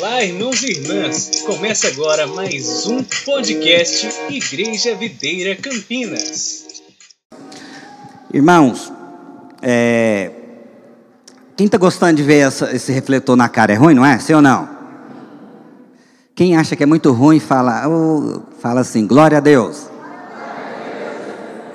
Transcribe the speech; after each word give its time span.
Olá, 0.00 0.24
irmãos 0.24 0.62
e 0.62 0.70
irmãs! 0.70 1.42
Começa 1.44 1.86
agora 1.88 2.26
mais 2.26 2.86
um 2.86 3.04
podcast 3.22 4.08
Igreja 4.30 4.94
Videira 4.94 5.54
Campinas. 5.54 6.64
Irmãos, 8.32 8.90
é... 9.60 10.30
quem 11.54 11.66
está 11.66 11.76
gostando 11.76 12.14
de 12.14 12.22
ver 12.22 12.38
essa, 12.38 12.74
esse 12.74 12.90
refletor 12.90 13.36
na 13.36 13.46
cara 13.46 13.74
é 13.74 13.76
ruim, 13.76 13.92
não 13.92 14.06
é? 14.06 14.18
Sim 14.18 14.32
ou 14.32 14.40
não? 14.40 14.70
Quem 16.34 16.56
acha 16.56 16.74
que 16.74 16.82
é 16.82 16.86
muito 16.86 17.12
ruim 17.12 17.38
fala, 17.38 17.86
oh, 17.86 18.40
fala 18.58 18.80
assim, 18.80 19.06
glória 19.06 19.36
a 19.36 19.40
Deus. 19.42 19.90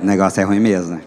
O 0.01 0.05
negócio 0.05 0.41
é 0.41 0.43
ruim 0.43 0.59
mesmo, 0.59 0.95
né? 0.95 1.01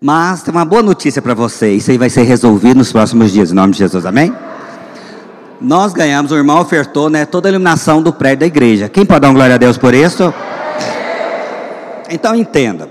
Mas 0.00 0.44
tem 0.44 0.54
uma 0.54 0.64
boa 0.64 0.82
notícia 0.82 1.20
para 1.20 1.34
você, 1.34 1.72
isso 1.72 1.90
aí 1.90 1.98
vai 1.98 2.08
ser 2.08 2.22
resolvido 2.22 2.76
nos 2.76 2.92
próximos 2.92 3.32
dias, 3.32 3.50
em 3.50 3.54
nome 3.56 3.72
de 3.72 3.80
Jesus, 3.80 4.06
amém? 4.06 4.32
Nós 5.64 5.94
ganhamos, 5.94 6.30
o 6.30 6.36
irmão 6.36 6.60
ofertou 6.60 7.08
né, 7.08 7.24
toda 7.24 7.48
a 7.48 7.50
iluminação 7.50 8.02
do 8.02 8.12
prédio 8.12 8.40
da 8.40 8.46
igreja. 8.46 8.86
Quem 8.86 9.06
pode 9.06 9.20
dar 9.20 9.28
uma 9.28 9.34
glória 9.34 9.54
a 9.54 9.58
Deus 9.58 9.78
por 9.78 9.94
isso? 9.94 10.32
Então 12.10 12.34
entenda, 12.34 12.86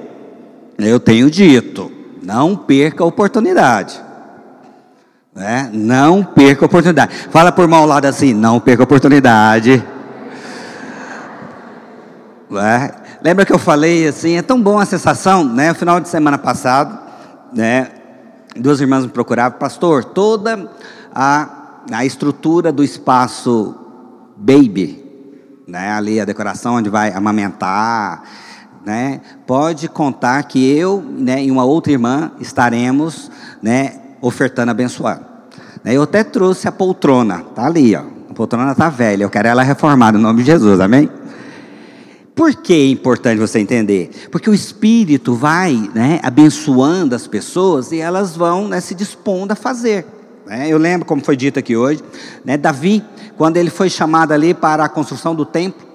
eu 0.80 1.00
tenho 1.00 1.30
dito, 1.30 1.92
não 2.24 2.56
perca 2.56 3.04
a 3.04 3.06
oportunidade. 3.06 4.02
Né? 5.36 5.70
Não 5.72 6.24
perca 6.24 6.66
a 6.66 6.68
oportunidade. 6.68 7.16
Fala 7.30 7.52
por 7.52 7.68
mal 7.68 7.86
lado 7.86 8.06
assim, 8.06 8.34
não 8.34 8.60
perca 8.60 8.82
a 8.82 8.86
oportunidade. 8.86 9.84
Né? 12.50 12.92
Lembra 13.22 13.46
que 13.46 13.54
eu 13.54 13.60
falei 13.60 14.08
assim, 14.08 14.36
é 14.36 14.42
tão 14.42 14.60
bom 14.60 14.80
a 14.80 14.86
sensação, 14.86 15.44
né? 15.44 15.70
No 15.70 15.76
final 15.76 16.00
de 16.00 16.10
semana 16.10 16.40
passado, 16.40 17.00
né? 17.54 17.90
Duas 18.56 18.82
irmãs 18.82 19.06
me 19.06 19.12
procuravam, 19.12 19.60
pastor, 19.60 20.04
toda 20.04 20.70
a 21.14 21.63
a 21.92 22.06
estrutura 22.06 22.72
do 22.72 22.84
espaço 22.84 23.76
baby, 24.36 25.04
né? 25.68 25.92
Ali 25.92 26.20
a 26.20 26.26
decoração 26.26 26.76
onde 26.76 26.90
vai 26.90 27.12
amamentar, 27.12 28.24
né? 28.86 29.22
Pode 29.48 29.88
contar 29.88 30.44
que 30.44 30.66
eu, 30.66 31.02
né, 31.02 31.44
e 31.44 31.50
uma 31.50 31.64
outra 31.64 31.92
irmã 31.92 32.32
estaremos, 32.40 33.32
né, 33.62 34.00
ofertando 34.22 34.72
abençoado. 34.72 35.26
Né? 35.84 35.96
Eu 35.96 36.04
até 36.04 36.24
trouxe 36.24 36.68
a 36.68 36.72
poltrona, 36.72 37.44
tá 37.56 37.66
ali, 37.66 37.96
ó. 37.96 38.04
A 38.30 38.34
poltrona 38.34 38.74
tá 38.74 38.90
velha, 38.90 39.24
eu 39.24 39.30
quero 39.30 39.48
ela 39.48 39.64
reformada 39.64 40.18
em 40.18 40.22
nome 40.22 40.42
de 40.42 40.48
Jesus, 40.48 40.80
amém? 40.80 41.10
Por 42.36 42.56
que 42.56 42.74
é 42.74 42.90
importante 42.90 43.38
você 43.38 43.60
entender? 43.60 44.10
Porque 44.32 44.50
o 44.50 44.54
Espírito 44.54 45.36
vai 45.36 45.90
né, 45.94 46.20
abençoando 46.24 47.14
as 47.14 47.28
pessoas 47.28 47.92
e 47.92 48.00
elas 48.00 48.36
vão 48.36 48.68
né, 48.68 48.82
se 48.82 48.96
dispondo 48.96 49.52
a 49.52 49.56
fazer. 49.56 50.06
Né? 50.46 50.68
Eu 50.70 50.78
lembro, 50.78 51.06
como 51.06 51.24
foi 51.24 51.36
dito 51.36 51.60
aqui 51.60 51.76
hoje, 51.76 52.04
né, 52.44 52.58
Davi, 52.58 53.04
quando 53.38 53.58
ele 53.58 53.70
foi 53.70 53.90
chamado 53.90 54.32
ali 54.32 54.54
para 54.54 54.86
a 54.86 54.90
construção 54.90 55.34
do 55.34 55.46
templo, 55.46 55.94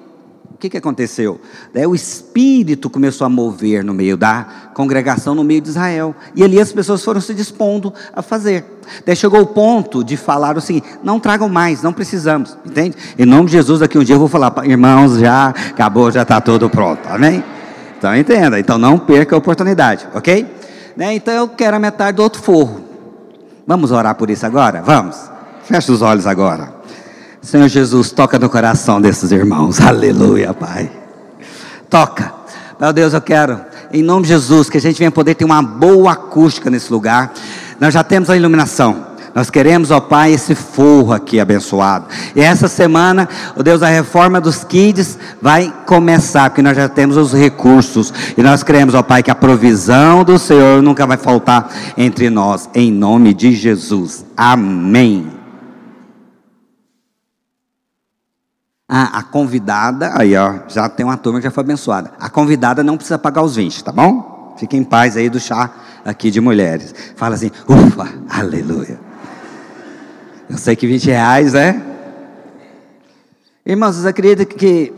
o 0.53 0.61
que, 0.61 0.69
que 0.69 0.77
aconteceu? 0.77 1.41
Né, 1.73 1.87
o 1.87 1.95
Espírito 1.95 2.91
começou 2.91 3.25
a 3.25 3.29
mover 3.29 3.85
no 3.85 3.95
meio 3.95 4.17
da 4.17 4.71
congregação, 4.75 5.33
no 5.33 5.45
meio 5.45 5.61
de 5.61 5.69
Israel. 5.69 6.17
E 6.35 6.43
ali 6.43 6.61
as 6.61 6.73
pessoas 6.73 7.05
foram 7.05 7.21
se 7.21 7.33
dispondo 7.33 7.95
a 8.13 8.23
fazer. 8.23 8.65
Daí 9.07 9.15
chegou 9.15 9.41
o 9.41 9.47
ponto 9.47 10.03
de 10.03 10.17
falar 10.17 10.57
o 10.57 10.61
seguinte: 10.61 10.89
não 11.01 11.21
tragam 11.21 11.49
mais, 11.49 11.81
não 11.81 11.93
precisamos, 11.93 12.59
entende? 12.67 12.97
Em 13.17 13.25
nome 13.25 13.47
de 13.47 13.53
Jesus, 13.53 13.83
aqui 13.83 13.97
um 13.97 14.03
dia 14.03 14.17
eu 14.17 14.19
vou 14.19 14.27
falar, 14.27 14.53
irmãos, 14.65 15.21
já 15.21 15.51
acabou, 15.51 16.11
já 16.11 16.23
está 16.23 16.41
tudo 16.41 16.69
pronto, 16.69 17.07
amém? 17.09 17.45
Então 17.97 18.17
entenda, 18.17 18.59
então 18.59 18.79
não 18.79 18.99
perca 18.99 19.37
a 19.37 19.39
oportunidade, 19.39 20.09
ok? 20.13 20.45
Né, 20.97 21.15
então 21.15 21.35
eu 21.35 21.49
quero 21.49 21.77
a 21.77 21.79
metade 21.79 22.17
do 22.17 22.23
outro 22.25 22.43
forro. 22.43 22.88
Vamos 23.69 23.93
orar 23.93 24.15
por 24.15 24.31
isso 24.31 24.47
agora? 24.47 24.81
Vamos. 24.81 25.15
Feche 25.65 25.93
os 25.93 26.01
olhos 26.01 26.27
agora. 26.27 26.73
Senhor 27.43 27.69
Jesus, 27.69 28.11
toca 28.11 28.39
no 28.39 28.49
coração 28.49 28.99
desses 28.99 29.31
irmãos. 29.31 29.79
Aleluia, 29.85 30.55
Pai. 30.55 30.91
Toca. 31.91 32.33
Meu 32.81 32.95
Deus, 32.95 33.13
eu 33.13 33.21
quero, 33.21 33.61
em 33.93 34.03
nome 34.03 34.23
de 34.23 34.29
Jesus, 34.29 34.71
que 34.71 34.79
a 34.79 34.81
gente 34.81 34.97
venha 34.97 35.11
poder 35.11 35.35
ter 35.35 35.45
uma 35.45 35.61
boa 35.61 36.13
acústica 36.13 36.71
nesse 36.71 36.91
lugar. 36.91 37.35
Nós 37.79 37.93
já 37.93 38.03
temos 38.03 38.31
a 38.31 38.37
iluminação. 38.39 39.07
Nós 39.39 39.51
queremos, 39.51 39.93
ó 39.93 40.01
Pai, 40.01 40.33
esse 40.33 40.53
forro 40.53 41.13
aqui 41.13 41.39
abençoado. 41.39 42.07
E 42.35 42.41
essa 42.41 42.67
semana, 42.67 43.29
ó 43.57 43.63
Deus, 43.63 43.85
a 43.85 43.87
reforma 43.87 44.41
dos 44.41 44.65
kids 44.65 45.17
vai 45.41 45.73
começar, 45.87 46.51
porque 46.51 46.61
nós 46.61 46.77
já 46.77 46.89
temos 46.89 47.17
os 47.17 47.33
recursos. 47.33 48.13
E 48.37 48.43
nós 48.43 48.65
queremos, 48.65 48.97
ó 48.97 49.03
Pai, 49.05 49.23
que 49.23 49.31
a 49.31 49.37
provisão 49.37 50.25
do 50.25 50.41
Senhor 50.41 50.83
nunca 50.83 51.07
vai 51.07 51.17
faltar 51.17 51.73
entre 51.97 52.29
nós, 52.29 52.69
em 52.75 52.91
nome 52.91 53.33
de 53.33 53.53
Jesus. 53.53 54.27
Amém. 54.37 55.31
Ah, 58.89 59.21
a 59.21 59.23
convidada, 59.23 60.15
aí 60.17 60.37
ó, 60.37 60.63
já 60.67 60.89
tem 60.89 61.07
uma 61.07 61.17
turma 61.17 61.39
que 61.39 61.45
já 61.45 61.53
foi 61.53 61.63
abençoada. 61.63 62.11
A 62.19 62.29
convidada 62.29 62.83
não 62.83 62.97
precisa 62.97 63.17
pagar 63.17 63.43
os 63.43 63.55
20, 63.55 63.85
tá 63.85 63.93
bom? 63.93 64.57
Fique 64.59 64.77
em 64.77 64.83
paz 64.83 65.17
aí 65.17 65.31
do 65.31 65.39
chá 65.39 65.71
aqui 66.05 66.29
de 66.29 66.41
mulheres. 66.41 66.93
Fala 67.15 67.37
assim, 67.37 67.53
ufa, 67.69 68.09
aleluia. 68.29 69.07
Eu 70.51 70.57
sei 70.57 70.75
que 70.75 70.87
20 70.87 71.07
reais, 71.07 71.53
né? 71.53 71.83
Irmãos, 73.67 73.97
vocês 73.97 74.07
acreditam 74.07 74.47
que 74.47 74.93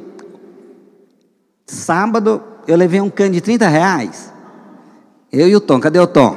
sábado 1.66 2.41
eu 2.69 2.77
levei 2.77 3.00
um 3.00 3.11
cano 3.11 3.33
de 3.33 3.41
30 3.41 3.66
reais? 3.66 4.33
Eu 5.33 5.49
e 5.49 5.56
o 5.56 5.61
Tom, 5.61 5.81
cadê 5.81 5.99
o 5.99 6.06
Tom? 6.06 6.37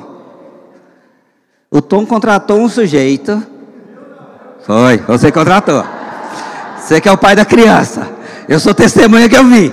O 1.69 1.79
Tom 1.79 2.07
contratou 2.07 2.59
um 2.59 2.68
sujeito. 2.68 3.41
Foi, 4.66 4.97
você 4.97 5.31
contratou. 5.31 5.85
Você 6.80 7.00
que 7.00 7.07
é 7.07 7.12
o 7.12 7.18
pai 7.18 7.35
da 7.35 7.45
criança. 7.45 8.09
Eu 8.50 8.59
sou 8.59 8.74
testemunha 8.74 9.30
que 9.30 9.38
eu 9.38 9.45
vi. 9.45 9.72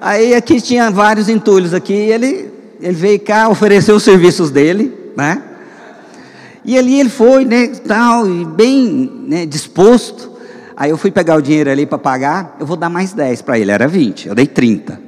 Aí 0.00 0.32
aqui 0.32 0.60
tinha 0.60 0.92
vários 0.92 1.28
entulhos 1.28 1.74
aqui. 1.74 1.92
Ele, 1.92 2.52
ele 2.80 2.94
veio 2.94 3.18
cá, 3.18 3.48
ofereceu 3.48 3.96
os 3.96 4.04
serviços 4.04 4.50
dele, 4.50 5.12
né? 5.16 5.42
E 6.64 6.78
ali 6.78 6.98
ele 6.98 7.10
foi, 7.10 7.44
né, 7.44 7.66
tal, 7.86 8.24
bem 8.26 9.24
né, 9.26 9.44
disposto. 9.44 10.32
Aí 10.76 10.90
eu 10.90 10.96
fui 10.96 11.10
pegar 11.10 11.36
o 11.36 11.42
dinheiro 11.42 11.70
ali 11.70 11.84
para 11.84 11.98
pagar, 11.98 12.56
eu 12.58 12.66
vou 12.66 12.76
dar 12.76 12.88
mais 12.88 13.12
10 13.12 13.42
para 13.42 13.58
ele, 13.58 13.70
era 13.70 13.86
20, 13.86 14.28
eu 14.28 14.34
dei 14.34 14.46
30. 14.46 14.98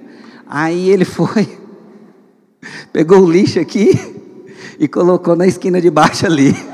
Aí 0.46 0.90
ele 0.90 1.04
foi, 1.06 1.48
pegou 2.92 3.20
o 3.20 3.30
lixo 3.30 3.58
aqui 3.58 3.98
e 4.78 4.86
colocou 4.86 5.34
na 5.34 5.46
esquina 5.46 5.80
de 5.80 5.90
baixo 5.90 6.26
ali. 6.26 6.54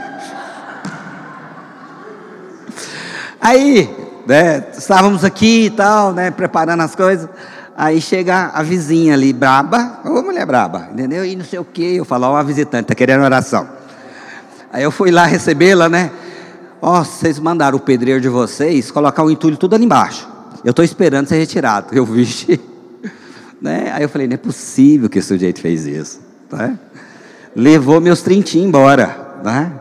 Aí, 3.40 3.88
né, 4.26 4.66
estávamos 4.76 5.24
aqui 5.24 5.66
e 5.66 5.70
tal, 5.70 6.12
né, 6.12 6.30
preparando 6.30 6.82
as 6.82 6.94
coisas. 6.94 7.28
Aí 7.76 8.00
chega 8.00 8.50
a 8.52 8.62
vizinha 8.62 9.14
ali, 9.14 9.32
braba, 9.32 10.00
ô 10.04 10.22
mulher 10.22 10.44
braba, 10.44 10.88
entendeu? 10.92 11.24
E 11.24 11.34
não 11.34 11.44
sei 11.44 11.58
o 11.58 11.64
que, 11.64 11.96
eu 11.96 12.04
falo, 12.04 12.26
ó, 12.26 12.32
uma 12.32 12.44
visitante, 12.44 12.82
está 12.82 12.94
querendo 12.94 13.24
oração. 13.24 13.81
Aí 14.72 14.82
eu 14.82 14.90
fui 14.90 15.10
lá 15.10 15.26
recebê-la, 15.26 15.88
né? 15.88 16.10
Ó, 16.80 17.00
oh, 17.00 17.04
vocês 17.04 17.38
mandaram 17.38 17.76
o 17.76 17.80
pedreiro 17.80 18.20
de 18.20 18.28
vocês 18.28 18.90
colocar 18.90 19.22
o 19.22 19.30
entulho 19.30 19.56
tudo 19.56 19.74
ali 19.74 19.84
embaixo. 19.84 20.26
Eu 20.64 20.70
estou 20.70 20.84
esperando 20.84 21.26
ser 21.26 21.36
retirado. 21.36 21.88
Eu 21.94 22.06
vi. 22.06 22.60
Né? 23.60 23.92
Aí 23.94 24.02
eu 24.02 24.08
falei, 24.08 24.26
não 24.26 24.34
é 24.34 24.38
possível 24.38 25.08
que 25.08 25.20
esse 25.20 25.28
sujeito 25.28 25.60
fez 25.60 25.86
isso. 25.86 26.20
Né? 26.50 26.76
Levou 27.54 28.00
meus 28.00 28.20
trintinhos 28.20 28.66
embora. 28.66 29.38
Né? 29.44 29.72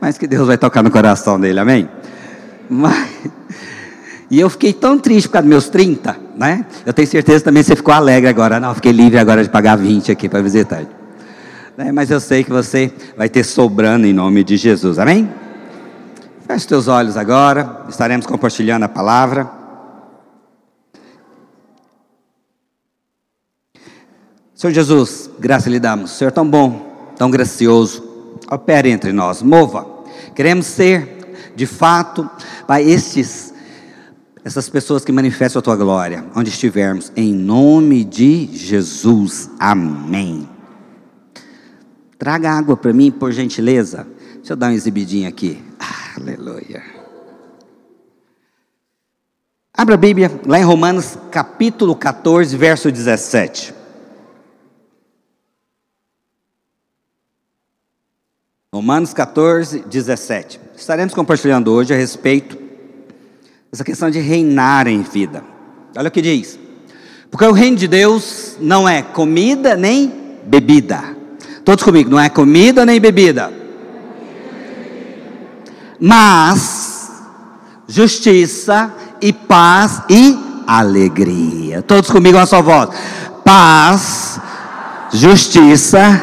Mas 0.00 0.16
que 0.16 0.28
Deus 0.28 0.46
vai 0.46 0.56
tocar 0.56 0.80
no 0.80 0.92
coração 0.92 1.40
dele, 1.40 1.58
amém? 1.58 1.88
Mas... 2.70 3.08
E 4.30 4.38
eu 4.38 4.48
fiquei 4.50 4.72
tão 4.72 4.98
triste 4.98 5.28
por 5.28 5.34
causa 5.34 5.44
dos 5.44 5.50
meus 5.50 5.68
30, 5.68 6.16
né? 6.36 6.66
Eu 6.84 6.92
tenho 6.92 7.06
certeza 7.06 7.44
também 7.44 7.62
que 7.62 7.68
você 7.68 7.76
ficou 7.76 7.94
alegre 7.94 8.28
agora. 8.28 8.58
Não, 8.58 8.74
fiquei 8.74 8.90
livre 8.90 9.18
agora 9.18 9.42
de 9.42 9.48
pagar 9.48 9.76
20 9.76 10.10
aqui 10.10 10.28
para 10.28 10.40
visitar 10.42 10.82
né? 11.76 11.92
mas 11.92 12.10
eu 12.10 12.20
sei 12.20 12.42
que 12.42 12.50
você 12.50 12.92
vai 13.16 13.28
ter 13.28 13.44
sobrando 13.44 14.06
em 14.06 14.12
nome 14.12 14.42
de 14.42 14.56
Jesus, 14.56 14.98
amém? 14.98 15.28
Feche 16.46 16.66
teus 16.66 16.88
olhos 16.88 17.16
agora, 17.16 17.84
estaremos 17.88 18.26
compartilhando 18.26 18.84
a 18.84 18.88
palavra. 18.88 19.50
Senhor 24.54 24.72
Jesus, 24.72 25.28
graça 25.38 25.68
lhe 25.68 25.78
damos, 25.78 26.12
Senhor 26.12 26.30
tão 26.32 26.48
bom, 26.48 27.12
tão 27.16 27.30
gracioso, 27.30 28.02
opere 28.50 28.90
entre 28.90 29.12
nós, 29.12 29.42
mova. 29.42 29.86
Queremos 30.34 30.66
ser, 30.66 31.52
de 31.54 31.66
fato, 31.66 32.28
Pai, 32.66 32.82
estes, 32.82 33.52
essas 34.44 34.68
pessoas 34.68 35.04
que 35.04 35.12
manifestam 35.12 35.60
a 35.60 35.62
tua 35.62 35.76
glória, 35.76 36.24
onde 36.34 36.48
estivermos, 36.48 37.12
em 37.14 37.34
nome 37.34 38.02
de 38.02 38.48
Jesus, 38.56 39.50
amém. 39.58 40.55
Traga 42.18 42.50
água 42.50 42.76
para 42.76 42.92
mim, 42.92 43.10
por 43.10 43.32
gentileza. 43.32 44.06
Deixa 44.36 44.52
eu 44.52 44.56
dar 44.56 44.68
uma 44.68 44.74
exibidinha 44.74 45.28
aqui. 45.28 45.62
Aleluia. 46.16 46.82
Abra 49.72 49.94
a 49.94 49.98
Bíblia 49.98 50.30
lá 50.46 50.58
em 50.58 50.64
Romanos 50.64 51.18
capítulo 51.30 51.94
14, 51.94 52.56
verso 52.56 52.90
17. 52.90 53.74
Romanos 58.72 59.12
14, 59.12 59.80
17. 59.80 60.60
Estaremos 60.76 61.14
compartilhando 61.14 61.72
hoje 61.72 61.92
a 61.92 61.96
respeito 61.96 62.58
dessa 63.70 63.84
questão 63.84 64.10
de 64.10 64.18
reinar 64.18 64.86
em 64.86 65.02
vida. 65.02 65.42
Olha 65.96 66.08
o 66.08 66.10
que 66.10 66.22
diz. 66.22 66.58
Porque 67.30 67.44
o 67.44 67.52
reino 67.52 67.76
de 67.76 67.88
Deus 67.88 68.56
não 68.60 68.88
é 68.88 69.02
comida 69.02 69.76
nem 69.76 70.40
bebida. 70.46 71.15
Todos 71.66 71.82
comigo, 71.82 72.08
não 72.08 72.20
é 72.20 72.28
comida 72.28 72.86
nem 72.86 73.00
bebida. 73.00 73.52
Mas 75.98 77.10
justiça 77.88 78.94
e 79.20 79.32
paz 79.32 80.00
e 80.08 80.38
alegria. 80.64 81.82
Todos 81.82 82.08
comigo, 82.08 82.38
uma 82.38 82.46
só 82.46 82.62
voz. 82.62 82.90
Paz, 83.44 84.38
justiça 85.12 86.22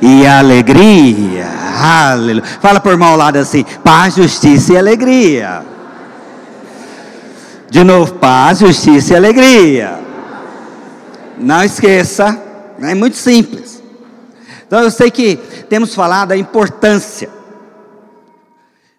e 0.00 0.24
alegria. 0.24 1.48
Aleluia. 1.82 2.44
Fala 2.60 2.78
por 2.78 2.92
irmão 2.92 3.08
ao 3.08 3.16
lado 3.16 3.36
assim: 3.36 3.64
paz, 3.82 4.14
justiça 4.14 4.74
e 4.74 4.78
alegria. 4.78 5.64
De 7.68 7.82
novo, 7.82 8.14
paz, 8.14 8.60
justiça 8.60 9.14
e 9.14 9.16
alegria. 9.16 9.98
Não 11.36 11.64
esqueça, 11.64 12.40
é 12.80 12.94
muito 12.94 13.16
simples. 13.16 13.73
Então 14.74 14.82
eu 14.82 14.90
sei 14.90 15.08
que 15.08 15.36
temos 15.68 15.94
falado 15.94 16.30
da 16.30 16.36
importância 16.36 17.30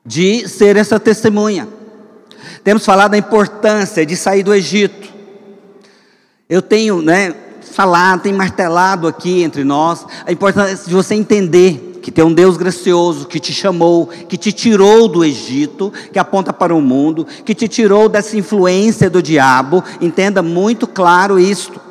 de 0.05 0.47
ser 0.47 0.77
essa 0.77 0.97
testemunha. 0.97 1.67
Temos 2.63 2.85
falado 2.85 3.11
da 3.11 3.17
importância 3.17 4.05
de 4.05 4.15
sair 4.15 4.41
do 4.41 4.53
Egito. 4.53 5.09
Eu 6.47 6.61
tenho, 6.61 7.01
né, 7.01 7.35
falado, 7.73 8.21
tenho 8.21 8.37
martelado 8.37 9.05
aqui 9.05 9.43
entre 9.43 9.65
nós 9.65 10.05
a 10.25 10.31
importância 10.31 10.87
de 10.87 10.93
você 10.93 11.13
entender 11.13 11.99
que 12.01 12.09
tem 12.09 12.23
um 12.23 12.33
Deus 12.33 12.55
gracioso 12.55 13.27
que 13.27 13.37
te 13.37 13.51
chamou, 13.51 14.07
que 14.07 14.37
te 14.37 14.53
tirou 14.53 15.09
do 15.09 15.25
Egito, 15.25 15.91
que 16.13 16.17
aponta 16.17 16.53
para 16.53 16.73
o 16.73 16.79
mundo, 16.79 17.27
que 17.43 17.53
te 17.53 17.67
tirou 17.67 18.07
dessa 18.07 18.37
influência 18.37 19.09
do 19.09 19.21
diabo. 19.21 19.83
Entenda 19.99 20.41
muito 20.41 20.87
claro 20.87 21.37
isto. 21.37 21.81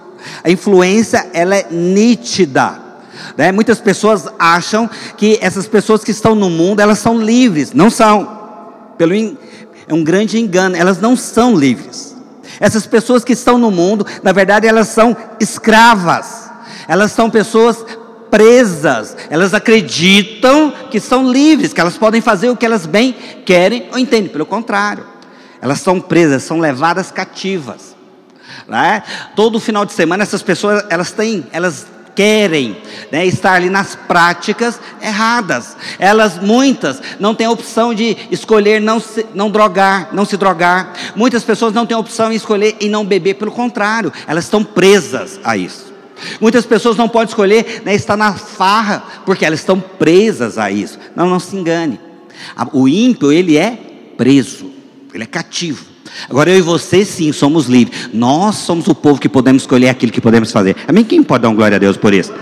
A 0.43 0.51
influência 0.51 1.29
ela 1.35 1.55
é 1.55 1.67
nítida. 1.71 2.84
Né? 3.37 3.53
Muitas 3.53 3.81
pessoas 3.81 4.27
acham 4.39 4.89
que 5.17 5.39
essas 5.41 5.67
pessoas 5.67 6.03
que 6.03 6.11
estão 6.11 6.35
no 6.35 6.51
mundo 6.51 6.81
elas 6.81 6.99
são 6.99 7.21
livres, 7.21 7.73
não 7.73 7.91
são. 7.91 8.43
Pelo 8.97 9.15
é 9.15 9.93
um 9.93 10.03
grande 10.03 10.39
engano, 10.39 10.77
elas 10.77 11.01
não 11.01 11.17
são 11.17 11.57
livres. 11.57 12.15
Essas 12.61 12.87
pessoas 12.87 13.25
que 13.25 13.33
estão 13.33 13.59
no 13.59 13.71
mundo, 13.71 14.07
na 14.23 14.33
verdade, 14.33 14.67
elas 14.67 14.89
são 14.89 15.17
escravas. 15.41 16.51
Elas 16.87 17.13
são 17.13 17.29
pessoas 17.31 17.85
presas. 18.31 19.17
Elas 19.31 19.55
acreditam 19.55 20.73
que 20.91 21.01
são 21.01 21.31
livres, 21.31 21.73
que 21.73 21.81
elas 21.81 21.99
podem 21.99 22.21
fazer 22.21 22.51
o 22.51 22.57
que 22.57 22.67
elas 22.67 22.87
bem 22.87 23.15
querem 23.45 23.89
ou 23.93 23.99
entendem. 23.99 24.31
Pelo 24.31 24.47
contrário, 24.47 25.05
elas 25.61 25.81
são 25.81 26.01
presas, 26.01 26.43
são 26.43 26.61
levadas 26.61 27.11
cativas. 27.11 27.95
Né? 28.69 29.03
Todo 29.35 29.61
final 29.61 29.85
de 29.85 29.93
semana 29.93 30.23
essas 30.23 30.43
pessoas 30.43 30.85
elas 30.89 31.11
têm, 31.13 31.47
elas 31.53 31.87
querem 32.15 32.77
né, 33.11 33.27
estar 33.27 33.55
ali 33.55 33.69
nas 33.69 33.95
práticas 33.95 34.81
erradas. 35.03 35.77
Elas, 35.99 36.39
muitas, 36.39 37.01
não 37.19 37.35
têm 37.35 37.47
a 37.47 37.51
opção 37.51 37.95
de 37.95 38.17
escolher 38.31 38.81
não, 38.81 39.01
se, 39.01 39.27
não 39.35 39.51
drogar, 39.51 40.09
não 40.13 40.25
se 40.25 40.37
drogar. 40.37 40.93
Muitas 41.15 41.45
pessoas 41.45 41.73
não 41.73 41.87
têm 41.87 41.97
a 41.97 42.01
opção 42.01 42.33
em 42.33 42.37
escolher 42.37 42.77
e 42.81 42.89
não 42.89 43.05
beber, 43.05 43.35
pelo 43.35 43.51
contrário, 43.51 44.13
elas 44.27 44.45
estão 44.45 44.63
presas 44.63 45.41
a 45.43 45.57
isso. 45.57 45.93
Muitas 46.41 46.65
pessoas 46.65 46.97
não 46.97 47.09
podem 47.09 47.29
escolher 47.29 47.83
né, 47.85 47.95
estar 47.95 48.17
na 48.17 48.35
farra, 48.35 49.03
porque 49.27 49.45
elas 49.45 49.61
estão 49.61 49.81
presas 49.81 50.59
a 50.59 50.71
isso. 50.71 50.99
Não, 51.15 51.29
não 51.29 51.41
se 51.41 51.57
engane. 51.57 51.99
O 52.73 52.89
ímpio, 52.89 53.33
ele 53.33 53.57
é 53.57 53.79
preso, 54.17 54.71
ele 55.13 55.25
é 55.25 55.27
cativo. 55.27 55.94
Agora 56.29 56.51
eu 56.51 56.59
e 56.59 56.63
você 56.63 57.05
sim 57.05 57.33
somos 57.33 57.67
livres. 57.67 58.11
Nós 58.13 58.57
somos 58.57 58.87
o 58.89 58.95
povo 58.95 59.21
que 59.21 59.29
podemos 59.29 59.63
escolher 59.63 59.89
aquilo 59.89 60.13
que 60.13 60.21
podemos 60.21 60.53
fazer. 60.53 60.77
Amém? 60.87 61.05
Quem 61.05 61.23
pode 61.23 61.43
dar 61.43 61.53
glória 61.55 61.77
a 61.77 61.79
Deus 61.79 61.97
por 61.97 62.15
isso? 62.15 62.33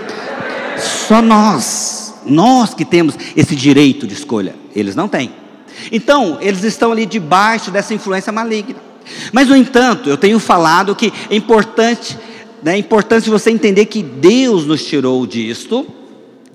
Só 0.78 1.22
nós. 1.22 2.14
Nós 2.24 2.74
que 2.74 2.84
temos 2.84 3.14
esse 3.36 3.56
direito 3.56 4.06
de 4.06 4.14
escolha. 4.14 4.54
Eles 4.74 4.94
não 4.94 5.08
têm. 5.08 5.32
Então, 5.90 6.38
eles 6.40 6.62
estão 6.64 6.92
ali 6.92 7.06
debaixo 7.06 7.70
dessa 7.70 7.94
influência 7.94 8.32
maligna. 8.32 8.76
Mas, 9.32 9.48
no 9.48 9.56
entanto, 9.56 10.08
eu 10.08 10.16
tenho 10.16 10.38
falado 10.38 10.94
que 10.94 11.12
é 11.28 11.34
importante, 11.34 12.16
né, 12.62 12.75
é 12.75 12.78
importante 12.78 13.28
você 13.28 13.50
entender 13.50 13.86
que 13.86 14.02
Deus 14.02 14.64
nos 14.64 14.84
tirou 14.84 15.26
disto 15.26 15.86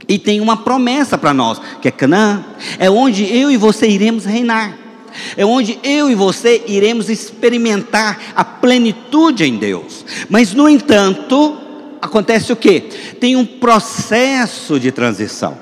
e 0.07 0.17
tem 0.17 0.39
uma 0.39 0.55
promessa 0.55 1.17
para 1.17 1.33
nós, 1.33 1.59
que 1.81 1.87
é 1.87 1.91
Canaã, 1.91 2.45
é 2.79 2.89
onde 2.89 3.25
eu 3.25 3.51
e 3.51 3.57
você 3.57 3.87
iremos 3.87 4.23
reinar 4.23 4.86
é 5.35 5.45
onde 5.45 5.79
eu 5.83 6.09
e 6.09 6.15
você 6.15 6.63
iremos 6.67 7.09
experimentar 7.09 8.33
a 8.35 8.43
plenitude 8.43 9.43
em 9.43 9.57
Deus. 9.57 10.05
Mas, 10.29 10.53
no 10.53 10.67
entanto, 10.67 11.57
acontece 12.01 12.51
o 12.51 12.55
que? 12.55 12.81
Tem 13.19 13.35
um 13.35 13.45
processo 13.45 14.79
de 14.79 14.91
transição. 14.91 15.57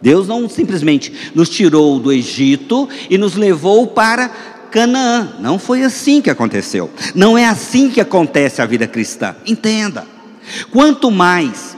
Deus 0.00 0.28
não 0.28 0.48
simplesmente 0.48 1.32
nos 1.34 1.48
tirou 1.48 1.98
do 1.98 2.12
Egito 2.12 2.88
e 3.08 3.16
nos 3.16 3.36
levou 3.36 3.86
para 3.86 4.28
Canaã. 4.70 5.36
Não 5.40 5.58
foi 5.58 5.82
assim 5.82 6.20
que 6.20 6.28
aconteceu. 6.28 6.90
Não 7.14 7.38
é 7.38 7.46
assim 7.46 7.88
que 7.88 8.00
acontece 8.00 8.60
a 8.60 8.66
vida 8.66 8.86
cristã. 8.86 9.34
Entenda. 9.46 10.06
Quanto 10.70 11.10
mais 11.10 11.76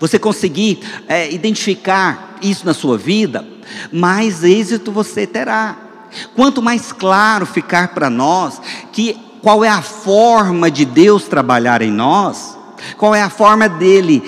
você 0.00 0.18
conseguir 0.18 0.80
é, 1.06 1.32
identificar 1.32 2.38
isso 2.42 2.66
na 2.66 2.74
sua 2.74 2.98
vida, 2.98 3.46
mais 3.92 4.42
êxito 4.42 4.90
você 4.90 5.26
terá. 5.26 5.76
Quanto 6.34 6.62
mais 6.62 6.92
claro 6.92 7.46
ficar 7.46 7.88
para 7.88 8.08
nós 8.08 8.60
que 8.92 9.18
qual 9.42 9.64
é 9.64 9.68
a 9.68 9.82
forma 9.82 10.70
de 10.70 10.84
Deus 10.84 11.24
trabalhar 11.24 11.82
em 11.82 11.90
nós, 11.90 12.56
qual 12.96 13.14
é 13.14 13.22
a 13.22 13.28
forma 13.28 13.68
dele 13.68 14.22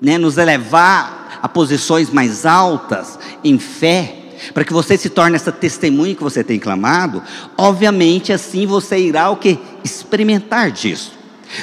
né, 0.00 0.18
nos 0.18 0.38
elevar 0.38 1.38
a 1.40 1.48
posições 1.48 2.10
mais 2.10 2.44
altas 2.44 3.18
em 3.44 3.58
fé, 3.58 4.16
para 4.52 4.64
que 4.64 4.72
você 4.72 4.96
se 4.96 5.08
torne 5.08 5.36
essa 5.36 5.52
testemunha 5.52 6.14
que 6.14 6.22
você 6.22 6.42
tem 6.42 6.58
clamado, 6.58 7.22
obviamente 7.56 8.32
assim 8.32 8.66
você 8.66 8.98
irá 8.98 9.30
o 9.30 9.36
que 9.36 9.58
experimentar 9.84 10.70
disso. 10.70 11.12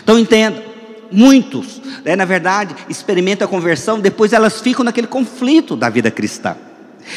Então 0.02 0.18
entenda, 0.18 0.64
muitos, 1.12 1.82
né, 2.04 2.16
na 2.16 2.26
verdade, 2.26 2.76
experimentam 2.90 3.46
a 3.46 3.50
conversão, 3.50 4.00
depois 4.00 4.34
elas 4.34 4.62
ficam 4.62 4.84
naquele 4.84 5.08
conflito 5.08 5.76
da 5.76 5.90
vida 5.90 6.12
cristã. 6.12 6.56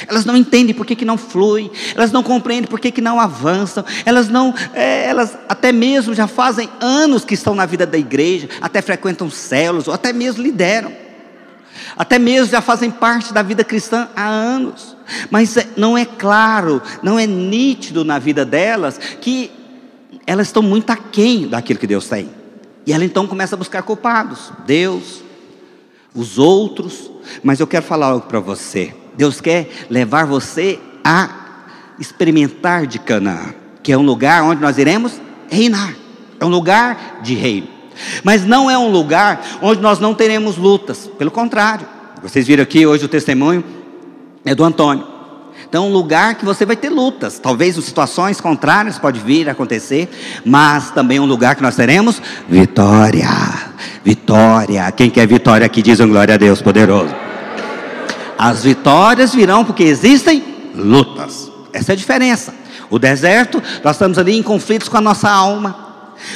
Elas 0.07 0.25
não 0.25 0.37
entendem 0.37 0.75
por 0.75 0.87
que, 0.87 0.95
que 0.95 1.05
não 1.05 1.17
flui, 1.17 1.71
elas 1.95 2.13
não 2.13 2.23
compreendem 2.23 2.69
por 2.69 2.81
que, 2.81 2.91
que 2.91 3.01
não 3.01 3.19
avançam, 3.19 3.85
elas 4.05 4.29
não, 4.29 4.55
é, 4.75 5.07
elas 5.07 5.37
até 5.49 5.73
mesmo 5.73 6.15
já 6.15 6.27
fazem 6.27 6.69
anos 6.81 7.25
que 7.25 7.35
estão 7.35 7.55
na 7.55 7.67
vida 7.67 7.87
da 7.87 7.99
igreja, 7.99 8.49
até 8.61 8.83
frequentam 8.83 9.31
células, 9.31 9.89
ou 9.89 9.95
até 9.95 10.13
mesmo 10.13 10.43
lideram, 10.43 10.93
até 11.97 12.19
mesmo 12.19 12.51
já 12.51 12.61
fazem 12.61 12.91
parte 12.91 13.33
da 13.33 13.43
vida 13.43 13.65
cristã 13.65 14.09
há 14.15 14.27
anos, 14.27 14.97
mas 15.31 15.57
é, 15.57 15.67
não 15.77 15.97
é 15.97 16.05
claro, 16.05 16.83
não 17.03 17.19
é 17.19 17.27
nítido 17.27 18.05
na 18.05 18.19
vida 18.19 18.45
delas 18.45 18.99
que 19.21 19.51
elas 20.27 20.49
estão 20.49 20.63
muito 20.63 20.91
aquém 20.91 21.49
daquilo 21.49 21.79
que 21.79 21.87
Deus 21.87 22.09
tem, 22.09 22.31
e 22.87 22.93
ela 22.93 23.05
então 23.05 23.27
começa 23.27 23.55
a 23.55 23.59
buscar 23.59 23.83
culpados, 23.83 24.53
Deus, 24.67 25.23
os 26.15 26.39
outros, 26.39 27.11
mas 27.43 27.61
eu 27.61 27.67
quero 27.67 27.85
falar 27.85 28.07
algo 28.07 28.27
para 28.27 28.41
você. 28.41 28.95
Deus 29.19 29.41
quer 29.41 29.69
levar 29.91 30.27
você 30.27 30.79
a 31.05 31.29
experimentar 31.99 32.87
de 32.87 33.01
Canaã, 33.01 33.53
que 33.83 33.91
é 33.91 33.99
um 33.99 34.03
lugar 34.03 34.45
onde 34.45 34.63
nós 34.63 34.79
iremos 34.79 35.21
reinar. 35.51 35.93
É 36.39 36.45
um 36.45 36.49
lugar 36.49 37.19
de 37.21 37.35
reino. 37.35 37.67
Mas 38.23 38.47
não 38.47 38.71
é 38.71 38.79
um 38.79 38.89
lugar 38.89 39.45
onde 39.61 39.81
nós 39.81 39.99
não 39.99 40.15
teremos 40.15 40.57
lutas. 40.57 41.11
Pelo 41.19 41.33
contrário. 41.33 41.85
Vocês 42.23 42.47
viram 42.47 42.63
aqui 42.63 42.87
hoje 42.87 43.07
o 43.07 43.09
testemunho 43.09 43.65
é 44.45 44.55
do 44.55 44.63
Antônio. 44.63 45.05
Então, 45.69 45.85
é 45.85 45.89
um 45.89 45.93
lugar 45.93 46.37
que 46.37 46.45
você 46.45 46.65
vai 46.65 46.77
ter 46.77 46.89
lutas. 46.89 47.41
Talvez 47.41 47.75
situações 47.75 48.41
contrárias 48.41 49.01
pode 49.01 49.19
vir 49.19 49.49
a 49.49 49.53
acontecer, 49.53 50.09
mas 50.45 50.93
também 50.93 51.17
é 51.17 51.21
um 51.21 51.27
lugar 51.27 51.57
que 51.57 51.63
nós 51.63 51.75
teremos 51.75 52.23
vitória. 52.49 53.29
Vitória. 54.05 54.93
Quem 54.93 55.11
quer 55.11 55.27
vitória 55.27 55.67
aqui 55.67 55.83
diz 55.83 55.99
um 55.99 56.09
glória 56.09 56.35
a 56.35 56.39
Deus 56.39 56.63
poderoso. 56.63 57.28
As 58.39 58.63
vitórias 58.63 59.35
virão 59.35 59.65
porque 59.65 59.83
existem 59.83 60.45
lutas. 60.73 61.51
Essa 61.73 61.93
é 61.93 61.95
a 61.95 61.97
diferença. 61.97 62.55
O 62.89 62.99
deserto, 62.99 63.61
nós 63.83 63.97
estamos 63.97 64.17
ali 64.17 64.39
em 64.39 64.43
conflitos 64.43 64.89
com 64.89 64.97
a 64.97 65.01
nossa 65.01 65.29
alma. 65.29 65.89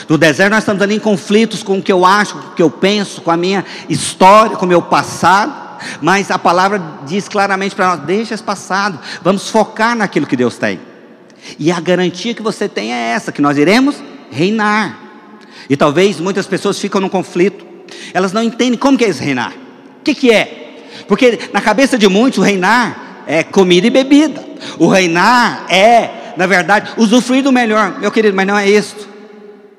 No 0.09 0.19
deserto, 0.19 0.51
nós 0.51 0.65
estamos 0.65 0.83
ali 0.83 0.97
em 0.97 1.01
conflitos 1.01 1.63
com 1.63 1.79
o 1.79 1.83
que 1.83 1.93
eu 1.93 2.05
acho, 2.05 2.35
com 2.35 2.49
o 2.49 2.55
que 2.55 2.63
eu 2.63 2.71
penso, 2.71 3.21
com 3.23 3.31
a 3.31 3.37
minha 3.37 3.65
história, 3.89 4.57
com 4.57 4.67
o 4.67 4.69
meu 4.69 4.83
passado. 4.83 5.63
Mas 6.01 6.31
a 6.31 6.39
palavra 6.39 6.83
diz 7.07 7.29
claramente 7.29 7.75
para 7.75 7.89
nós: 7.89 8.01
deixa 8.01 8.35
esse 8.35 8.43
passado, 8.43 8.99
vamos 9.23 9.49
focar 9.49 9.97
naquilo 9.97 10.27
que 10.27 10.37
Deus 10.37 10.59
tem. 10.59 10.81
E 11.59 11.73
a 11.73 11.81
garantia 11.81 12.35
que 12.35 12.43
você 12.43 12.69
tem 12.69 12.93
é 12.93 13.13
essa: 13.13 13.33
que 13.33 13.43
nós 13.43 13.57
iremos 13.57 13.97
reinar. 14.31 14.99
E 15.71 15.77
talvez 15.77 16.19
muitas 16.21 16.47
pessoas 16.47 16.79
ficam 16.79 17.01
num 17.01 17.09
conflito, 17.09 17.65
elas 18.13 18.33
não 18.33 18.43
entendem 18.43 18.79
como 18.79 18.99
que 18.99 19.05
é 19.05 19.09
esse 19.09 19.23
reinar. 19.23 19.53
O 20.01 20.05
que, 20.05 20.15
que 20.15 20.33
é? 20.33 20.62
Porque 21.07 21.39
na 21.53 21.61
cabeça 21.61 21.99
de 21.99 22.09
muitos 22.09 22.39
o 22.39 22.43
reinar 22.43 23.25
é 23.27 23.43
comida 23.43 23.87
e 23.87 23.91
bebida. 23.91 24.43
O 24.79 24.87
reinar 24.87 25.67
é, 25.69 26.35
na 26.37 26.47
verdade, 26.47 26.93
usufruir 26.97 27.43
do 27.43 27.53
melhor. 27.53 27.99
Meu 28.01 28.11
querido, 28.11 28.35
mas 28.37 28.47
não 28.47 28.59
é 28.59 28.69
isso. 28.69 29.09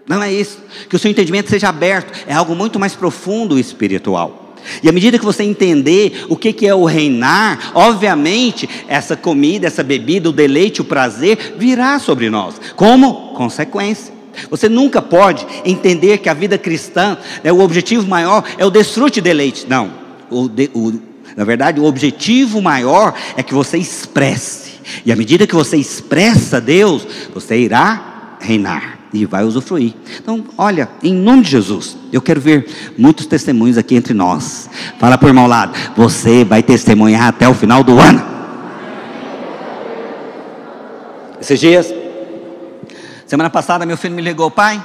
Não 0.08 0.22
é 0.22 0.32
isso. 0.32 0.60
Que 0.90 0.96
o 0.96 1.00
seu 1.00 1.10
entendimento 1.10 1.50
seja 1.50 1.70
aberto. 1.70 2.12
É 2.28 2.34
algo 2.34 2.56
muito 2.56 2.80
mais 2.80 2.96
profundo 2.96 3.58
e 3.58 3.62
espiritual. 3.62 4.56
E 4.82 4.90
à 4.90 4.92
medida 4.92 5.20
que 5.20 5.26
você 5.26 5.44
entender 5.44 6.26
o 6.30 6.38
que 6.38 6.66
é 6.66 6.74
o 6.74 6.86
reinar, 6.86 7.72
obviamente, 7.74 8.70
essa 8.88 9.16
comida, 9.16 9.68
essa 9.68 9.84
bebida, 9.84 10.30
o 10.30 10.34
deleite, 10.34 10.82
o 10.82 10.86
prazer, 10.86 11.56
virá 11.58 12.00
sobre 12.00 12.30
nós. 12.30 12.56
Como 12.76 13.34
consequência. 13.34 14.14
Você 14.50 14.68
nunca 14.68 15.02
pode 15.02 15.46
entender 15.64 16.18
que 16.18 16.30
a 16.30 16.34
vida 16.34 16.58
cristã, 16.58 17.18
né, 17.44 17.52
o 17.52 17.60
objetivo 17.60 18.08
maior 18.08 18.44
é 18.58 18.66
o 18.66 18.72
desfrute 18.72 19.20
e 19.20 19.22
deleite. 19.22 19.66
Não. 19.70 19.92
O, 20.30 20.48
de, 20.48 20.72
o, 20.74 20.94
na 21.36 21.44
verdade, 21.44 21.80
o 21.80 21.86
objetivo 21.86 22.62
maior 22.62 23.14
é 23.36 23.44
que 23.44 23.54
você 23.54 23.78
expresse. 23.78 24.74
E 25.06 25.12
à 25.12 25.16
medida 25.16 25.48
que 25.48 25.56
você 25.56 25.78
expressa 25.78 26.60
Deus, 26.60 27.08
você 27.34 27.58
irá 27.58 28.38
reinar 28.40 29.00
e 29.14 29.26
vai 29.26 29.44
usufruir. 29.44 29.94
Então, 30.20 30.44
olha, 30.58 30.90
em 31.02 31.14
nome 31.14 31.44
de 31.44 31.52
Jesus, 31.52 31.96
eu 32.12 32.22
quero 32.22 32.42
ver 32.42 32.68
muitos 32.98 33.26
testemunhos 33.26 33.78
aqui 33.78 33.96
entre 33.96 34.14
nós. 34.14 34.70
Fala 35.00 35.18
por 35.18 35.28
irmão 35.28 35.48
lado, 35.48 35.74
você 35.96 36.44
vai 36.44 36.64
testemunhar 36.64 37.28
até 37.28 37.48
o 37.48 37.54
final 37.54 37.84
do 37.84 38.00
ano. 38.00 38.34
Esses 41.40 41.60
dias, 41.60 41.94
semana 43.28 43.50
passada, 43.50 43.86
meu 43.86 43.98
filho 43.98 44.16
me 44.16 44.22
ligou, 44.22 44.50
pai. 44.50 44.84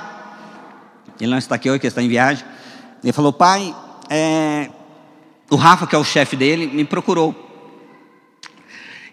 Ele 1.20 1.30
não 1.30 1.38
está 1.38 1.54
aqui 1.54 1.70
hoje, 1.70 1.80
que 1.80 1.86
está 1.86 2.02
em 2.02 2.08
viagem. 2.08 2.44
Ele 3.02 3.12
falou, 3.12 3.32
pai, 3.32 3.74
é, 4.10 4.68
o 5.50 5.56
Rafa, 5.56 5.86
que 5.86 5.94
é 5.94 5.98
o 5.98 6.04
chefe 6.04 6.36
dele, 6.36 6.66
me 6.66 6.84
procurou. 6.84 7.34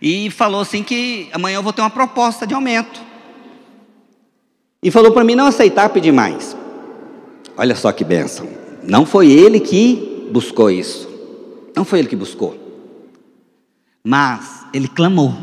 E 0.02 0.30
falou 0.30 0.62
assim 0.62 0.84
que 0.84 1.30
amanhã 1.32 1.56
eu 1.56 1.64
vou 1.64 1.74
ter 1.74 1.82
uma 1.82 1.90
proposta 1.90 2.46
de 2.46 2.54
aumento. 2.54 3.02
E 4.84 4.92
falou 4.92 5.12
para 5.12 5.24
mim 5.24 5.36
não 5.36 5.48
aceitar 5.48 5.90
pedir 5.90 6.12
mais. 6.12 6.56
Olha 7.58 7.76
só 7.76 7.92
que 7.92 8.04
bênção. 8.04 8.48
Não 8.84 9.06
foi 9.06 9.32
ele 9.32 9.60
que 9.60 10.28
buscou 10.32 10.70
isso. 10.70 11.10
Não 11.76 11.86
foi 11.86 12.00
ele 12.00 12.08
que 12.08 12.16
buscou. 12.16 12.56
Mas 14.04 14.66
ele 14.74 14.88
clamou. 14.88 15.36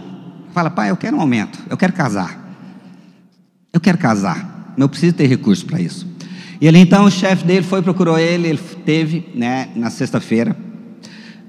Fala, 0.52 0.70
pai, 0.70 0.90
eu 0.90 0.96
quero 0.96 1.16
um 1.16 1.20
aumento. 1.20 1.58
Eu 1.68 1.76
quero 1.76 1.92
casar. 1.92 2.38
Eu 3.72 3.80
quero 3.80 3.98
casar. 3.98 4.74
Eu 4.76 4.88
preciso 4.88 5.16
ter 5.16 5.26
recursos 5.26 5.64
para 5.64 5.80
isso. 5.80 6.06
E 6.60 6.68
ele 6.68 6.78
então, 6.78 7.06
o 7.06 7.10
chefe 7.10 7.44
dele 7.44 7.66
foi, 7.66 7.82
procurou 7.82 8.16
ele, 8.16 8.46
ele 8.46 8.60
teve, 8.84 9.28
né, 9.34 9.70
na 9.74 9.90
sexta-feira, 9.90 10.56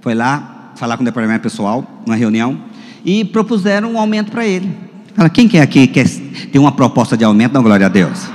foi 0.03 0.13
lá 0.13 0.73
falar 0.75 0.97
com 0.97 1.01
o 1.01 1.05
departamento 1.05 1.43
pessoal, 1.43 1.81
numa 2.05 2.17
reunião, 2.17 2.59
e 3.05 3.23
propuseram 3.23 3.93
um 3.93 3.97
aumento 3.97 4.31
para 4.31 4.45
ele. 4.45 4.69
Fala, 5.15 5.29
quem 5.29 5.47
que 5.47 5.57
é 5.57 5.61
aqui 5.61 5.87
que 5.87 6.03
tem 6.51 6.59
uma 6.59 6.73
proposta 6.73 7.15
de 7.15 7.23
aumento? 7.23 7.53
Não, 7.53 7.63
glória 7.63 7.85
a 7.85 7.89
Deus. 7.89 8.27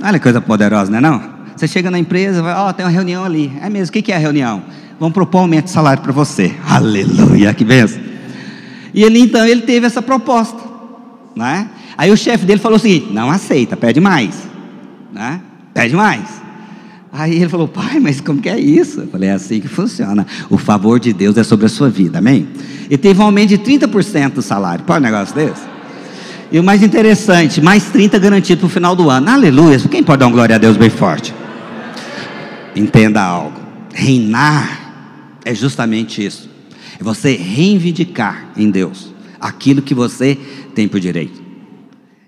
Olha 0.00 0.18
que 0.18 0.22
coisa 0.22 0.40
poderosa, 0.40 0.88
não 0.88 0.98
é 0.98 1.00
não? 1.00 1.20
Você 1.56 1.66
chega 1.66 1.90
na 1.90 1.98
empresa, 1.98 2.40
vai, 2.40 2.54
ó, 2.54 2.68
oh, 2.68 2.72
tem 2.72 2.86
uma 2.86 2.92
reunião 2.92 3.24
ali. 3.24 3.52
É 3.60 3.68
mesmo, 3.68 3.90
o 3.90 3.92
que, 3.92 4.02
que 4.02 4.12
é 4.12 4.16
a 4.16 4.18
reunião? 4.18 4.62
Vamos 5.00 5.14
propor 5.14 5.38
um 5.38 5.42
aumento 5.42 5.64
de 5.64 5.70
salário 5.70 6.00
para 6.00 6.12
você. 6.12 6.54
Aleluia, 6.64 7.52
que 7.52 7.64
benção. 7.64 8.00
E 8.94 9.02
ele 9.02 9.18
então, 9.18 9.44
ele 9.44 9.62
teve 9.62 9.86
essa 9.86 10.00
proposta, 10.00 10.60
né? 11.34 11.68
Aí 11.98 12.12
o 12.12 12.16
chefe 12.16 12.46
dele 12.46 12.60
falou 12.60 12.76
o 12.76 12.80
seguinte, 12.80 13.12
não 13.12 13.30
aceita, 13.32 13.76
pede 13.76 14.00
mais, 14.00 14.36
né? 15.12 15.40
Pede 15.74 15.96
mais. 15.96 16.41
Aí 17.12 17.36
ele 17.36 17.48
falou, 17.50 17.68
pai, 17.68 18.00
mas 18.00 18.22
como 18.22 18.40
que 18.40 18.48
é 18.48 18.58
isso? 18.58 19.00
Eu 19.00 19.08
falei, 19.08 19.28
é 19.28 19.32
assim 19.32 19.60
que 19.60 19.68
funciona. 19.68 20.26
O 20.48 20.56
favor 20.56 20.98
de 20.98 21.12
Deus 21.12 21.36
é 21.36 21.44
sobre 21.44 21.66
a 21.66 21.68
sua 21.68 21.90
vida, 21.90 22.18
amém? 22.18 22.48
E 22.88 22.96
teve 22.96 23.20
um 23.20 23.24
aumento 23.24 23.50
de 23.50 23.58
30% 23.58 24.32
do 24.32 24.42
salário. 24.42 24.82
Pode 24.86 25.00
um 25.00 25.02
negócio 25.02 25.34
desse? 25.34 25.60
E 26.50 26.58
o 26.58 26.64
mais 26.64 26.82
interessante, 26.82 27.60
mais 27.60 27.84
30 27.90 28.18
garantido 28.18 28.60
para 28.60 28.66
o 28.66 28.70
final 28.70 28.96
do 28.96 29.10
ano. 29.10 29.28
Aleluia. 29.28 29.78
Quem 29.78 30.02
pode 30.02 30.20
dar 30.20 30.26
uma 30.26 30.32
glória 30.32 30.56
a 30.56 30.58
Deus 30.58 30.78
bem 30.78 30.88
forte? 30.88 31.34
Entenda 32.74 33.20
algo. 33.20 33.60
Reinar 33.92 34.80
é 35.44 35.54
justamente 35.54 36.24
isso. 36.24 36.48
É 36.98 37.04
você 37.04 37.34
reivindicar 37.34 38.48
em 38.56 38.70
Deus 38.70 39.12
aquilo 39.38 39.82
que 39.82 39.94
você 39.94 40.38
tem 40.74 40.88
por 40.88 40.98
direito. 40.98 41.41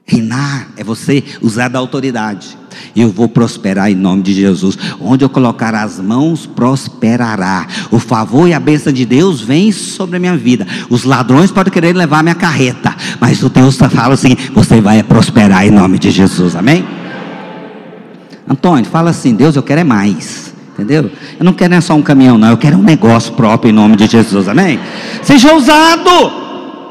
Reinar 0.06 0.68
é 0.76 0.84
você 0.84 1.24
usar 1.40 1.68
da 1.68 1.78
autoridade. 1.78 2.58
Eu 2.94 3.10
vou 3.10 3.26
prosperar 3.26 3.90
em 3.90 3.94
nome 3.94 4.22
de 4.22 4.34
Jesus. 4.34 4.76
Onde 5.00 5.24
eu 5.24 5.30
colocar 5.30 5.74
as 5.74 5.98
mãos, 5.98 6.44
prosperará. 6.44 7.66
O 7.90 7.98
favor 7.98 8.46
e 8.46 8.52
a 8.52 8.60
bênção 8.60 8.92
de 8.92 9.06
Deus 9.06 9.40
vem 9.40 9.72
sobre 9.72 10.18
a 10.18 10.20
minha 10.20 10.36
vida. 10.36 10.66
Os 10.90 11.04
ladrões 11.04 11.50
podem 11.50 11.72
querer 11.72 11.96
levar 11.96 12.18
a 12.18 12.22
minha 12.22 12.34
carreta, 12.34 12.94
mas 13.18 13.42
o 13.42 13.48
Deus 13.48 13.76
fala 13.76 14.12
assim: 14.12 14.36
você 14.52 14.78
vai 14.78 15.02
prosperar 15.02 15.66
em 15.66 15.70
nome 15.70 15.98
de 15.98 16.10
Jesus. 16.10 16.54
Amém? 16.54 16.84
Antônio, 18.46 18.84
fala 18.84 19.08
assim: 19.08 19.34
Deus, 19.34 19.56
eu 19.56 19.62
quero 19.62 19.80
é 19.80 19.84
mais. 19.84 20.52
Entendeu? 20.74 21.10
Eu 21.38 21.44
não 21.44 21.52
quero 21.52 21.72
é 21.72 21.80
só 21.80 21.94
um 21.94 22.02
caminhão, 22.02 22.36
não. 22.36 22.50
Eu 22.50 22.58
quero 22.58 22.76
um 22.76 22.82
negócio 22.82 23.32
próprio 23.32 23.70
em 23.70 23.72
nome 23.72 23.96
de 23.96 24.06
Jesus. 24.06 24.48
Amém? 24.48 24.78
Seja 25.22 25.52
ousado. 25.52 26.10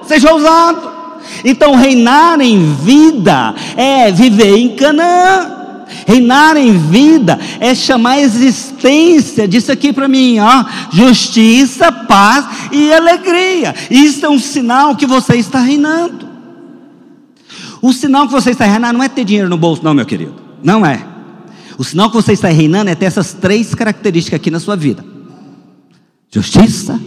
Seja 0.07 0.33
ousado. 0.33 1.02
Então, 1.43 1.75
reinar 1.75 2.39
em 2.41 2.73
vida 2.75 3.53
é 3.75 4.11
viver 4.11 4.57
em 4.57 4.75
Canaã. 4.75 5.63
Reinar 6.05 6.57
em 6.57 6.77
vida 6.77 7.39
é 7.59 7.73
chamar 7.75 8.11
a 8.11 8.21
existência 8.21 9.47
disso 9.47 9.71
aqui 9.71 9.93
para 9.93 10.07
mim, 10.07 10.39
ó, 10.39 10.65
justiça, 10.91 11.91
paz 11.91 12.45
e 12.71 12.91
alegria. 12.91 13.73
Isso 13.89 14.25
é 14.25 14.29
um 14.29 14.39
sinal 14.39 14.95
que 14.95 15.05
você 15.05 15.35
está 15.35 15.59
reinando. 15.59 16.27
O 17.81 17.93
sinal 17.93 18.27
que 18.27 18.33
você 18.33 18.51
está 18.51 18.65
reinando 18.65 18.97
não 18.97 19.03
é 19.03 19.09
ter 19.09 19.23
dinheiro 19.23 19.49
no 19.49 19.57
bolso, 19.57 19.83
não, 19.83 19.93
meu 19.93 20.05
querido. 20.05 20.35
Não 20.63 20.85
é. 20.85 21.05
O 21.77 21.83
sinal 21.83 22.09
que 22.09 22.15
você 22.15 22.33
está 22.33 22.47
reinando 22.47 22.89
é 22.89 22.95
ter 22.95 23.05
essas 23.05 23.33
três 23.33 23.73
características 23.75 24.39
aqui 24.39 24.49
na 24.51 24.59
sua 24.59 24.75
vida: 24.75 25.03
justiça, 26.31 26.99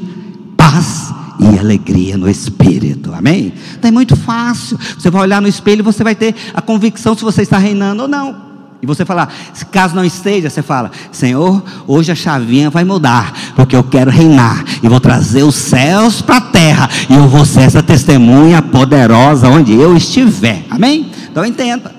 paz 0.57 1.13
e 1.38 1.59
alegria 1.59 2.16
no 2.16 2.28
espírito. 2.28 3.12
Amém? 3.12 3.52
Então 3.78 3.88
é 3.88 3.93
muito 3.93 4.16
fácil. 4.16 4.78
Você 4.99 5.11
vai 5.11 5.23
olhar 5.23 5.40
no 5.40 5.49
espelho 5.49 5.81
e 5.81 5.83
você 5.83 6.02
vai 6.02 6.14
ter 6.14 6.35
a 6.55 6.61
convicção 6.61 7.16
se 7.16 7.23
você 7.23 7.43
está 7.43 7.59
reinando 7.59 8.02
ou 8.02 8.09
não. 8.09 8.47
E 8.83 8.87
você 8.87 9.05
falar, 9.05 9.33
caso 9.73 9.97
não 9.97 10.05
esteja, 10.05 10.50
você 10.50 10.62
fala: 10.62 10.90
Senhor, 11.11 11.62
hoje 11.87 12.12
a 12.12 12.14
chavinha 12.14 12.69
vai 12.69 12.85
mudar, 12.85 13.33
porque 13.55 13.75
eu 13.75 13.83
quero 13.83 14.11
reinar 14.11 14.64
e 14.83 14.88
vou 14.88 15.00
trazer 15.00 15.43
os 15.45 15.55
céus 15.55 16.21
para 16.21 16.37
a 16.37 16.40
terra, 16.40 16.90
e 17.09 17.14
eu 17.14 17.26
vou 17.26 17.45
ser 17.45 17.62
essa 17.62 17.83
testemunha 17.83 18.61
poderosa 18.61 19.49
onde 19.49 19.75
eu 19.75 19.97
estiver. 19.97 20.64
Amém? 20.69 21.11
Então 21.31 21.45
entenda. 21.45 21.95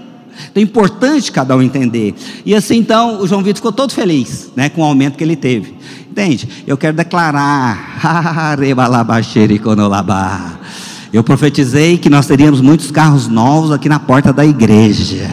Então 0.52 0.62
é 0.62 0.62
importante 0.62 1.32
cada 1.32 1.56
um 1.56 1.62
entender. 1.62 2.14
E 2.46 2.54
assim 2.54 2.78
então 2.78 3.22
o 3.22 3.28
João 3.28 3.42
Vitor 3.42 3.56
ficou 3.56 3.72
todo 3.72 3.92
feliz 3.92 4.52
né, 4.56 4.70
com 4.70 4.82
o 4.82 4.86
aumento 4.86 5.18
que 5.18 5.24
ele 5.24 5.36
teve. 5.36 5.76
Entende? 6.18 6.50
Eu 6.66 6.76
quero 6.76 6.98
declarar. 6.98 8.58
Eu 11.14 11.24
profetizei 11.24 12.00
que 12.00 12.10
nós 12.10 12.26
teríamos 12.26 12.60
muitos 12.60 12.90
carros 12.90 13.28
novos 13.28 13.72
aqui 13.72 13.88
na 13.88 14.00
porta 14.00 14.34
da 14.34 14.44
igreja. 14.44 15.30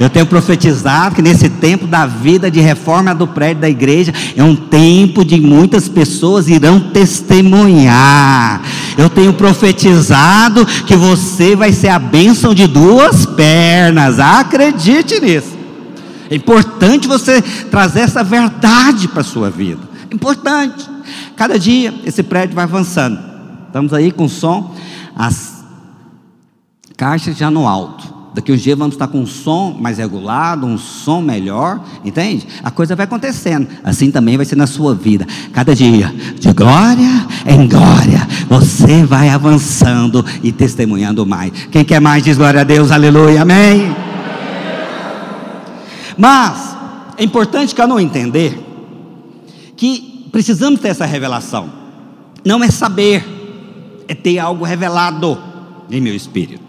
Eu 0.00 0.08
tenho 0.08 0.24
profetizado 0.24 1.14
que 1.14 1.20
nesse 1.20 1.50
tempo 1.50 1.86
da 1.86 2.06
vida 2.06 2.50
de 2.50 2.58
reforma 2.58 3.14
do 3.14 3.28
prédio 3.28 3.60
da 3.60 3.68
igreja 3.68 4.14
é 4.34 4.42
um 4.42 4.56
tempo 4.56 5.26
de 5.26 5.38
muitas 5.38 5.90
pessoas 5.90 6.48
irão 6.48 6.80
testemunhar. 6.80 8.62
Eu 8.96 9.10
tenho 9.10 9.34
profetizado 9.34 10.64
que 10.86 10.96
você 10.96 11.54
vai 11.54 11.70
ser 11.70 11.88
a 11.88 11.98
bênção 11.98 12.54
de 12.54 12.66
duas 12.66 13.26
pernas. 13.26 14.18
Acredite 14.18 15.20
nisso. 15.20 15.52
É 16.30 16.34
importante 16.34 17.06
você 17.06 17.42
trazer 17.70 18.00
essa 18.00 18.24
verdade 18.24 19.06
para 19.06 19.20
a 19.20 19.24
sua 19.24 19.50
vida. 19.50 19.93
Importante. 20.14 20.88
Cada 21.34 21.58
dia 21.58 21.92
esse 22.04 22.22
prédio 22.22 22.54
vai 22.54 22.62
avançando. 22.62 23.18
Estamos 23.66 23.92
aí 23.92 24.12
com 24.12 24.28
som, 24.28 24.72
as 25.16 25.64
caixas 26.96 27.36
já 27.36 27.50
no 27.50 27.66
alto. 27.66 28.14
Daqui 28.32 28.52
uns 28.52 28.62
dias 28.62 28.78
vamos 28.78 28.94
estar 28.94 29.08
com 29.08 29.20
um 29.20 29.26
som 29.26 29.76
mais 29.78 29.98
regulado, 29.98 30.66
um 30.66 30.78
som 30.78 31.20
melhor, 31.20 31.80
entende? 32.04 32.46
A 32.62 32.70
coisa 32.70 32.94
vai 32.94 33.04
acontecendo. 33.04 33.66
Assim 33.82 34.10
também 34.10 34.36
vai 34.36 34.46
ser 34.46 34.54
na 34.56 34.68
sua 34.68 34.94
vida. 34.94 35.26
Cada 35.52 35.74
dia, 35.74 36.14
de 36.38 36.52
glória 36.52 37.26
em 37.44 37.68
glória, 37.68 38.26
você 38.48 39.04
vai 39.04 39.28
avançando 39.28 40.24
e 40.44 40.52
testemunhando 40.52 41.26
mais. 41.26 41.52
Quem 41.72 41.84
quer 41.84 42.00
mais 42.00 42.22
diz 42.22 42.36
glória 42.36 42.60
a 42.60 42.64
Deus, 42.64 42.92
aleluia, 42.92 43.42
amém. 43.42 43.94
Mas 46.16 46.76
é 47.16 47.24
importante 47.24 47.74
que 47.74 47.82
eu 47.82 47.88
não 47.88 47.98
entender 47.98 48.63
que 49.84 50.28
precisamos 50.32 50.80
ter 50.80 50.88
essa 50.88 51.04
revelação. 51.04 51.70
Não 52.42 52.64
é 52.64 52.70
saber, 52.70 53.22
é 54.08 54.14
ter 54.14 54.38
algo 54.38 54.64
revelado 54.64 55.38
em 55.90 56.00
meu 56.00 56.14
espírito. 56.14 56.62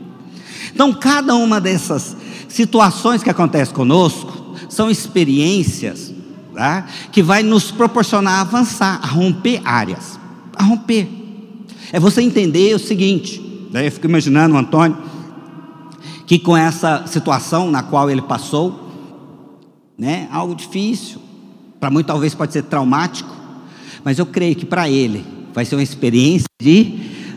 Então, 0.73 0.91
cada 0.91 1.33
uma 1.35 1.61
dessas 1.61 2.17
situações 2.49 3.23
que 3.23 3.29
acontecem 3.29 3.73
conosco 3.73 4.57
são 4.67 4.91
experiências 4.91 6.13
tá? 6.53 6.87
que 7.09 7.23
vai 7.23 7.41
nos 7.41 7.71
proporcionar 7.71 8.41
avançar, 8.41 8.99
a 9.01 9.07
romper 9.07 9.61
áreas, 9.63 10.19
a 10.53 10.63
romper. 10.63 11.07
É 11.93 11.99
você 12.01 12.21
entender 12.21 12.75
o 12.75 12.79
seguinte, 12.79 13.69
daí 13.71 13.85
eu 13.85 13.91
fico 13.93 14.07
imaginando 14.07 14.55
o 14.55 14.57
Antônio, 14.57 14.97
que 16.27 16.37
com 16.37 16.57
essa 16.57 17.07
situação 17.07 17.71
na 17.71 17.81
qual 17.81 18.09
ele 18.09 18.23
passou, 18.23 18.89
né, 19.97 20.27
algo 20.33 20.53
difícil, 20.53 21.21
para 21.85 21.91
muitos 21.91 22.07
talvez 22.07 22.33
pode 22.33 22.51
ser 22.51 22.63
traumático, 22.63 23.29
mas 24.03 24.17
eu 24.17 24.25
creio 24.25 24.55
que 24.55 24.65
para 24.65 24.89
ele 24.89 25.23
vai 25.53 25.63
ser 25.63 25.75
uma 25.75 25.83
experiência 25.83 26.47
de, 26.59 26.95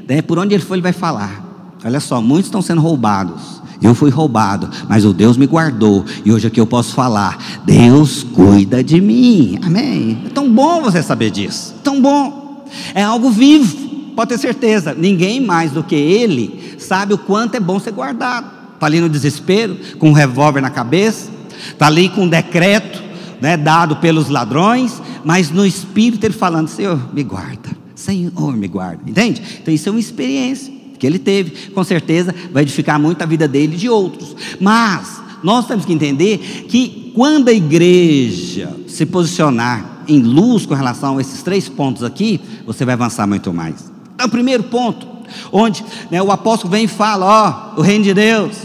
né, 0.08 0.22
por 0.22 0.38
onde 0.38 0.54
ele 0.54 0.62
for 0.62 0.72
ele 0.72 0.80
vai 0.80 0.94
falar. 0.94 1.76
Olha 1.84 2.00
só, 2.00 2.22
muitos 2.22 2.46
estão 2.46 2.62
sendo 2.62 2.80
roubados. 2.80 3.60
Eu 3.82 3.94
fui 3.94 4.08
roubado, 4.08 4.70
mas 4.88 5.04
o 5.04 5.12
Deus 5.12 5.36
me 5.36 5.46
guardou. 5.46 6.02
E 6.24 6.32
hoje 6.32 6.46
aqui 6.46 6.58
eu 6.58 6.66
posso 6.66 6.94
falar: 6.94 7.60
Deus 7.66 8.22
cuida 8.22 8.82
de 8.82 9.02
mim. 9.02 9.58
Amém. 9.62 10.22
É 10.24 10.30
tão 10.30 10.50
bom 10.50 10.80
você 10.80 11.02
saber 11.02 11.30
disso. 11.30 11.74
Tão 11.84 12.00
bom. 12.00 12.64
É 12.94 13.02
algo 13.02 13.30
vivo. 13.30 13.76
Pode 14.16 14.30
ter 14.30 14.38
certeza. 14.38 14.94
Ninguém 14.94 15.42
mais 15.42 15.72
do 15.72 15.84
que 15.84 15.94
Ele 15.94 16.74
sabe 16.78 17.12
o 17.12 17.18
quanto 17.18 17.54
é 17.54 17.60
bom 17.60 17.78
ser 17.78 17.92
guardado. 17.92 18.50
Está 18.74 18.86
ali 18.86 18.98
no 18.98 19.10
desespero, 19.10 19.76
com 19.98 20.08
um 20.08 20.14
revólver 20.14 20.62
na 20.62 20.70
cabeça. 20.70 21.30
Está 21.70 21.86
ali 21.86 22.08
com 22.08 22.22
um 22.22 22.28
decreto 22.28 23.07
né, 23.40 23.56
dado 23.56 23.96
pelos 23.96 24.28
ladrões. 24.28 25.00
Mas 25.24 25.50
no 25.50 25.66
espírito 25.66 26.24
ele 26.24 26.34
falando: 26.34 26.68
Senhor, 26.68 27.12
me 27.12 27.22
guarda. 27.22 27.70
Senhor, 27.94 28.56
me 28.56 28.68
guarda. 28.68 29.02
Entende? 29.06 29.42
Então 29.60 29.72
isso 29.72 29.88
é 29.88 29.92
uma 29.92 30.00
experiência 30.00 30.78
que 30.98 31.06
ele 31.06 31.18
teve, 31.18 31.70
com 31.70 31.84
certeza 31.84 32.34
vai 32.52 32.64
edificar 32.64 32.98
muito 32.98 33.22
a 33.22 33.26
vida 33.26 33.46
dele 33.46 33.74
e 33.74 33.78
de 33.78 33.88
outros. 33.88 34.34
Mas 34.60 35.20
nós 35.42 35.66
temos 35.66 35.84
que 35.84 35.92
entender 35.92 36.38
que 36.68 37.12
quando 37.14 37.48
a 37.48 37.52
igreja 37.52 38.76
se 38.86 39.06
posicionar 39.06 40.02
em 40.08 40.20
luz 40.20 40.66
com 40.66 40.74
relação 40.74 41.18
a 41.18 41.20
esses 41.20 41.42
três 41.42 41.68
pontos 41.68 42.02
aqui, 42.02 42.40
você 42.66 42.84
vai 42.84 42.94
avançar 42.94 43.26
muito 43.26 43.52
mais. 43.52 43.90
É 44.18 44.24
o 44.24 44.28
primeiro 44.28 44.64
ponto, 44.64 45.06
onde 45.52 45.84
né, 46.10 46.20
o 46.20 46.32
apóstolo 46.32 46.70
vem 46.72 46.84
e 46.84 46.88
fala: 46.88 47.74
ó, 47.76 47.80
o 47.80 47.82
reino 47.82 48.04
de 48.04 48.14
Deus. 48.14 48.56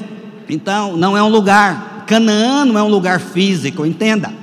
Então, 0.50 0.98
não 0.98 1.15
é 1.18 1.24
um 1.24 1.30
lugar, 1.30 2.03
Canaã 2.06 2.65
não 2.65 2.77
é 2.77 2.84
um 2.84 2.89
lugar 2.89 3.20
físico, 3.20 3.86
entenda. 3.86 4.34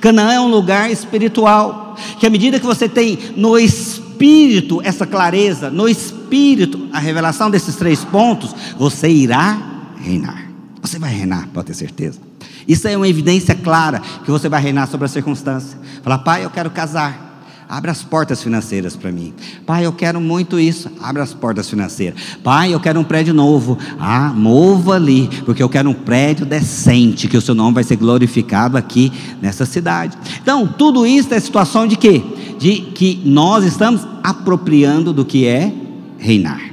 Canaã 0.00 0.32
é 0.32 0.40
um 0.40 0.48
lugar 0.48 0.90
espiritual, 0.90 1.96
que 2.18 2.26
à 2.26 2.30
medida 2.30 2.58
que 2.60 2.66
você 2.66 2.88
tem 2.88 3.18
no 3.36 3.58
espírito 3.58 4.80
essa 4.82 5.06
clareza, 5.06 5.70
no 5.70 5.88
espírito 5.88 6.88
a 6.92 6.98
revelação 6.98 7.50
desses 7.50 7.76
três 7.76 8.04
pontos, 8.04 8.54
você 8.78 9.08
irá 9.08 9.58
reinar. 9.98 10.50
Você 10.82 10.98
vai 10.98 11.12
reinar, 11.12 11.48
pode 11.52 11.68
ter 11.68 11.74
certeza. 11.74 12.18
Isso 12.66 12.86
é 12.88 12.96
uma 12.96 13.08
evidência 13.08 13.54
clara 13.54 14.00
que 14.24 14.30
você 14.30 14.48
vai 14.48 14.62
reinar 14.62 14.88
sobre 14.88 15.06
a 15.06 15.08
circunstância. 15.08 15.78
Falar, 16.02 16.18
pai, 16.18 16.44
eu 16.44 16.50
quero 16.50 16.70
casar. 16.70 17.29
Abra 17.70 17.92
as 17.92 18.02
portas 18.02 18.42
financeiras 18.42 18.96
para 18.96 19.12
mim. 19.12 19.32
Pai, 19.64 19.86
eu 19.86 19.92
quero 19.92 20.20
muito 20.20 20.58
isso. 20.58 20.90
Abra 21.00 21.22
as 21.22 21.32
portas 21.32 21.70
financeiras. 21.70 22.20
Pai, 22.42 22.74
eu 22.74 22.80
quero 22.80 22.98
um 22.98 23.04
prédio 23.04 23.32
novo. 23.32 23.78
Ah, 23.96 24.32
mova 24.34 24.96
ali, 24.96 25.30
porque 25.44 25.62
eu 25.62 25.68
quero 25.68 25.88
um 25.88 25.94
prédio 25.94 26.44
decente, 26.44 27.28
que 27.28 27.36
o 27.36 27.40
seu 27.40 27.54
nome 27.54 27.74
vai 27.74 27.84
ser 27.84 27.94
glorificado 27.94 28.76
aqui 28.76 29.12
nessa 29.40 29.64
cidade. 29.64 30.18
Então, 30.42 30.66
tudo 30.66 31.06
isso 31.06 31.32
é 31.32 31.38
situação 31.38 31.86
de 31.86 31.94
quê? 31.94 32.20
De 32.58 32.80
que 32.92 33.22
nós 33.24 33.64
estamos 33.64 34.04
apropriando 34.20 35.12
do 35.12 35.24
que 35.24 35.46
é 35.46 35.72
reinar. 36.18 36.72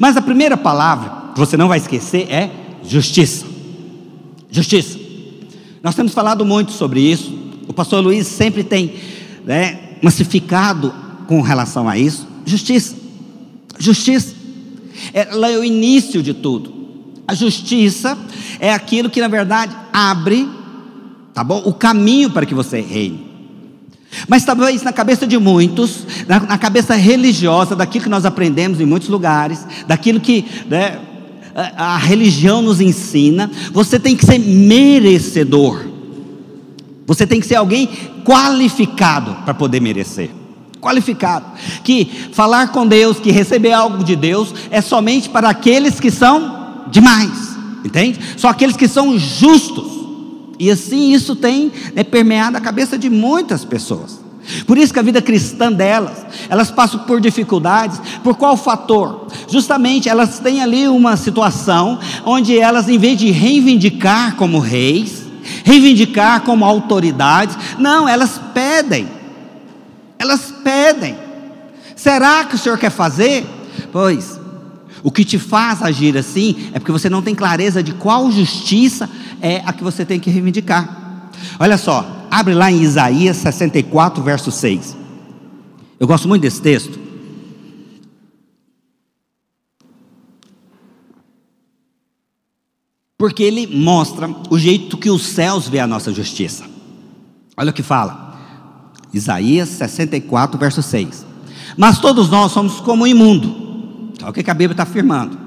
Mas 0.00 0.16
a 0.16 0.22
primeira 0.22 0.56
palavra, 0.56 1.34
que 1.34 1.38
você 1.38 1.56
não 1.56 1.68
vai 1.68 1.78
esquecer, 1.78 2.26
é 2.28 2.50
justiça. 2.82 3.46
Justiça. 4.50 4.98
Nós 5.84 5.94
temos 5.94 6.12
falado 6.12 6.44
muito 6.44 6.72
sobre 6.72 6.98
isso. 6.98 7.32
O 7.68 7.72
pastor 7.72 8.02
Luiz 8.02 8.26
sempre 8.26 8.64
tem 8.64 8.92
né, 9.46 9.85
massificado 10.02 10.94
com 11.26 11.40
relação 11.40 11.88
a 11.88 11.98
isso. 11.98 12.26
Justiça. 12.44 12.96
Justiça. 13.78 14.34
Ela 15.12 15.50
é 15.50 15.58
o 15.58 15.64
início 15.64 16.22
de 16.22 16.32
tudo. 16.32 16.74
A 17.28 17.34
justiça 17.34 18.16
é 18.60 18.72
aquilo 18.72 19.10
que, 19.10 19.20
na 19.20 19.28
verdade, 19.28 19.76
abre, 19.92 20.48
tá 21.34 21.42
bom? 21.42 21.62
O 21.64 21.72
caminho 21.72 22.30
para 22.30 22.46
que 22.46 22.54
você 22.54 22.80
reine. 22.80 23.26
Mas 24.28 24.44
talvez 24.44 24.82
na 24.82 24.92
cabeça 24.92 25.26
de 25.26 25.36
muitos, 25.36 26.06
na, 26.26 26.40
na, 26.40 26.58
cabeça 26.58 26.94
religiosa, 26.94 27.74
daquilo 27.74 28.04
que 28.04 28.10
nós 28.10 28.24
aprendemos 28.24 28.80
em 28.80 28.86
muitos 28.86 29.08
lugares, 29.08 29.66
daquilo 29.86 30.20
que 30.20 30.44
né, 30.68 30.98
a, 31.54 31.94
a 31.94 31.98
religião 31.98 32.62
nos 32.62 32.80
ensina, 32.80 33.50
você 33.72 33.98
tem 33.98 34.16
que 34.16 34.24
ser 34.24 34.38
merecedor. 34.38 35.95
Você 37.06 37.26
tem 37.26 37.40
que 37.40 37.46
ser 37.46 37.54
alguém 37.54 37.88
qualificado 38.24 39.36
para 39.44 39.54
poder 39.54 39.80
merecer. 39.80 40.30
Qualificado. 40.80 41.46
Que 41.84 42.04
falar 42.32 42.72
com 42.72 42.86
Deus, 42.86 43.18
que 43.18 43.30
receber 43.30 43.72
algo 43.72 44.02
de 44.02 44.16
Deus, 44.16 44.52
é 44.70 44.80
somente 44.80 45.28
para 45.28 45.48
aqueles 45.48 46.00
que 46.00 46.10
são 46.10 46.84
demais. 46.90 47.56
Entende? 47.84 48.18
Só 48.36 48.48
aqueles 48.48 48.76
que 48.76 48.88
são 48.88 49.16
justos. 49.16 49.86
E 50.58 50.70
assim 50.70 51.12
isso 51.12 51.36
tem 51.36 51.70
né, 51.94 52.02
permeado 52.02 52.56
a 52.56 52.60
cabeça 52.60 52.98
de 52.98 53.08
muitas 53.08 53.64
pessoas. 53.64 54.26
Por 54.66 54.78
isso 54.78 54.92
que 54.92 54.98
a 54.98 55.02
vida 55.02 55.20
cristã 55.20 55.72
delas, 55.72 56.24
elas 56.48 56.70
passam 56.70 57.00
por 57.00 57.20
dificuldades, 57.20 58.00
por 58.22 58.36
qual 58.36 58.56
fator? 58.56 59.26
Justamente 59.48 60.08
elas 60.08 60.38
têm 60.38 60.62
ali 60.62 60.86
uma 60.86 61.16
situação 61.16 61.98
onde 62.24 62.56
elas, 62.56 62.88
em 62.88 62.96
vez 62.96 63.18
de 63.18 63.30
reivindicar 63.30 64.36
como 64.36 64.58
reis, 64.58 65.25
reivindicar 65.66 66.42
como 66.42 66.64
autoridades, 66.64 67.58
não, 67.76 68.08
elas 68.08 68.40
pedem, 68.54 69.08
elas 70.16 70.54
pedem. 70.62 71.16
Será 71.96 72.44
que 72.44 72.54
o 72.54 72.58
Senhor 72.58 72.78
quer 72.78 72.90
fazer? 72.90 73.44
Pois, 73.90 74.38
o 75.02 75.10
que 75.10 75.24
te 75.24 75.40
faz 75.40 75.82
agir 75.82 76.16
assim 76.16 76.70
é 76.72 76.78
porque 76.78 76.92
você 76.92 77.10
não 77.10 77.20
tem 77.20 77.34
clareza 77.34 77.82
de 77.82 77.92
qual 77.94 78.30
justiça 78.30 79.10
é 79.42 79.60
a 79.66 79.72
que 79.72 79.82
você 79.82 80.04
tem 80.04 80.20
que 80.20 80.30
reivindicar. 80.30 81.32
Olha 81.58 81.76
só, 81.76 82.28
abre 82.30 82.54
lá 82.54 82.70
em 82.70 82.80
Isaías 82.80 83.36
64, 83.38 84.22
verso 84.22 84.52
6. 84.52 84.96
Eu 85.98 86.06
gosto 86.06 86.28
muito 86.28 86.42
desse 86.42 86.62
texto. 86.62 86.96
Porque 93.18 93.42
ele 93.42 93.66
mostra 93.66 94.28
o 94.50 94.58
jeito 94.58 94.98
que 94.98 95.10
os 95.10 95.24
céus 95.24 95.68
vê 95.68 95.80
a 95.80 95.86
nossa 95.86 96.12
justiça. 96.12 96.64
Olha 97.56 97.70
o 97.70 97.74
que 97.74 97.82
fala. 97.82 98.36
Isaías 99.12 99.70
64, 99.70 100.58
verso 100.58 100.82
6. 100.82 101.24
Mas 101.76 101.98
todos 101.98 102.28
nós 102.28 102.52
somos 102.52 102.80
como 102.80 103.04
o 103.04 103.06
imundo. 103.06 104.12
Olha 104.20 104.30
o 104.30 104.32
que 104.32 104.50
a 104.50 104.54
Bíblia 104.54 104.72
está 104.72 104.82
afirmando. 104.82 105.38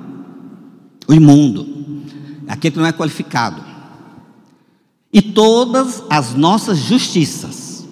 O 1.08 1.14
imundo, 1.14 2.04
aquele 2.48 2.74
que 2.74 2.80
não 2.80 2.86
é 2.86 2.92
qualificado. 2.92 3.64
E 5.12 5.22
todas 5.22 6.04
as 6.10 6.36
nossas 6.36 6.78
justiças, 6.78 7.88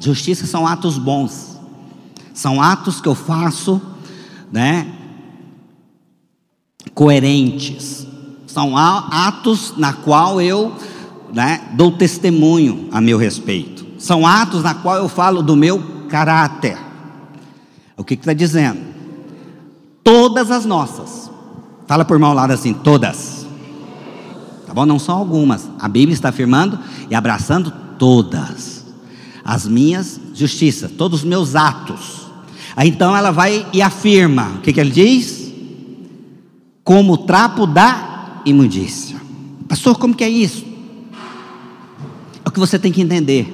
justiças 0.00 0.48
são 0.48 0.66
atos 0.66 0.96
bons, 0.96 1.60
são 2.32 2.62
atos 2.62 2.98
que 2.98 3.08
eu 3.08 3.14
faço, 3.14 3.80
né, 4.50 4.90
coerentes, 6.94 8.06
são 8.52 8.76
atos 8.76 9.74
na 9.76 9.92
qual 9.92 10.40
eu, 10.40 10.72
né, 11.32 11.70
dou 11.74 11.92
testemunho 11.92 12.88
a 12.92 13.00
meu 13.00 13.18
respeito, 13.18 13.86
são 13.98 14.26
atos 14.26 14.62
na 14.62 14.74
qual 14.74 14.96
eu 14.96 15.08
falo 15.08 15.42
do 15.42 15.56
meu 15.56 15.82
caráter. 16.08 16.76
O 17.96 18.04
que 18.04 18.14
está 18.14 18.32
dizendo? 18.32 18.80
Todas 20.02 20.50
as 20.50 20.64
nossas, 20.64 21.30
fala 21.86 22.04
por 22.04 22.18
mal 22.18 22.34
lado 22.34 22.52
assim, 22.52 22.72
todas 22.72 23.42
Tá 24.72 24.74
bom? 24.74 24.86
Não 24.86 24.98
são 24.98 25.18
algumas. 25.18 25.68
A 25.78 25.86
Bíblia 25.86 26.14
está 26.14 26.30
afirmando 26.30 26.78
e 27.10 27.14
abraçando 27.14 27.70
todas 27.98 28.86
as 29.44 29.68
minhas 29.68 30.18
justiças, 30.32 30.90
todos 30.90 31.20
os 31.20 31.26
meus 31.26 31.54
atos. 31.54 32.22
Aí 32.74 32.88
então 32.88 33.14
ela 33.14 33.30
vai 33.30 33.66
e 33.70 33.82
afirma: 33.82 34.52
o 34.56 34.60
que, 34.62 34.72
que 34.72 34.80
ele 34.80 34.90
diz? 34.90 35.52
Como 36.82 37.18
trapo 37.18 37.66
da 37.66 38.11
imundícia. 38.44 39.20
Pastor, 39.68 39.96
como 39.98 40.14
que 40.14 40.24
é 40.24 40.28
isso? 40.28 40.64
É 42.44 42.48
o 42.48 42.52
que 42.52 42.60
você 42.60 42.78
tem 42.78 42.92
que 42.92 43.00
entender, 43.00 43.46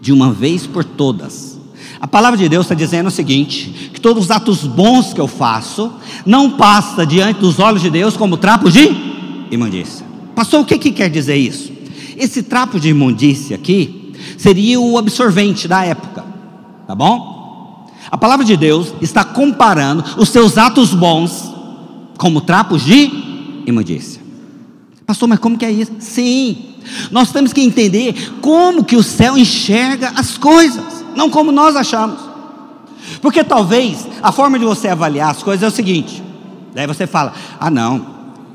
de 0.00 0.12
uma 0.12 0.32
vez 0.32 0.66
por 0.66 0.84
todas. 0.84 1.60
A 2.00 2.08
palavra 2.08 2.36
de 2.36 2.48
Deus 2.48 2.64
está 2.64 2.74
dizendo 2.74 3.06
o 3.06 3.10
seguinte: 3.10 3.90
que 3.92 4.00
todos 4.00 4.24
os 4.24 4.30
atos 4.30 4.64
bons 4.64 5.12
que 5.12 5.20
eu 5.20 5.28
faço 5.28 5.92
não 6.26 6.50
passa 6.50 7.06
diante 7.06 7.40
dos 7.40 7.58
olhos 7.60 7.80
de 7.80 7.90
Deus 7.90 8.16
como 8.16 8.36
trapo 8.36 8.70
de 8.70 8.90
imundícia. 9.50 10.04
Pastor, 10.34 10.60
o 10.60 10.64
que, 10.64 10.78
que 10.78 10.90
quer 10.90 11.08
dizer 11.08 11.36
isso? 11.36 11.72
Esse 12.16 12.42
trapo 12.42 12.80
de 12.80 12.88
imundícia 12.88 13.54
aqui 13.54 14.12
seria 14.36 14.80
o 14.80 14.98
absorvente 14.98 15.68
da 15.68 15.84
época, 15.84 16.24
tá 16.86 16.94
bom? 16.94 17.86
A 18.10 18.18
palavra 18.18 18.44
de 18.44 18.56
Deus 18.56 18.92
está 19.00 19.24
comparando 19.24 20.04
os 20.16 20.28
seus 20.28 20.58
atos 20.58 20.92
bons 20.92 21.52
como 22.18 22.40
trapos 22.40 22.84
de 22.84 23.21
imundícia. 23.66 24.20
Pastor, 25.06 25.28
mas 25.28 25.38
como 25.38 25.58
que 25.58 25.64
é 25.64 25.70
isso? 25.70 25.92
Sim, 25.98 26.56
Nós 27.10 27.30
temos 27.30 27.52
que 27.52 27.60
entender 27.60 28.14
como 28.40 28.84
que 28.84 28.96
o 28.96 29.02
céu 29.02 29.36
enxerga 29.36 30.12
as 30.16 30.36
coisas, 30.36 31.04
não 31.14 31.30
como 31.30 31.52
nós 31.52 31.76
achamos. 31.76 32.18
Porque 33.20 33.44
talvez 33.44 34.06
a 34.22 34.32
forma 34.32 34.58
de 34.58 34.64
você 34.64 34.88
avaliar 34.88 35.30
as 35.30 35.42
coisas 35.42 35.62
é 35.62 35.66
o 35.66 35.70
seguinte: 35.70 36.22
daí 36.74 36.86
você 36.86 37.06
fala, 37.06 37.34
ah, 37.58 37.70
não, 37.70 38.06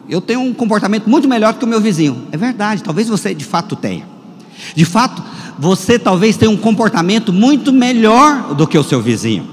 eu 0.10 0.20
tenho 0.20 0.42
um 0.42 0.54
comportamento 0.54 1.10
muito 1.10 1.28
melhor 1.28 1.54
do 1.54 1.60
que 1.60 1.66
o 1.66 1.68
meu 1.68 1.82
vizinho. 1.82 2.28
É 2.32 2.38
verdade, 2.38 2.84
talvez 2.84 3.08
você 3.08 3.34
de 3.34 3.46
fato 3.46 3.76
tenha. 3.76 4.06
De 4.76 4.86
fato, 4.86 5.22
você 5.60 6.00
talvez 6.00 6.36
tenha 6.36 6.52
um 6.52 6.58
comportamento 6.58 7.32
muito 7.32 7.72
melhor 7.72 8.56
do 8.56 8.66
que 8.66 8.78
o 8.78 8.84
seu 8.84 9.02
vizinho. 9.02 9.48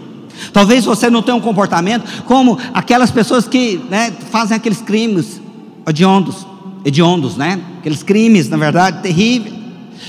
Talvez 0.53 0.85
você 0.85 1.11
não 1.11 1.23
tenha 1.23 1.37
um 1.37 1.41
comportamento 1.41 2.25
como 2.25 2.59
aquelas 2.73 3.11
pessoas 3.11 3.47
que 3.47 3.81
né, 3.89 4.13
fazem 4.31 4.57
aqueles 4.57 4.81
crimes 4.81 5.41
hediondos, 5.87 6.47
hediondos, 6.85 7.37
né? 7.37 7.61
Aqueles 7.79 8.03
crimes, 8.03 8.49
na 8.49 8.57
verdade, 8.57 9.03
terríveis, 9.03 9.55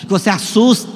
que 0.01 0.07
você 0.07 0.29
assusta. 0.29 0.95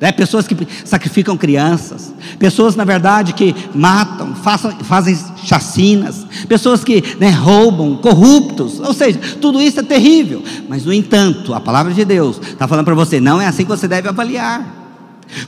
Né? 0.00 0.12
Pessoas 0.12 0.46
que 0.46 0.54
sacrificam 0.84 1.36
crianças, 1.36 2.12
pessoas, 2.38 2.76
na 2.76 2.84
verdade, 2.84 3.32
que 3.32 3.54
matam, 3.74 4.34
façam, 4.34 4.70
fazem 4.80 5.18
chacinas, 5.42 6.26
pessoas 6.48 6.84
que 6.84 7.02
né, 7.18 7.30
roubam, 7.30 7.96
corruptos, 7.96 8.78
ou 8.80 8.92
seja, 8.92 9.18
tudo 9.40 9.60
isso 9.62 9.80
é 9.80 9.82
terrível. 9.82 10.42
Mas, 10.68 10.84
no 10.84 10.92
entanto, 10.92 11.54
a 11.54 11.60
palavra 11.60 11.94
de 11.94 12.04
Deus 12.04 12.38
está 12.42 12.68
falando 12.68 12.84
para 12.84 12.94
você: 12.94 13.20
não 13.20 13.40
é 13.40 13.46
assim 13.46 13.62
que 13.62 13.70
você 13.70 13.88
deve 13.88 14.08
avaliar. 14.08 14.84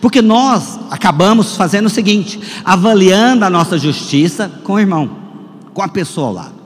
Porque 0.00 0.20
nós 0.20 0.78
acabamos 0.90 1.56
fazendo 1.56 1.86
o 1.86 1.90
seguinte: 1.90 2.40
avaliando 2.64 3.44
a 3.44 3.50
nossa 3.50 3.78
justiça 3.78 4.50
com 4.64 4.74
o 4.74 4.80
irmão, 4.80 5.10
com 5.74 5.82
a 5.82 5.88
pessoa 5.88 6.28
ao 6.28 6.32
lado. 6.32 6.57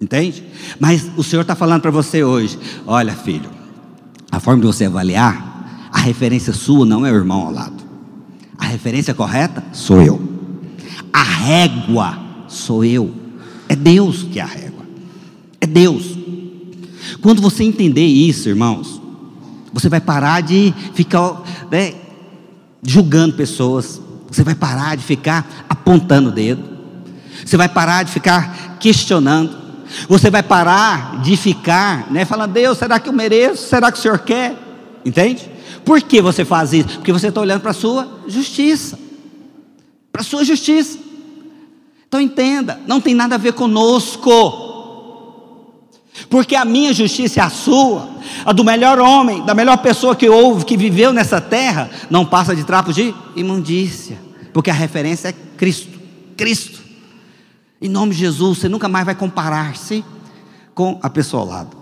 Entende? 0.00 0.44
Mas 0.78 1.10
o 1.16 1.22
Senhor 1.22 1.42
está 1.42 1.54
falando 1.54 1.82
para 1.82 1.90
você 1.90 2.22
hoje: 2.22 2.58
olha, 2.86 3.14
filho, 3.14 3.50
a 4.30 4.38
forma 4.38 4.60
de 4.60 4.66
você 4.66 4.84
avaliar, 4.84 5.88
a 5.92 5.98
referência 5.98 6.52
sua 6.52 6.84
não 6.84 7.06
é 7.06 7.12
o 7.12 7.16
irmão 7.16 7.46
ao 7.46 7.52
lado. 7.52 7.84
A 8.58 8.66
referência 8.66 9.14
correta 9.14 9.62
sou 9.72 10.02
eu. 10.02 10.20
A 11.12 11.22
régua 11.22 12.18
sou 12.48 12.84
eu. 12.84 13.12
É 13.68 13.76
Deus 13.76 14.22
que 14.24 14.38
é 14.38 14.42
a 14.42 14.46
régua. 14.46 14.84
É 15.60 15.66
Deus. 15.66 16.16
Quando 17.20 17.40
você 17.40 17.64
entender 17.64 18.04
isso, 18.04 18.48
irmãos, 18.48 19.00
você 19.72 19.88
vai 19.88 20.00
parar 20.00 20.42
de 20.42 20.74
ficar 20.94 21.42
né, 21.70 21.94
julgando 22.82 23.34
pessoas. 23.34 24.00
Você 24.30 24.42
vai 24.42 24.54
parar 24.54 24.96
de 24.96 25.02
ficar 25.02 25.66
apontando 25.68 26.30
o 26.30 26.32
dedo. 26.32 26.62
Você 27.44 27.56
vai 27.56 27.68
parar 27.68 28.02
de 28.02 28.10
ficar 28.10 28.76
questionando. 28.78 29.65
Você 30.08 30.30
vai 30.30 30.42
parar 30.42 31.20
de 31.22 31.36
ficar, 31.36 32.10
né, 32.10 32.24
falando, 32.24 32.52
Deus, 32.52 32.78
será 32.78 32.98
que 32.98 33.08
eu 33.08 33.12
mereço? 33.12 33.68
Será 33.68 33.90
que 33.90 33.98
o 33.98 34.00
Senhor 34.00 34.18
quer? 34.18 34.54
Entende? 35.04 35.50
Por 35.84 36.02
que 36.02 36.20
você 36.20 36.44
faz 36.44 36.72
isso? 36.72 36.96
Porque 36.96 37.12
você 37.12 37.28
está 37.28 37.40
olhando 37.40 37.60
para 37.60 37.70
a 37.70 37.74
sua 37.74 38.20
justiça. 38.26 38.98
Para 40.10 40.22
a 40.22 40.24
sua 40.24 40.44
justiça. 40.44 40.98
Então 42.08 42.20
entenda, 42.20 42.80
não 42.86 43.00
tem 43.00 43.14
nada 43.14 43.34
a 43.34 43.38
ver 43.38 43.52
conosco. 43.52 44.66
Porque 46.30 46.56
a 46.56 46.64
minha 46.64 46.92
justiça 46.92 47.40
é 47.40 47.42
a 47.42 47.50
sua, 47.50 48.08
a 48.44 48.52
do 48.52 48.64
melhor 48.64 48.98
homem, 48.98 49.44
da 49.44 49.54
melhor 49.54 49.76
pessoa 49.78 50.16
que 50.16 50.28
houve, 50.28 50.64
que 50.64 50.76
viveu 50.76 51.12
nessa 51.12 51.40
terra, 51.40 51.90
não 52.08 52.24
passa 52.24 52.56
de 52.56 52.64
trapos 52.64 52.94
de 52.94 53.14
imundícia, 53.34 54.18
porque 54.52 54.70
a 54.70 54.74
referência 54.74 55.28
é 55.28 55.34
Cristo. 55.56 55.98
Cristo. 56.36 56.75
Em 57.80 57.88
nome 57.88 58.12
de 58.12 58.18
Jesus, 58.18 58.58
você 58.58 58.68
nunca 58.68 58.88
mais 58.88 59.04
vai 59.04 59.14
comparar-se 59.14 60.04
com 60.74 60.98
a 61.02 61.10
pessoa 61.10 61.42
ao 61.42 61.48
lado. 61.48 61.76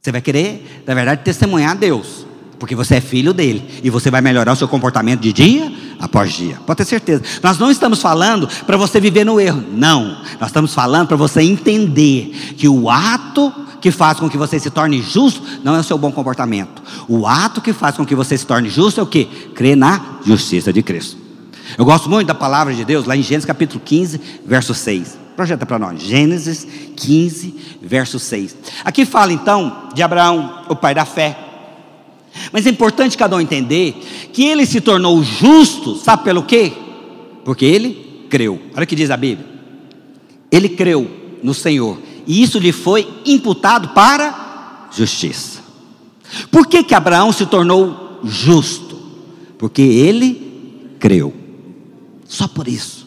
Você 0.00 0.12
vai 0.12 0.20
querer, 0.20 0.84
na 0.86 0.94
verdade, 0.94 1.22
testemunhar 1.24 1.72
a 1.72 1.74
Deus, 1.74 2.26
porque 2.58 2.76
você 2.76 2.96
é 2.96 3.00
filho 3.00 3.32
dele, 3.32 3.80
e 3.82 3.90
você 3.90 4.10
vai 4.10 4.20
melhorar 4.20 4.52
o 4.52 4.56
seu 4.56 4.68
comportamento 4.68 5.20
de 5.20 5.32
dia 5.32 5.72
após 5.98 6.32
dia. 6.32 6.58
Pode 6.66 6.78
ter 6.78 6.84
certeza. 6.84 7.22
Nós 7.42 7.58
não 7.58 7.70
estamos 7.70 8.00
falando 8.00 8.48
para 8.66 8.76
você 8.76 9.00
viver 9.00 9.24
no 9.24 9.40
erro. 9.40 9.64
Não. 9.72 10.18
Nós 10.38 10.50
estamos 10.50 10.74
falando 10.74 11.08
para 11.08 11.16
você 11.16 11.42
entender 11.42 12.54
que 12.56 12.68
o 12.68 12.88
ato 12.88 13.52
que 13.80 13.90
faz 13.90 14.18
com 14.18 14.28
que 14.28 14.38
você 14.38 14.58
se 14.58 14.70
torne 14.70 15.02
justo 15.02 15.42
não 15.64 15.74
é 15.74 15.80
o 15.80 15.84
seu 15.84 15.98
bom 15.98 16.12
comportamento. 16.12 16.82
O 17.08 17.26
ato 17.26 17.60
que 17.60 17.72
faz 17.72 17.96
com 17.96 18.06
que 18.06 18.14
você 18.14 18.36
se 18.36 18.46
torne 18.46 18.68
justo 18.68 19.00
é 19.00 19.02
o 19.02 19.06
que? 19.06 19.24
Crer 19.54 19.76
na 19.76 20.18
justiça 20.24 20.72
de 20.72 20.82
Cristo. 20.82 21.25
Eu 21.76 21.84
gosto 21.84 22.08
muito 22.08 22.28
da 22.28 22.34
palavra 22.34 22.72
de 22.72 22.84
Deus, 22.84 23.06
lá 23.06 23.16
em 23.16 23.22
Gênesis 23.22 23.46
capítulo 23.46 23.80
15, 23.84 24.20
verso 24.44 24.74
6. 24.74 25.18
Projeta 25.34 25.66
para 25.66 25.78
nós, 25.78 26.00
Gênesis 26.00 26.66
15, 26.96 27.54
verso 27.82 28.18
6. 28.18 28.56
Aqui 28.84 29.04
fala 29.04 29.32
então 29.32 29.88
de 29.94 30.02
Abraão, 30.02 30.62
o 30.68 30.76
pai 30.76 30.94
da 30.94 31.04
fé. 31.04 31.36
Mas 32.52 32.66
é 32.66 32.70
importante 32.70 33.16
cada 33.16 33.36
um 33.36 33.40
entender 33.40 33.94
que 34.32 34.44
ele 34.44 34.64
se 34.64 34.80
tornou 34.80 35.22
justo, 35.22 35.96
sabe 35.96 36.24
pelo 36.24 36.42
quê? 36.42 36.72
Porque 37.44 37.64
ele 37.64 38.26
creu. 38.30 38.60
Olha 38.74 38.84
o 38.84 38.86
que 38.86 38.96
diz 38.96 39.10
a 39.10 39.16
Bíblia. 39.16 39.46
Ele 40.50 40.68
creu 40.68 41.10
no 41.42 41.52
Senhor, 41.52 41.98
e 42.26 42.42
isso 42.42 42.58
lhe 42.58 42.72
foi 42.72 43.08
imputado 43.26 43.88
para 43.88 44.88
justiça. 44.92 45.60
Por 46.50 46.66
que 46.66 46.82
que 46.82 46.94
Abraão 46.94 47.32
se 47.32 47.46
tornou 47.46 48.20
justo? 48.24 48.96
Porque 49.58 49.82
ele 49.82 50.96
creu. 50.98 51.45
Só 52.28 52.48
por 52.48 52.68
isso. 52.68 53.06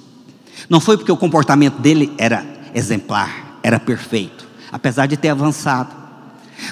Não 0.69 0.79
foi 0.79 0.97
porque 0.97 1.11
o 1.11 1.17
comportamento 1.17 1.79
dele 1.79 2.13
era 2.17 2.45
exemplar, 2.73 3.59
era 3.63 3.79
perfeito, 3.79 4.47
apesar 4.71 5.07
de 5.07 5.17
ter 5.17 5.29
avançado. 5.29 5.95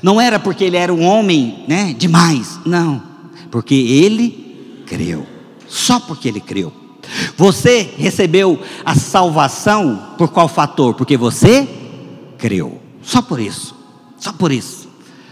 Não 0.03 0.19
era 0.19 0.39
porque 0.39 0.63
ele 0.63 0.77
era 0.77 0.93
um 0.93 1.03
homem, 1.03 1.63
né, 1.67 1.95
demais, 1.97 2.59
não, 2.65 3.01
porque 3.49 3.73
ele 3.73 4.83
creu. 4.85 5.25
Só 5.67 5.99
porque 5.99 6.27
ele 6.27 6.39
creu. 6.39 6.71
Você 7.35 7.93
recebeu 7.97 8.61
a 8.85 8.95
salvação 8.95 10.13
por 10.17 10.29
qual 10.29 10.47
fator? 10.47 10.93
Porque 10.93 11.17
você 11.17 11.67
creu. 12.37 12.81
Só 13.01 13.21
por 13.21 13.39
isso. 13.39 13.75
Só 14.17 14.33
por 14.33 14.51
isso. 14.51 14.87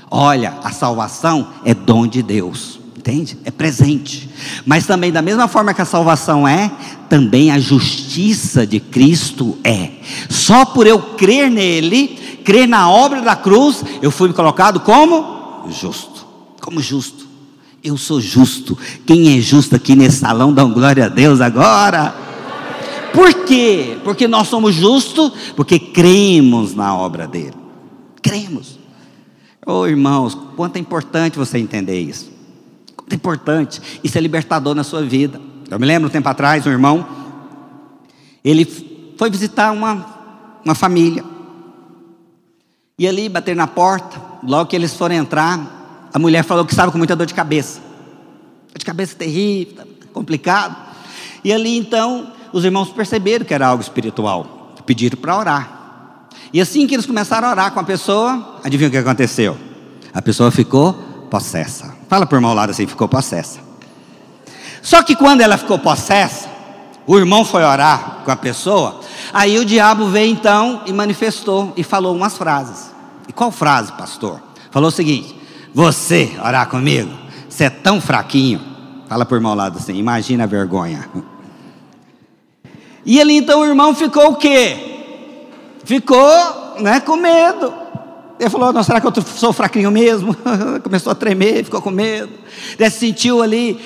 Olha, 0.09 0.57
a 0.63 0.71
salvação 0.71 1.49
é 1.63 1.73
dom 1.73 2.07
de 2.07 2.21
Deus. 2.21 2.79
Entende? 2.97 3.37
É 3.45 3.51
presente. 3.51 4.29
Mas 4.65 4.87
também, 4.87 5.11
da 5.11 5.21
mesma 5.21 5.47
forma 5.47 5.73
que 5.73 5.81
a 5.81 5.85
salvação 5.85 6.47
é, 6.47 6.71
também 7.09 7.51
a 7.51 7.59
justiça 7.59 8.65
de 8.65 8.79
Cristo 8.79 9.57
é. 9.63 9.91
Só 10.29 10.65
por 10.65 10.87
eu 10.87 10.99
crer 10.99 11.49
nele, 11.49 12.39
crer 12.43 12.67
na 12.67 12.89
obra 12.89 13.21
da 13.21 13.35
cruz, 13.35 13.83
eu 14.01 14.11
fui 14.11 14.31
colocado 14.33 14.79
como 14.79 15.69
justo. 15.69 16.25
Como 16.61 16.81
justo. 16.81 17.25
Eu 17.83 17.97
sou 17.97 18.19
justo. 18.19 18.77
Quem 19.05 19.37
é 19.37 19.41
justo 19.41 19.75
aqui 19.75 19.95
nesse 19.95 20.17
salão, 20.17 20.53
dá 20.53 20.63
glória 20.63 21.05
a 21.05 21.09
Deus 21.09 21.39
agora. 21.41 22.15
Por 23.13 23.45
quê? 23.45 23.97
Porque 24.03 24.27
nós 24.27 24.47
somos 24.47 24.75
justos, 24.75 25.31
porque 25.55 25.79
cremos 25.79 26.73
na 26.75 26.95
obra 26.95 27.27
dele. 27.27 27.53
Cremos. 28.21 28.79
Oh, 29.65 29.87
irmãos, 29.87 30.37
quanto 30.55 30.75
é 30.75 30.79
importante 30.79 31.37
você 31.37 31.57
entender 31.57 31.99
isso. 31.99 32.29
Quanto 32.95 33.13
é 33.13 33.15
importante. 33.15 33.81
Isso 34.03 34.17
é 34.17 34.21
libertador 34.21 34.75
na 34.75 34.83
sua 34.83 35.01
vida. 35.01 35.39
Eu 35.69 35.79
me 35.79 35.85
lembro 35.85 36.07
um 36.07 36.11
tempo 36.11 36.27
atrás, 36.29 36.65
um 36.65 36.71
irmão, 36.71 37.05
ele 38.43 38.65
foi 39.17 39.29
visitar 39.29 39.71
uma, 39.71 40.05
uma 40.63 40.75
família. 40.75 41.23
E 42.97 43.07
ali, 43.07 43.27
bater 43.27 43.55
na 43.55 43.67
porta, 43.67 44.21
logo 44.43 44.69
que 44.69 44.75
eles 44.75 44.93
foram 44.93 45.15
entrar, 45.15 46.09
a 46.13 46.19
mulher 46.19 46.43
falou 46.43 46.63
que 46.65 46.71
estava 46.71 46.91
com 46.91 46.97
muita 46.97 47.15
dor 47.15 47.25
de 47.25 47.33
cabeça. 47.33 47.79
Dor 48.69 48.77
de 48.77 48.85
cabeça 48.85 49.15
terrível, 49.15 49.85
complicado. 50.13 50.75
E 51.43 51.51
ali 51.51 51.77
então, 51.77 52.31
os 52.53 52.63
irmãos 52.63 52.89
perceberam 52.89 53.43
que 53.43 53.53
era 53.53 53.67
algo 53.67 53.81
espiritual, 53.81 54.73
pediram 54.85 55.17
para 55.17 55.37
orar. 55.37 56.29
E 56.53 56.61
assim 56.61 56.87
que 56.87 56.93
eles 56.93 57.05
começaram 57.05 57.47
a 57.47 57.51
orar 57.51 57.71
com 57.71 57.79
a 57.79 57.83
pessoa, 57.83 58.59
adivinha 58.63 58.87
o 58.87 58.91
que 58.91 58.97
aconteceu? 58.97 59.57
A 60.13 60.21
pessoa 60.21 60.51
ficou 60.51 60.93
possessa. 61.29 61.93
Fala 62.07 62.25
para 62.25 62.35
o 62.35 62.37
irmão 62.37 62.53
lado 62.53 62.69
assim, 62.69 62.85
ficou 62.85 63.09
possessa. 63.09 63.64
Só 64.85 65.01
que 65.01 65.15
quando 65.15 65.41
ela 65.41 65.57
ficou 65.57 65.79
possessa, 65.79 66.47
o 67.07 67.17
irmão 67.17 67.43
foi 67.43 67.63
orar 67.63 68.19
com 68.23 68.29
a 68.29 68.35
pessoa, 68.35 68.99
aí 69.33 69.57
o 69.57 69.65
diabo 69.65 70.05
veio 70.09 70.31
então 70.31 70.83
e 70.85 70.93
manifestou 70.93 71.73
e 71.75 71.83
falou 71.83 72.15
umas 72.15 72.37
frases. 72.37 72.91
E 73.27 73.33
qual 73.33 73.49
frase, 73.49 73.91
pastor? 73.93 74.39
Falou 74.69 74.89
o 74.89 74.91
seguinte: 74.91 75.35
Você 75.73 76.37
orar 76.39 76.69
comigo, 76.69 77.11
você 77.49 77.63
é 77.63 77.69
tão 77.71 77.99
fraquinho. 77.99 78.61
Fala 79.09 79.27
o 79.27 79.35
irmão 79.35 79.55
lado 79.55 79.79
assim, 79.79 79.95
imagina 79.95 80.43
a 80.43 80.47
vergonha. 80.47 81.09
E 83.03 83.19
ali 83.19 83.37
então 83.37 83.61
o 83.61 83.65
irmão 83.65 83.95
ficou 83.95 84.33
o 84.33 84.35
quê? 84.35 85.47
Ficou 85.83 86.79
né, 86.79 86.99
com 86.99 87.15
medo. 87.15 87.73
Ele 88.39 88.49
falou: 88.49 88.73
Não, 88.73 88.83
será 88.83 88.99
que 88.99 89.07
eu 89.07 89.13
sou 89.23 89.53
fraquinho 89.53 89.91
mesmo? 89.91 90.35
Começou 90.83 91.11
a 91.11 91.15
tremer, 91.15 91.63
ficou 91.63 91.81
com 91.81 91.91
medo. 91.91 92.31
Ele 92.77 92.89
sentiu 92.89 93.41
ali 93.41 93.79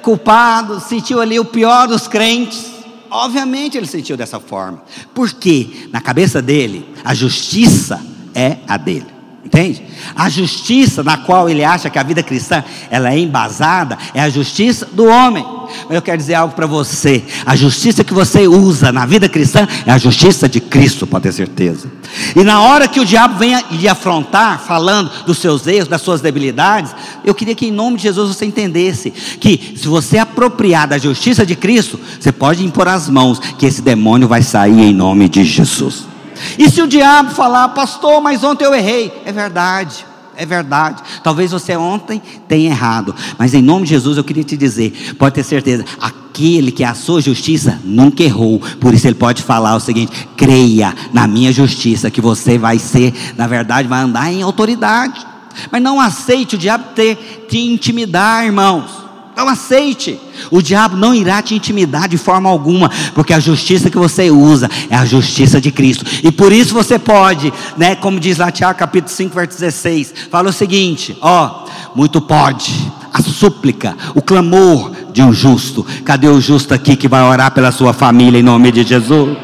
culpado, 0.00 0.80
sentiu 0.80 1.20
ali 1.20 1.38
o 1.38 1.44
pior 1.44 1.86
dos 1.86 2.08
crentes. 2.08 2.72
Obviamente 3.10 3.76
ele 3.76 3.86
sentiu 3.86 4.16
dessa 4.16 4.40
forma. 4.40 4.82
Porque 5.14 5.88
na 5.92 6.00
cabeça 6.00 6.40
dele, 6.40 6.88
a 7.04 7.12
justiça 7.12 8.00
é 8.34 8.58
a 8.66 8.78
dele. 8.78 9.11
Entende? 9.44 9.82
A 10.14 10.28
justiça 10.28 11.02
na 11.02 11.16
qual 11.16 11.48
ele 11.48 11.64
acha 11.64 11.90
que 11.90 11.98
a 11.98 12.02
vida 12.02 12.22
cristã 12.22 12.62
ela 12.88 13.12
é 13.12 13.18
embasada 13.18 13.98
é 14.14 14.20
a 14.20 14.28
justiça 14.28 14.86
do 14.92 15.04
homem. 15.04 15.44
Mas 15.88 15.96
eu 15.96 16.02
quero 16.02 16.18
dizer 16.18 16.34
algo 16.34 16.54
para 16.54 16.66
você: 16.66 17.22
a 17.44 17.56
justiça 17.56 18.04
que 18.04 18.14
você 18.14 18.46
usa 18.46 18.92
na 18.92 19.04
vida 19.04 19.28
cristã 19.28 19.66
é 19.84 19.90
a 19.90 19.98
justiça 19.98 20.48
de 20.48 20.60
Cristo, 20.60 21.06
pode 21.06 21.24
ter 21.24 21.32
certeza. 21.32 21.90
E 22.36 22.44
na 22.44 22.60
hora 22.60 22.86
que 22.86 23.00
o 23.00 23.04
diabo 23.04 23.36
venha 23.38 23.64
lhe 23.70 23.88
afrontar, 23.88 24.60
falando 24.60 25.10
dos 25.24 25.38
seus 25.38 25.66
erros, 25.66 25.88
das 25.88 26.02
suas 26.02 26.20
debilidades, 26.20 26.94
eu 27.24 27.34
queria 27.34 27.54
que 27.54 27.66
em 27.66 27.72
nome 27.72 27.96
de 27.96 28.04
Jesus 28.04 28.36
você 28.36 28.44
entendesse 28.44 29.10
que 29.10 29.74
se 29.76 29.88
você 29.88 30.18
apropriar 30.18 30.86
da 30.86 30.98
justiça 30.98 31.44
de 31.44 31.56
Cristo, 31.56 31.98
você 32.20 32.30
pode 32.30 32.64
impor 32.64 32.86
as 32.86 33.08
mãos, 33.08 33.40
que 33.58 33.66
esse 33.66 33.82
demônio 33.82 34.28
vai 34.28 34.42
sair 34.42 34.80
em 34.80 34.94
nome 34.94 35.28
de 35.28 35.42
Jesus. 35.42 36.12
E 36.58 36.70
se 36.70 36.82
o 36.82 36.86
diabo 36.86 37.30
falar, 37.30 37.68
pastor, 37.70 38.20
mas 38.20 38.42
ontem 38.44 38.64
eu 38.64 38.74
errei, 38.74 39.12
é 39.24 39.32
verdade. 39.32 40.06
É 40.36 40.46
verdade. 40.46 41.02
Talvez 41.22 41.52
você 41.52 41.76
ontem 41.76 42.20
tenha 42.48 42.70
errado, 42.70 43.14
mas 43.38 43.52
em 43.52 43.60
nome 43.60 43.84
de 43.84 43.90
Jesus 43.90 44.16
eu 44.16 44.24
queria 44.24 44.42
te 44.42 44.56
dizer, 44.56 45.14
pode 45.18 45.34
ter 45.34 45.44
certeza, 45.44 45.84
aquele 46.00 46.72
que 46.72 46.82
é 46.82 46.86
a 46.86 46.94
sua 46.94 47.20
justiça 47.20 47.78
nunca 47.84 48.22
errou. 48.22 48.58
Por 48.80 48.94
isso 48.94 49.06
ele 49.06 49.14
pode 49.14 49.42
falar 49.42 49.76
o 49.76 49.80
seguinte: 49.80 50.28
creia 50.36 50.94
na 51.12 51.26
minha 51.26 51.52
justiça 51.52 52.10
que 52.10 52.20
você 52.20 52.56
vai 52.56 52.78
ser, 52.78 53.12
na 53.36 53.46
verdade, 53.46 53.86
vai 53.86 54.00
andar 54.00 54.32
em 54.32 54.42
autoridade. 54.42 55.26
Mas 55.70 55.82
não 55.82 56.00
aceite 56.00 56.54
o 56.54 56.58
diabo 56.58 56.94
ter 56.94 57.46
te 57.48 57.58
intimidar, 57.58 58.46
irmãos. 58.46 59.01
Aceite. 59.50 60.18
O 60.50 60.62
diabo 60.62 60.96
não 60.96 61.14
irá 61.14 61.42
te 61.42 61.54
intimidar 61.54 62.08
de 62.08 62.18
forma 62.18 62.48
alguma, 62.48 62.90
porque 63.14 63.32
a 63.32 63.40
justiça 63.40 63.90
que 63.90 63.98
você 63.98 64.30
usa 64.30 64.70
é 64.88 64.96
a 64.96 65.04
justiça 65.04 65.60
de 65.60 65.70
Cristo. 65.70 66.04
E 66.22 66.30
por 66.30 66.52
isso 66.52 66.74
você 66.74 66.98
pode, 66.98 67.52
né, 67.76 67.94
como 67.94 68.20
diz 68.20 68.38
lá 68.38 68.50
Tiago 68.50 68.78
capítulo 68.78 69.14
5, 69.14 69.34
verso 69.34 69.58
16, 69.58 70.14
fala 70.30 70.50
o 70.50 70.52
seguinte, 70.52 71.16
ó, 71.20 71.64
muito 71.94 72.20
pode 72.20 72.92
a 73.12 73.20
súplica, 73.20 73.96
o 74.14 74.22
clamor 74.22 74.90
de 75.12 75.22
um 75.22 75.32
justo. 75.32 75.84
Cadê 76.04 76.28
o 76.28 76.40
justo 76.40 76.72
aqui 76.72 76.96
que 76.96 77.06
vai 77.06 77.22
orar 77.22 77.50
pela 77.52 77.70
sua 77.70 77.92
família 77.92 78.38
em 78.38 78.42
nome 78.42 78.72
de 78.72 78.82
Jesus? 78.82 79.36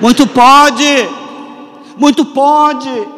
Muito 0.00 0.26
pode. 0.26 1.08
Muito 1.96 2.24
pode. 2.24 3.17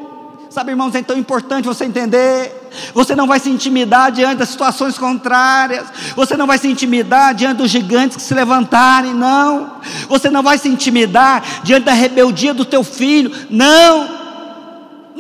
Sabe, 0.50 0.72
irmãos, 0.72 0.94
é 0.94 1.02
tão 1.02 1.16
importante 1.16 1.66
você 1.66 1.84
entender 1.84 2.60
você 2.94 3.14
não 3.14 3.26
vai 3.26 3.40
se 3.40 3.50
intimidar 3.50 4.12
diante 4.12 4.36
das 4.36 4.48
situações 4.48 4.98
contrárias. 4.98 5.86
Você 6.14 6.36
não 6.36 6.46
vai 6.46 6.58
se 6.58 6.68
intimidar 6.68 7.34
diante 7.34 7.58
dos 7.58 7.70
gigantes 7.70 8.16
que 8.16 8.22
se 8.22 8.34
levantarem, 8.34 9.14
não. 9.14 9.72
Você 10.08 10.30
não 10.30 10.42
vai 10.42 10.58
se 10.58 10.68
intimidar 10.68 11.42
diante 11.62 11.84
da 11.84 11.92
rebeldia 11.92 12.54
do 12.54 12.64
teu 12.64 12.82
filho, 12.84 13.32
não. 13.48 14.19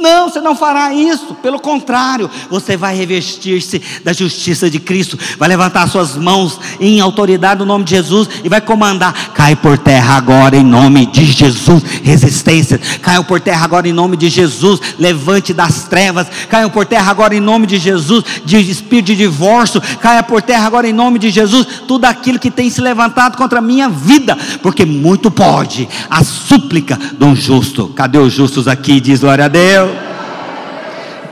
Não, 0.00 0.30
você 0.30 0.40
não 0.40 0.56
fará 0.56 0.94
isso. 0.94 1.34
Pelo 1.42 1.60
contrário, 1.60 2.30
você 2.48 2.76
vai 2.76 2.96
revestir-se 2.96 3.80
da 4.02 4.12
justiça 4.12 4.70
de 4.70 4.80
Cristo, 4.80 5.18
vai 5.38 5.48
levantar 5.48 5.86
suas 5.88 6.16
mãos 6.16 6.58
em 6.80 7.00
autoridade 7.00 7.60
no 7.60 7.66
nome 7.66 7.84
de 7.84 7.90
Jesus 7.90 8.28
e 8.42 8.48
vai 8.48 8.60
comandar: 8.60 9.32
cai 9.34 9.54
por 9.54 9.76
terra 9.76 10.16
agora 10.16 10.56
em 10.56 10.64
nome 10.64 11.04
de 11.06 11.24
Jesus. 11.24 11.82
Resistência, 12.02 12.80
caiam 13.02 13.22
por 13.22 13.40
terra 13.40 13.64
agora 13.64 13.86
em 13.86 13.92
nome 13.92 14.16
de 14.16 14.30
Jesus. 14.30 14.80
Levante 14.98 15.52
das 15.52 15.84
trevas, 15.84 16.26
caiam 16.48 16.70
por 16.70 16.86
terra 16.86 17.10
agora 17.10 17.34
em 17.34 17.40
nome 17.40 17.66
de 17.66 17.78
Jesus. 17.78 18.24
De 18.44 18.58
espírito 18.58 19.06
de 19.06 19.16
divórcio, 19.16 19.82
caia 20.00 20.22
por 20.22 20.40
terra 20.40 20.66
agora 20.66 20.88
em 20.88 20.92
nome 20.92 21.18
de 21.18 21.30
Jesus. 21.30 21.66
Tudo 21.86 22.06
aquilo 22.06 22.38
que 22.38 22.50
tem 22.50 22.70
se 22.70 22.80
levantado 22.80 23.36
contra 23.36 23.58
a 23.58 23.62
minha 23.62 23.88
vida, 23.88 24.36
porque 24.62 24.86
muito 24.86 25.30
pode 25.30 25.88
a 26.08 26.24
súplica 26.24 26.98
de 27.18 27.24
um 27.24 27.36
justo. 27.36 27.88
Cadê 27.88 28.18
os 28.18 28.32
justos 28.32 28.66
aqui? 28.66 29.00
Diz 29.00 29.20
glória 29.20 29.44
a 29.44 29.48
Deus. 29.48 29.89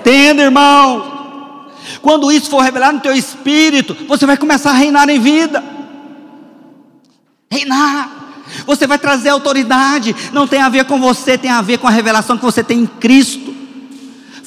Entenda, 0.08 0.42
irmão. 0.42 1.68
Quando 2.00 2.32
isso 2.32 2.48
for 2.48 2.60
revelado 2.62 2.94
no 2.94 3.00
teu 3.00 3.12
espírito, 3.12 3.94
você 4.06 4.24
vai 4.24 4.38
começar 4.38 4.70
a 4.70 4.74
reinar 4.74 5.06
em 5.10 5.20
vida. 5.20 5.62
Reinar. 7.50 8.10
Você 8.64 8.86
vai 8.86 8.98
trazer 8.98 9.28
autoridade. 9.28 10.16
Não 10.32 10.46
tem 10.46 10.62
a 10.62 10.70
ver 10.70 10.86
com 10.86 10.98
você, 10.98 11.36
tem 11.36 11.50
a 11.50 11.60
ver 11.60 11.76
com 11.76 11.86
a 11.86 11.90
revelação 11.90 12.38
que 12.38 12.44
você 12.44 12.64
tem 12.64 12.80
em 12.80 12.86
Cristo. 12.86 13.47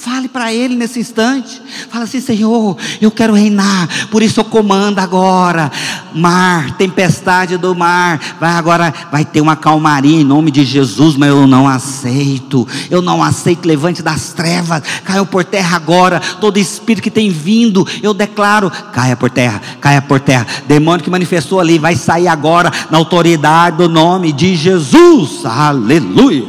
Fale 0.02 0.28
para 0.28 0.52
Ele 0.52 0.76
nesse 0.76 1.00
instante. 1.00 1.62
Fala 1.88 2.06
assim, 2.06 2.20
Senhor, 2.20 2.76
eu 3.00 3.12
quero 3.12 3.36
reinar. 3.36 3.88
Por 4.10 4.24
isso 4.24 4.40
eu 4.40 4.44
comando 4.44 4.98
agora. 4.98 5.72
Mar, 6.16 6.76
tempestade 6.76 7.56
do 7.56 7.76
mar. 7.76 8.20
Vai 8.40 8.50
agora, 8.54 8.92
vai 9.12 9.24
ter 9.24 9.42
uma 9.42 9.56
calmaria 9.56 10.20
em 10.20 10.24
nome 10.24 10.50
de 10.50 10.66
Jesus, 10.66 11.16
mas 11.16 11.30
eu 11.30 11.46
não 11.46 11.68
aceito. 11.68 12.68
Eu 12.90 13.00
não 13.00 13.22
aceito. 13.22 13.68
Levante 13.68 14.02
das 14.02 14.34
trevas. 14.34 14.82
Caia 15.06 15.24
por 15.24 15.44
terra 15.44 15.78
agora. 15.78 16.20
Todo 16.20 16.58
espírito 16.58 17.04
que 17.04 17.12
tem 17.12 17.30
vindo, 17.30 17.88
eu 18.02 18.12
declaro, 18.12 18.72
caia 18.92 19.16
por 19.16 19.30
terra, 19.30 19.62
caia 19.80 20.02
por 20.02 20.20
terra. 20.20 20.48
Demônio 20.68 21.04
que 21.04 21.12
manifestou 21.12 21.60
ali 21.60 21.78
vai 21.78 21.96
sair 21.96 22.28
agora 22.28 22.72
na 22.90 22.98
autoridade 22.98 23.78
do 23.78 23.88
nome 23.88 24.34
de 24.34 24.56
Jesus. 24.56 25.46
Aleluia. 25.46 26.48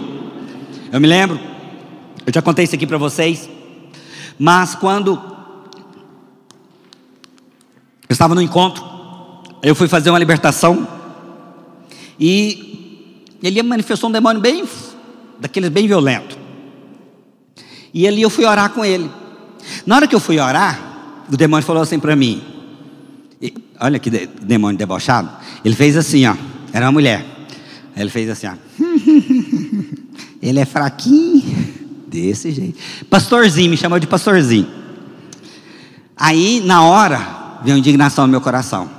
Eu 0.90 0.98
me 0.98 1.06
lembro 1.06 1.51
eu 2.26 2.32
já 2.32 2.42
contei 2.42 2.64
isso 2.64 2.74
aqui 2.74 2.86
para 2.86 2.98
vocês. 2.98 3.48
Mas 4.38 4.74
quando 4.74 5.20
eu 8.08 8.12
estava 8.12 8.34
no 8.34 8.42
encontro, 8.42 8.84
eu 9.62 9.74
fui 9.74 9.88
fazer 9.88 10.10
uma 10.10 10.18
libertação 10.18 10.86
e 12.18 13.24
ele 13.42 13.62
manifestou 13.62 14.08
um 14.08 14.12
demônio 14.12 14.40
bem 14.40 14.64
daqueles 15.40 15.70
bem 15.70 15.86
violento. 15.86 16.38
E 17.94 18.06
ali 18.06 18.22
eu 18.22 18.30
fui 18.30 18.44
orar 18.44 18.70
com 18.70 18.84
ele. 18.84 19.10
Na 19.84 19.96
hora 19.96 20.06
que 20.06 20.14
eu 20.14 20.20
fui 20.20 20.38
orar, 20.38 21.24
o 21.30 21.36
demônio 21.36 21.64
falou 21.64 21.82
assim 21.82 21.98
para 21.98 22.16
mim: 22.16 22.42
Olha 23.80 23.98
que 23.98 24.10
demônio 24.10 24.78
debochado. 24.78 25.28
Ele 25.64 25.74
fez 25.74 25.96
assim, 25.96 26.26
ó. 26.26 26.36
Era 26.72 26.86
uma 26.86 26.92
mulher. 26.92 27.24
Ele 27.96 28.10
fez 28.10 28.30
assim, 28.30 28.46
ó. 28.46 28.54
ele 30.40 30.60
é 30.60 30.64
fraquinho. 30.64 31.42
Desse 32.12 32.52
jeito. 32.52 32.78
Pastorzinho, 33.08 33.70
me 33.70 33.76
chamou 33.76 33.98
de 33.98 34.06
pastorzinho. 34.06 34.68
Aí, 36.14 36.60
na 36.60 36.84
hora, 36.84 37.60
veio 37.64 37.78
indignação 37.78 38.26
no 38.26 38.30
meu 38.30 38.40
coração. 38.40 38.90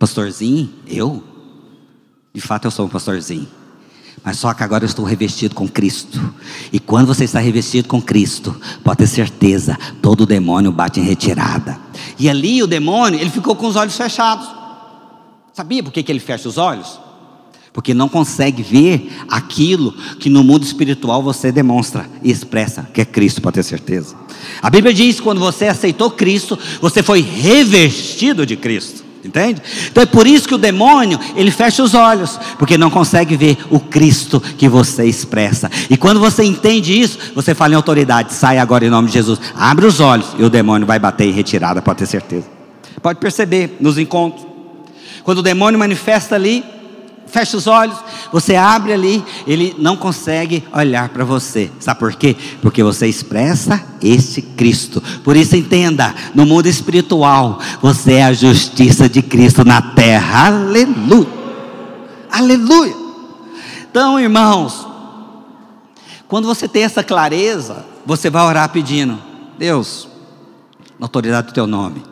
Pastorzinho? 0.00 0.68
Eu? 0.88 1.22
De 2.34 2.40
fato, 2.40 2.64
eu 2.64 2.72
sou 2.72 2.86
um 2.86 2.88
pastorzinho. 2.88 3.46
Mas 4.24 4.36
só 4.36 4.52
que 4.52 4.64
agora 4.64 4.82
eu 4.82 4.86
estou 4.86 5.04
revestido 5.04 5.54
com 5.54 5.68
Cristo. 5.68 6.20
E 6.72 6.80
quando 6.80 7.06
você 7.06 7.22
está 7.22 7.38
revestido 7.38 7.86
com 7.86 8.02
Cristo, 8.02 8.60
pode 8.82 8.98
ter 8.98 9.06
certeza, 9.06 9.78
todo 10.02 10.26
demônio 10.26 10.72
bate 10.72 10.98
em 10.98 11.04
retirada. 11.04 11.78
E 12.18 12.28
ali 12.28 12.64
o 12.64 12.66
demônio, 12.66 13.20
ele 13.20 13.30
ficou 13.30 13.54
com 13.54 13.68
os 13.68 13.76
olhos 13.76 13.96
fechados. 13.96 14.48
Sabia 15.52 15.84
por 15.84 15.92
que, 15.92 16.02
que 16.02 16.10
ele 16.10 16.20
fecha 16.20 16.48
os 16.48 16.58
olhos? 16.58 16.98
Porque 17.72 17.94
não 17.94 18.08
consegue 18.08 18.62
ver 18.62 19.10
aquilo 19.28 19.92
que 20.20 20.28
no 20.28 20.44
mundo 20.44 20.64
espiritual 20.64 21.22
você 21.22 21.50
demonstra 21.50 22.08
e 22.22 22.30
expressa, 22.30 22.88
que 22.92 23.00
é 23.00 23.04
Cristo, 23.04 23.40
pode 23.40 23.54
ter 23.54 23.62
certeza. 23.62 24.14
A 24.60 24.68
Bíblia 24.68 24.92
diz 24.92 25.16
que 25.16 25.22
quando 25.22 25.40
você 25.40 25.66
aceitou 25.66 26.10
Cristo, 26.10 26.58
você 26.80 27.02
foi 27.02 27.20
revestido 27.20 28.44
de 28.44 28.56
Cristo. 28.56 29.02
Entende? 29.24 29.62
Então 29.88 30.02
é 30.02 30.06
por 30.06 30.26
isso 30.26 30.48
que 30.48 30.54
o 30.54 30.58
demônio, 30.58 31.18
ele 31.36 31.52
fecha 31.52 31.80
os 31.80 31.94
olhos, 31.94 32.38
porque 32.58 32.76
não 32.76 32.90
consegue 32.90 33.36
ver 33.36 33.56
o 33.70 33.78
Cristo 33.78 34.40
que 34.40 34.68
você 34.68 35.04
expressa. 35.04 35.70
E 35.88 35.96
quando 35.96 36.18
você 36.18 36.42
entende 36.42 37.00
isso, 37.00 37.18
você 37.32 37.54
fala 37.54 37.74
em 37.74 37.76
autoridade, 37.76 38.34
sai 38.34 38.58
agora 38.58 38.84
em 38.84 38.90
nome 38.90 39.06
de 39.06 39.14
Jesus, 39.14 39.38
abre 39.54 39.86
os 39.86 40.00
olhos 40.00 40.26
e 40.38 40.42
o 40.42 40.50
demônio 40.50 40.88
vai 40.88 40.98
bater 40.98 41.28
em 41.28 41.32
retirada, 41.32 41.80
pode 41.80 42.00
ter 42.00 42.06
certeza. 42.06 42.46
Pode 43.00 43.20
perceber 43.20 43.76
nos 43.78 43.96
encontros. 43.96 44.44
Quando 45.22 45.38
o 45.38 45.42
demônio 45.42 45.78
manifesta 45.78 46.34
ali, 46.34 46.64
fecha 47.32 47.56
os 47.56 47.66
olhos, 47.66 47.96
você 48.30 48.54
abre 48.54 48.92
ali, 48.92 49.24
ele 49.46 49.74
não 49.78 49.96
consegue 49.96 50.62
olhar 50.70 51.08
para 51.08 51.24
você. 51.24 51.72
Sabe 51.80 51.98
por 51.98 52.14
quê? 52.14 52.36
Porque 52.60 52.82
você 52.82 53.06
expressa 53.06 53.82
este 54.02 54.42
Cristo. 54.42 55.02
Por 55.24 55.34
isso 55.34 55.56
entenda, 55.56 56.14
no 56.34 56.44
mundo 56.44 56.66
espiritual, 56.66 57.58
você 57.80 58.14
é 58.14 58.24
a 58.24 58.34
justiça 58.34 59.08
de 59.08 59.22
Cristo 59.22 59.64
na 59.64 59.80
terra. 59.80 60.48
Aleluia. 60.48 61.26
Aleluia. 62.30 62.94
Então, 63.90 64.20
irmãos, 64.20 64.86
quando 66.28 66.46
você 66.46 66.68
tem 66.68 66.84
essa 66.84 67.02
clareza, 67.02 67.84
você 68.04 68.28
vai 68.28 68.44
orar 68.44 68.68
pedindo: 68.68 69.18
Deus, 69.58 70.06
na 70.98 71.06
autoridade 71.06 71.46
do 71.46 71.54
teu 71.54 71.66
nome, 71.66 72.02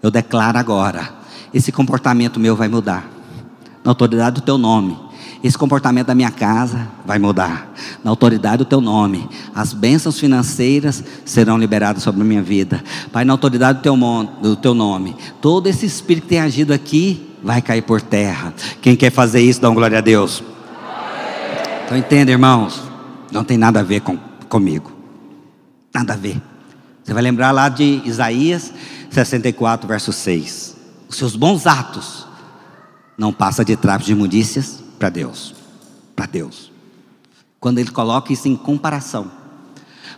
eu 0.00 0.10
declaro 0.10 0.56
agora, 0.56 1.12
esse 1.52 1.72
comportamento 1.72 2.38
meu 2.38 2.54
vai 2.54 2.68
mudar 2.68 3.11
na 3.84 3.90
autoridade 3.90 4.40
do 4.40 4.44
teu 4.44 4.56
nome. 4.58 4.96
Esse 5.42 5.58
comportamento 5.58 6.06
da 6.06 6.14
minha 6.14 6.30
casa 6.30 6.88
vai 7.04 7.18
mudar. 7.18 7.72
Na 8.04 8.10
autoridade 8.10 8.58
do 8.58 8.64
teu 8.64 8.80
nome. 8.80 9.28
As 9.52 9.72
bênçãos 9.72 10.18
financeiras 10.18 11.02
serão 11.24 11.58
liberadas 11.58 12.02
sobre 12.02 12.22
a 12.22 12.24
minha 12.24 12.42
vida. 12.42 12.82
Pai, 13.10 13.24
na 13.24 13.32
autoridade 13.32 13.78
do 13.78 13.82
teu, 13.82 13.96
do 14.40 14.56
teu 14.56 14.72
nome. 14.72 15.16
Todo 15.40 15.66
esse 15.66 15.84
espírito 15.84 16.24
que 16.24 16.28
tem 16.28 16.40
agido 16.40 16.72
aqui 16.72 17.28
vai 17.42 17.60
cair 17.60 17.82
por 17.82 18.00
terra. 18.00 18.54
Quem 18.80 18.94
quer 18.94 19.10
fazer 19.10 19.40
isso, 19.40 19.60
dá 19.60 19.68
uma 19.68 19.74
glória 19.74 19.98
a 19.98 20.00
Deus. 20.00 20.44
Então 21.84 21.96
entenda, 21.96 22.30
irmãos. 22.30 22.80
Não 23.32 23.42
tem 23.42 23.58
nada 23.58 23.80
a 23.80 23.82
ver 23.82 24.00
com, 24.00 24.16
comigo. 24.48 24.92
Nada 25.92 26.12
a 26.12 26.16
ver. 26.16 26.40
Você 27.02 27.12
vai 27.12 27.22
lembrar 27.22 27.50
lá 27.50 27.68
de 27.68 28.00
Isaías 28.04 28.72
64, 29.10 29.88
verso 29.88 30.12
6. 30.12 30.76
Os 31.08 31.16
seus 31.16 31.34
bons 31.34 31.66
atos 31.66 32.31
não 33.16 33.32
passa 33.32 33.64
de 33.64 33.76
trapos 33.76 34.06
de 34.06 34.12
imundícias 34.12 34.82
para 34.98 35.08
Deus. 35.08 35.54
Para 36.14 36.26
Deus. 36.26 36.70
Quando 37.60 37.78
ele 37.78 37.90
coloca 37.90 38.32
isso 38.32 38.48
em 38.48 38.56
comparação. 38.56 39.30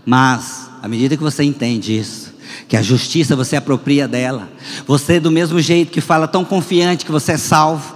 Mas, 0.04 0.68
à 0.82 0.88
medida 0.88 1.16
que 1.16 1.22
você 1.22 1.42
entende 1.42 1.96
isso, 1.98 2.32
que 2.68 2.76
a 2.76 2.82
justiça 2.82 3.34
você 3.34 3.56
apropria 3.56 4.06
dela, 4.06 4.48
você 4.86 5.18
do 5.18 5.30
mesmo 5.30 5.60
jeito 5.60 5.90
que 5.90 6.00
fala 6.00 6.28
tão 6.28 6.44
confiante 6.44 7.04
que 7.04 7.12
você 7.12 7.32
é 7.32 7.36
salvo, 7.36 7.94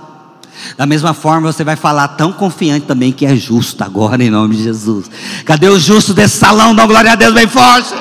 da 0.77 0.87
mesma 0.87 1.15
forma, 1.15 1.53
você 1.53 1.65
vai 1.65 1.77
falar 1.77 2.09
tão 2.09 2.33
confiante 2.33 2.87
também 2.87 3.13
que 3.13 3.25
é 3.25 3.35
justo 3.37 3.83
agora, 3.83 4.23
em 4.23 4.31
nome 4.31 4.57
de 4.57 4.65
Jesus. 4.65 5.11
Cadê 5.45 5.69
o 5.69 5.79
justo 5.79 6.13
desse 6.13 6.37
salão? 6.37 6.75
Dá 6.75 6.87
glória 6.87 7.13
a 7.13 7.15
Deus 7.15 7.33
bem 7.33 7.47
forte. 7.47 7.95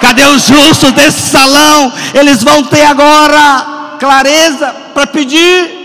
Cadê 0.00 0.24
os 0.26 0.46
justos 0.46 0.92
desse 0.92 1.30
salão? 1.30 1.92
Eles 2.14 2.42
vão 2.42 2.64
ter 2.64 2.84
agora 2.84 3.96
clareza 3.98 4.74
para 4.92 5.06
pedir, 5.06 5.83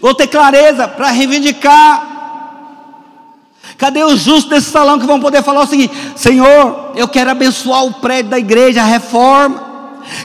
vão 0.00 0.14
ter 0.14 0.26
clareza 0.26 0.86
para 0.88 1.10
reivindicar. 1.10 2.16
Cadê 3.76 4.02
os 4.02 4.20
justos 4.20 4.50
desse 4.50 4.70
salão 4.70 4.98
que 4.98 5.06
vão 5.06 5.20
poder 5.20 5.42
falar 5.42 5.62
o 5.62 5.66
seguinte: 5.66 5.94
Senhor, 6.16 6.92
eu 6.96 7.06
quero 7.06 7.30
abençoar 7.30 7.84
o 7.84 7.94
prédio 7.94 8.30
da 8.30 8.38
igreja, 8.38 8.82
a 8.82 8.84
reforma. 8.84 9.68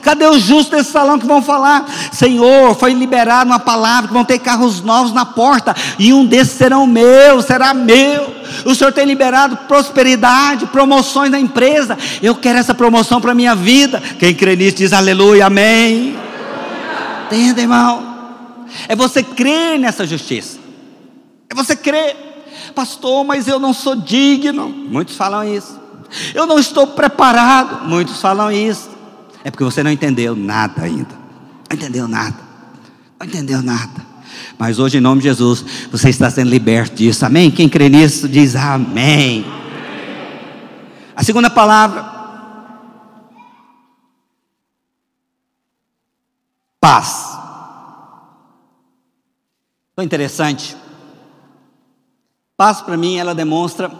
Cadê 0.02 0.26
os 0.26 0.42
justos 0.42 0.70
desse 0.70 0.92
salão 0.92 1.20
que 1.20 1.26
vão 1.26 1.42
falar? 1.42 1.86
Senhor, 2.12 2.74
foi 2.76 2.94
liberado 2.94 3.52
uma 3.52 3.60
palavra 3.60 4.08
que 4.08 4.14
vão 4.14 4.24
ter 4.24 4.40
carros 4.40 4.82
novos 4.82 5.14
na 5.14 5.26
porta, 5.26 5.76
e 6.00 6.14
um 6.14 6.26
desses 6.26 6.54
serão 6.54 6.88
meus, 6.88 7.46
será 7.46 7.74
meu. 7.74 8.34
O 8.66 8.74
Senhor 8.74 8.94
tem 8.94 9.06
liberado 9.06 9.58
prosperidade, 9.68 10.68
promoções 10.68 11.30
na 11.30 11.40
empresa. 11.40 11.98
Eu 12.22 12.36
quero 12.36 12.60
essa 12.60 12.74
promoção 12.74 13.20
para 13.20 13.34
a 13.34 13.36
minha 13.36 13.56
vida. 13.56 14.02
Quem 14.20 14.34
crê 14.34 14.56
nisso 14.56 14.78
diz 14.78 14.94
aleluia, 14.94 15.48
amém. 15.48 16.16
Entenda, 17.28 17.62
irmão? 17.62 18.13
É 18.88 18.96
você 18.96 19.24
crer 19.24 19.80
nessa 19.80 20.06
justiça. 20.06 20.60
É 21.50 21.56
você 21.56 21.76
crer, 21.76 22.16
pastor, 22.74 23.24
mas 23.24 23.48
eu 23.48 23.60
não 23.60 23.74
sou 23.74 23.96
digno. 23.96 24.70
Muitos 24.70 25.16
falam 25.16 25.44
isso. 25.44 25.80
Eu 26.34 26.46
não 26.46 26.60
estou 26.60 26.88
preparado. 26.88 27.88
Muitos 27.88 28.22
falam 28.22 28.52
isso. 28.52 28.90
É 29.44 29.52
porque 29.52 29.64
você 29.64 29.84
não 29.84 29.92
entendeu 29.92 30.36
nada 30.36 30.84
ainda. 30.84 31.16
Não 31.70 31.76
entendeu 31.78 32.08
nada. 32.08 32.38
Não 33.20 33.28
entendeu 33.28 33.62
nada. 33.62 34.14
Mas 34.58 34.80
hoje, 34.80 34.98
em 34.98 35.02
nome 35.02 35.22
de 35.22 35.28
Jesus, 35.28 35.66
você 35.92 36.10
está 36.10 36.30
sendo 36.30 36.50
liberto 36.50 36.96
disso. 36.96 37.26
Amém? 37.26 37.52
Quem 37.52 37.68
crê 37.68 37.90
nisso 37.90 38.28
diz 38.28 38.56
amém. 38.56 39.46
A 41.16 41.24
segunda 41.24 41.50
palavra. 41.50 42.12
Paz. 46.80 47.33
Tão 49.96 50.04
interessante. 50.04 50.76
Paz 52.58 52.82
para 52.82 52.98
mim, 52.98 53.18
ela 53.18 53.36
demonstra 53.36 53.92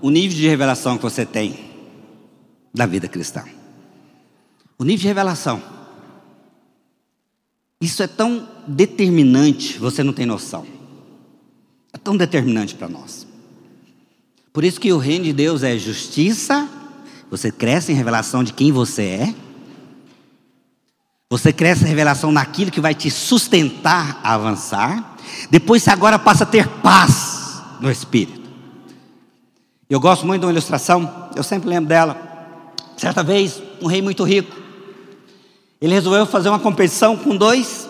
o 0.00 0.10
nível 0.10 0.36
de 0.36 0.48
revelação 0.48 0.96
que 0.96 1.02
você 1.02 1.24
tem 1.24 1.58
da 2.72 2.86
vida 2.86 3.08
cristã. 3.08 3.44
O 4.78 4.84
nível 4.84 5.02
de 5.02 5.08
revelação. 5.08 5.62
Isso 7.80 8.02
é 8.02 8.06
tão 8.06 8.48
determinante, 8.66 9.78
você 9.78 10.02
não 10.02 10.12
tem 10.12 10.26
noção. 10.26 10.66
É 11.92 11.98
tão 11.98 12.16
determinante 12.16 12.74
para 12.74 12.88
nós. 12.88 13.26
Por 14.52 14.64
isso 14.64 14.80
que 14.80 14.92
o 14.92 14.98
reino 14.98 15.24
de 15.24 15.32
Deus 15.32 15.62
é 15.62 15.78
justiça, 15.78 16.68
você 17.30 17.52
cresce 17.52 17.92
em 17.92 17.94
revelação 17.94 18.42
de 18.42 18.52
quem 18.52 18.72
você 18.72 19.02
é. 19.02 19.34
Você 21.30 21.52
cresce 21.52 21.84
em 21.84 21.88
revelação 21.88 22.32
naquilo 22.32 22.70
que 22.70 22.80
vai 22.80 22.94
te 22.94 23.10
sustentar 23.10 24.18
a 24.24 24.34
avançar. 24.34 25.17
Depois 25.50 25.86
agora 25.88 26.18
passa 26.18 26.44
a 26.44 26.46
ter 26.46 26.66
paz 26.66 27.62
no 27.80 27.90
espírito. 27.90 28.48
Eu 29.88 30.00
gosto 30.00 30.26
muito 30.26 30.40
de 30.40 30.46
uma 30.46 30.52
ilustração, 30.52 31.30
eu 31.34 31.42
sempre 31.42 31.68
lembro 31.68 31.88
dela. 31.88 32.16
Certa 32.96 33.22
vez, 33.22 33.62
um 33.80 33.86
rei 33.86 34.02
muito 34.02 34.24
rico 34.24 34.68
ele 35.80 35.94
resolveu 35.94 36.26
fazer 36.26 36.48
uma 36.48 36.58
competição 36.58 37.16
com 37.16 37.36
dois 37.36 37.88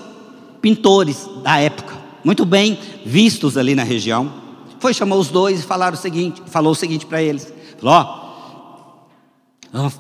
pintores 0.61 1.29
da 1.42 1.59
época, 1.59 1.96
muito 2.22 2.44
bem 2.44 2.79
vistos 3.05 3.57
ali 3.57 3.74
na 3.74 3.83
região. 3.83 4.31
Foi 4.79 4.92
chamou 4.92 5.18
os 5.18 5.29
dois 5.29 5.61
e 5.61 5.62
falaram 5.62 5.94
o 5.94 6.01
seguinte, 6.01 6.42
falou 6.46 6.72
o 6.72 6.74
seguinte 6.74 7.07
para 7.07 7.22
eles: 7.22 7.53
ó, 7.83 8.29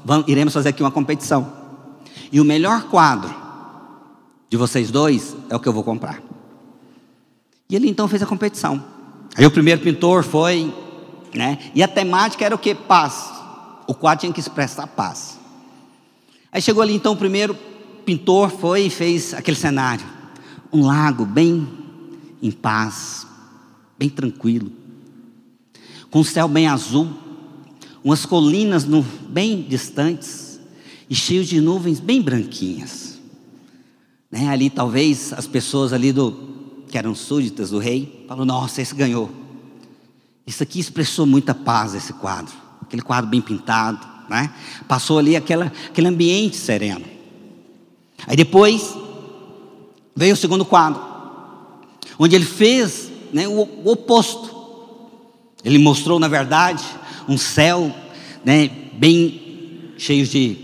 vamos, 0.04 0.28
iremos 0.28 0.52
fazer 0.52 0.68
aqui 0.68 0.82
uma 0.82 0.90
competição. 0.90 1.50
E 2.30 2.40
o 2.40 2.44
melhor 2.44 2.84
quadro 2.84 3.34
de 4.50 4.56
vocês 4.56 4.90
dois 4.90 5.34
é 5.48 5.56
o 5.56 5.60
que 5.60 5.68
eu 5.68 5.72
vou 5.72 5.82
comprar. 5.82 6.22
E 7.70 7.76
ele 7.76 7.88
então 7.88 8.08
fez 8.08 8.22
a 8.22 8.26
competição. 8.26 8.82
Aí 9.36 9.44
o 9.44 9.50
primeiro 9.50 9.82
pintor 9.82 10.24
foi, 10.24 10.72
né? 11.34 11.58
E 11.74 11.82
a 11.82 11.88
temática 11.88 12.44
era 12.44 12.54
o 12.54 12.58
que? 12.58 12.74
Paz. 12.74 13.30
O 13.86 13.94
quadro 13.94 14.20
tinha 14.20 14.32
que 14.32 14.40
expressar 14.40 14.86
paz. 14.86 15.38
Aí 16.50 16.62
chegou 16.62 16.82
ali 16.82 16.94
então 16.94 17.12
o 17.12 17.16
primeiro 17.16 17.54
pintor 18.04 18.50
foi 18.50 18.86
e 18.86 18.90
fez 18.90 19.34
aquele 19.34 19.56
cenário. 19.56 20.04
Um 20.72 20.86
lago 20.86 21.26
bem 21.26 21.68
em 22.42 22.50
paz, 22.50 23.26
bem 23.98 24.08
tranquilo, 24.08 24.72
com 26.10 26.20
o 26.20 26.24
céu 26.24 26.48
bem 26.48 26.68
azul, 26.68 27.08
umas 28.02 28.24
colinas 28.24 28.84
no, 28.84 29.02
bem 29.02 29.62
distantes 29.62 30.60
e 31.10 31.14
cheios 31.14 31.46
de 31.46 31.60
nuvens 31.60 32.00
bem 32.00 32.22
branquinhas. 32.22 33.18
Né? 34.30 34.48
Ali 34.48 34.70
talvez 34.70 35.32
as 35.32 35.46
pessoas 35.46 35.92
ali 35.92 36.12
do 36.12 36.57
que 36.88 36.98
eram 36.98 37.14
súditas 37.14 37.70
do 37.70 37.78
rei, 37.78 38.24
falou: 38.26 38.44
"Nossa, 38.44 38.82
esse 38.82 38.94
ganhou". 38.94 39.30
Isso 40.46 40.62
aqui 40.62 40.80
expressou 40.80 41.26
muita 41.26 41.54
paz 41.54 41.94
esse 41.94 42.12
quadro, 42.14 42.54
aquele 42.80 43.02
quadro 43.02 43.30
bem 43.30 43.40
pintado, 43.40 44.06
né? 44.28 44.52
Passou 44.86 45.18
ali 45.18 45.36
aquela, 45.36 45.66
aquele 45.66 46.08
ambiente 46.08 46.56
sereno. 46.56 47.04
Aí 48.26 48.36
depois 48.36 48.94
veio 50.16 50.34
o 50.34 50.36
segundo 50.36 50.64
quadro, 50.64 51.00
onde 52.18 52.34
ele 52.34 52.44
fez 52.44 53.10
né, 53.32 53.46
o, 53.46 53.60
o, 53.84 53.92
oposto. 53.92 54.56
Ele 55.64 55.78
mostrou, 55.78 56.18
na 56.18 56.28
verdade, 56.28 56.82
um 57.28 57.36
céu 57.36 57.94
né, 58.44 58.68
bem 58.94 59.92
cheio 59.96 60.26
de 60.26 60.56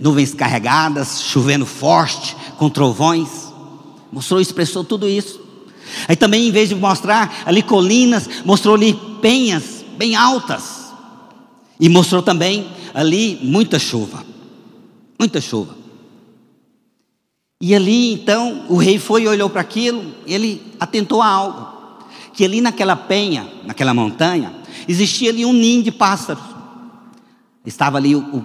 nuvens 0.00 0.34
carregadas, 0.34 1.22
chovendo 1.22 1.66
forte, 1.66 2.36
com 2.58 2.68
trovões. 2.68 3.48
Mostrou, 4.12 4.40
expressou 4.40 4.84
tudo 4.84 5.08
isso. 5.08 5.39
Aí 6.08 6.16
também, 6.16 6.48
em 6.48 6.50
vez 6.50 6.68
de 6.68 6.74
mostrar 6.74 7.42
ali 7.46 7.62
colinas, 7.62 8.28
mostrou 8.44 8.74
ali 8.74 8.94
penhas 9.20 9.84
bem 9.96 10.16
altas. 10.16 10.92
E 11.78 11.88
mostrou 11.88 12.22
também 12.22 12.66
ali 12.94 13.38
muita 13.42 13.78
chuva. 13.78 14.24
Muita 15.18 15.40
chuva. 15.40 15.80
E 17.62 17.74
ali 17.74 18.12
então 18.12 18.64
o 18.68 18.76
rei 18.76 18.98
foi 18.98 19.24
e 19.24 19.28
olhou 19.28 19.50
para 19.50 19.60
aquilo, 19.60 20.14
ele 20.26 20.62
atentou 20.80 21.20
a 21.20 21.26
algo, 21.26 21.68
que 22.32 22.42
ali 22.42 22.62
naquela 22.62 22.96
penha, 22.96 23.46
naquela 23.66 23.92
montanha, 23.92 24.54
existia 24.88 25.28
ali 25.28 25.44
um 25.44 25.52
ninho 25.52 25.82
de 25.82 25.92
pássaros. 25.92 26.42
Estava 27.66 27.98
ali, 27.98 28.16
o, 28.16 28.20
o 28.20 28.44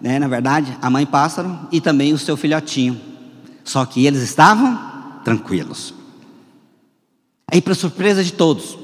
né, 0.00 0.18
na 0.18 0.26
verdade, 0.26 0.76
a 0.82 0.90
mãe 0.90 1.06
pássaro 1.06 1.56
e 1.70 1.80
também 1.80 2.12
o 2.12 2.18
seu 2.18 2.36
filhotinho. 2.36 3.00
Só 3.62 3.84
que 3.84 4.04
eles 4.04 4.22
estavam 4.22 4.76
tranquilos. 5.24 5.94
Aí, 7.50 7.60
para 7.62 7.74
surpresa 7.74 8.22
de 8.22 8.32
todos, 8.32 8.78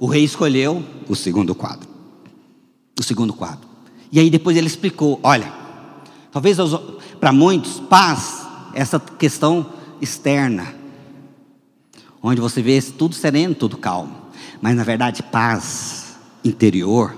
o 0.00 0.06
rei 0.06 0.24
escolheu 0.24 0.84
o 1.08 1.14
segundo 1.14 1.54
quadro. 1.54 1.88
O 2.98 3.02
segundo 3.02 3.32
quadro. 3.32 3.68
E 4.10 4.20
aí 4.20 4.30
depois 4.30 4.56
ele 4.56 4.66
explicou: 4.66 5.18
olha, 5.22 5.52
talvez 6.30 6.58
para 7.20 7.32
muitos, 7.32 7.80
paz 7.80 8.44
essa 8.74 8.98
questão 8.98 9.66
externa, 10.00 10.74
onde 12.22 12.40
você 12.40 12.60
vê 12.60 12.80
tudo 12.82 13.14
sereno, 13.14 13.54
tudo 13.54 13.76
calmo, 13.76 14.16
mas 14.60 14.76
na 14.76 14.84
verdade, 14.84 15.22
paz 15.22 16.16
interior 16.44 17.14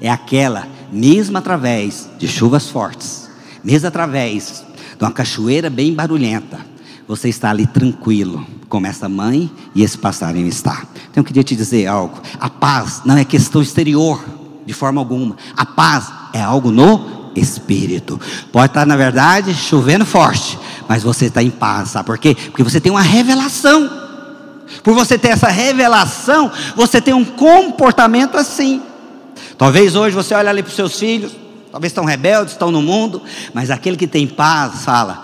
é 0.00 0.10
aquela, 0.10 0.68
mesmo 0.92 1.36
através 1.38 2.08
de 2.18 2.28
chuvas 2.28 2.68
fortes, 2.68 3.28
mesmo 3.64 3.88
através 3.88 4.64
de 4.96 5.04
uma 5.04 5.12
cachoeira 5.12 5.68
bem 5.68 5.92
barulhenta, 5.92 6.64
você 7.08 7.30
está 7.30 7.48
ali 7.48 7.66
tranquilo, 7.66 8.46
como 8.68 8.86
essa 8.86 9.08
mãe 9.08 9.50
e 9.74 9.82
esse 9.82 9.96
passarinho 9.96 10.46
está. 10.46 10.84
Então 11.10 11.22
eu 11.22 11.24
queria 11.24 11.42
te 11.42 11.56
dizer 11.56 11.86
algo: 11.86 12.20
a 12.38 12.50
paz 12.50 13.00
não 13.06 13.16
é 13.16 13.24
questão 13.24 13.62
exterior, 13.62 14.22
de 14.66 14.74
forma 14.74 15.00
alguma, 15.00 15.34
a 15.56 15.64
paz 15.64 16.12
é 16.34 16.42
algo 16.42 16.70
no 16.70 17.32
espírito. 17.34 18.20
Pode 18.52 18.66
estar, 18.66 18.86
na 18.86 18.96
verdade, 18.96 19.54
chovendo 19.54 20.04
forte, 20.04 20.58
mas 20.86 21.02
você 21.02 21.26
está 21.26 21.42
em 21.42 21.50
paz, 21.50 21.90
sabe 21.90 22.04
por 22.04 22.18
quê? 22.18 22.34
Porque 22.34 22.62
você 22.62 22.78
tem 22.78 22.92
uma 22.92 23.02
revelação. 23.02 24.06
Por 24.82 24.92
você 24.92 25.16
ter 25.16 25.28
essa 25.28 25.48
revelação, 25.48 26.52
você 26.76 27.00
tem 27.00 27.14
um 27.14 27.24
comportamento 27.24 28.36
assim. 28.36 28.82
Talvez 29.56 29.96
hoje 29.96 30.14
você 30.14 30.34
olhe 30.34 30.48
ali 30.48 30.62
para 30.62 30.68
os 30.68 30.76
seus 30.76 30.98
filhos, 30.98 31.32
talvez 31.72 31.90
estão 31.90 32.04
rebeldes, 32.04 32.52
estão 32.52 32.70
no 32.70 32.82
mundo, 32.82 33.22
mas 33.54 33.70
aquele 33.70 33.96
que 33.96 34.06
tem 34.06 34.26
paz 34.26 34.84
fala: 34.84 35.22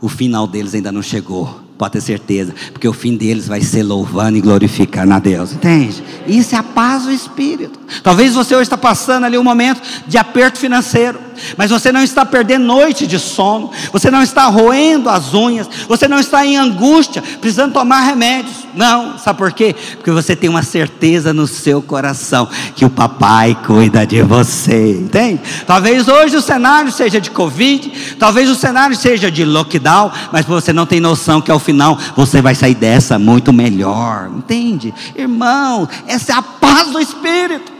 o 0.00 0.08
final 0.08 0.46
deles 0.46 0.74
ainda 0.74 0.92
não 0.92 1.02
chegou. 1.02 1.62
Pode 1.78 1.92
ter 1.92 2.00
certeza, 2.00 2.54
porque 2.72 2.88
o 2.88 2.92
fim 2.92 3.16
deles 3.16 3.46
vai 3.46 3.60
ser 3.60 3.82
louvando 3.82 4.38
e 4.38 4.40
glorificando 4.40 5.12
a 5.12 5.18
Deus, 5.18 5.52
entende? 5.52 6.02
Isso 6.26 6.54
é 6.54 6.58
a 6.58 6.62
paz 6.62 7.02
do 7.02 7.12
Espírito. 7.12 7.78
Talvez 8.02 8.34
você 8.34 8.54
hoje 8.54 8.62
está 8.62 8.78
passando 8.78 9.24
ali 9.24 9.36
um 9.36 9.44
momento 9.44 9.82
de 10.06 10.16
aperto 10.16 10.58
financeiro, 10.58 11.18
mas 11.56 11.70
você 11.70 11.92
não 11.92 12.02
está 12.02 12.24
perdendo 12.24 12.64
noite 12.64 13.06
de 13.06 13.18
sono, 13.18 13.70
você 13.92 14.10
não 14.10 14.22
está 14.22 14.46
roendo 14.46 15.08
as 15.08 15.34
unhas, 15.34 15.68
você 15.88 16.08
não 16.08 16.18
está 16.18 16.44
em 16.44 16.56
angústia, 16.56 17.22
precisando 17.40 17.72
tomar 17.72 18.00
remédios. 18.00 18.66
Não, 18.74 19.18
sabe 19.18 19.38
por 19.38 19.52
quê? 19.52 19.74
Porque 19.96 20.10
você 20.10 20.36
tem 20.36 20.50
uma 20.50 20.62
certeza 20.62 21.32
no 21.32 21.46
seu 21.46 21.80
coração 21.80 22.46
que 22.74 22.84
o 22.84 22.90
papai 22.90 23.56
cuida 23.66 24.06
de 24.06 24.22
você, 24.22 24.90
entende? 24.90 25.40
Talvez 25.66 26.06
hoje 26.06 26.36
o 26.36 26.42
cenário 26.42 26.92
seja 26.92 27.20
de 27.20 27.30
Covid, 27.30 28.16
talvez 28.18 28.50
o 28.50 28.54
cenário 28.54 28.94
seja 28.94 29.30
de 29.30 29.44
lockdown, 29.44 30.10
mas 30.30 30.44
você 30.44 30.72
não 30.72 30.84
tem 30.84 31.00
noção 31.00 31.40
que 31.40 31.50
ao 31.50 31.58
final 31.58 31.98
você 32.14 32.42
vai 32.42 32.54
sair 32.54 32.74
dessa 32.74 33.18
muito 33.18 33.52
melhor, 33.52 34.30
entende? 34.36 34.92
Irmão, 35.16 35.88
essa 36.06 36.32
é 36.32 36.36
a 36.36 36.42
paz 36.42 36.90
do 36.90 37.00
Espírito. 37.00 37.75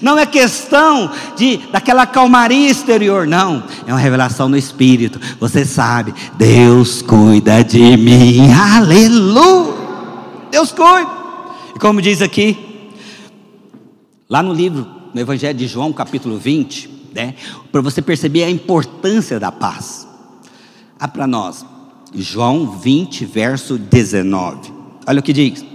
Não 0.00 0.18
é 0.18 0.26
questão 0.26 1.10
de 1.36 1.58
daquela 1.70 2.06
calmaria 2.06 2.70
exterior, 2.70 3.26
não. 3.26 3.62
É 3.86 3.92
uma 3.92 3.98
revelação 3.98 4.48
no 4.48 4.56
espírito. 4.56 5.20
Você 5.40 5.64
sabe, 5.64 6.14
Deus 6.36 7.02
cuida 7.02 7.62
de 7.62 7.96
mim. 7.96 8.52
Aleluia! 8.52 9.74
Deus 10.50 10.72
cuida. 10.72 11.10
E 11.74 11.78
como 11.78 12.02
diz 12.02 12.20
aqui, 12.20 12.90
lá 14.28 14.42
no 14.42 14.52
livro, 14.52 14.86
no 15.14 15.20
Evangelho 15.20 15.58
de 15.58 15.66
João, 15.66 15.92
capítulo 15.92 16.38
20, 16.38 17.10
né, 17.14 17.34
para 17.70 17.80
você 17.80 18.00
perceber 18.00 18.44
a 18.44 18.50
importância 18.50 19.38
da 19.38 19.50
paz. 19.52 20.06
Ah, 20.98 21.08
para 21.08 21.26
nós, 21.26 21.64
João 22.14 22.78
20, 22.78 23.24
verso 23.24 23.78
19. 23.78 24.72
Olha 25.06 25.20
o 25.20 25.22
que 25.22 25.32
diz. 25.32 25.71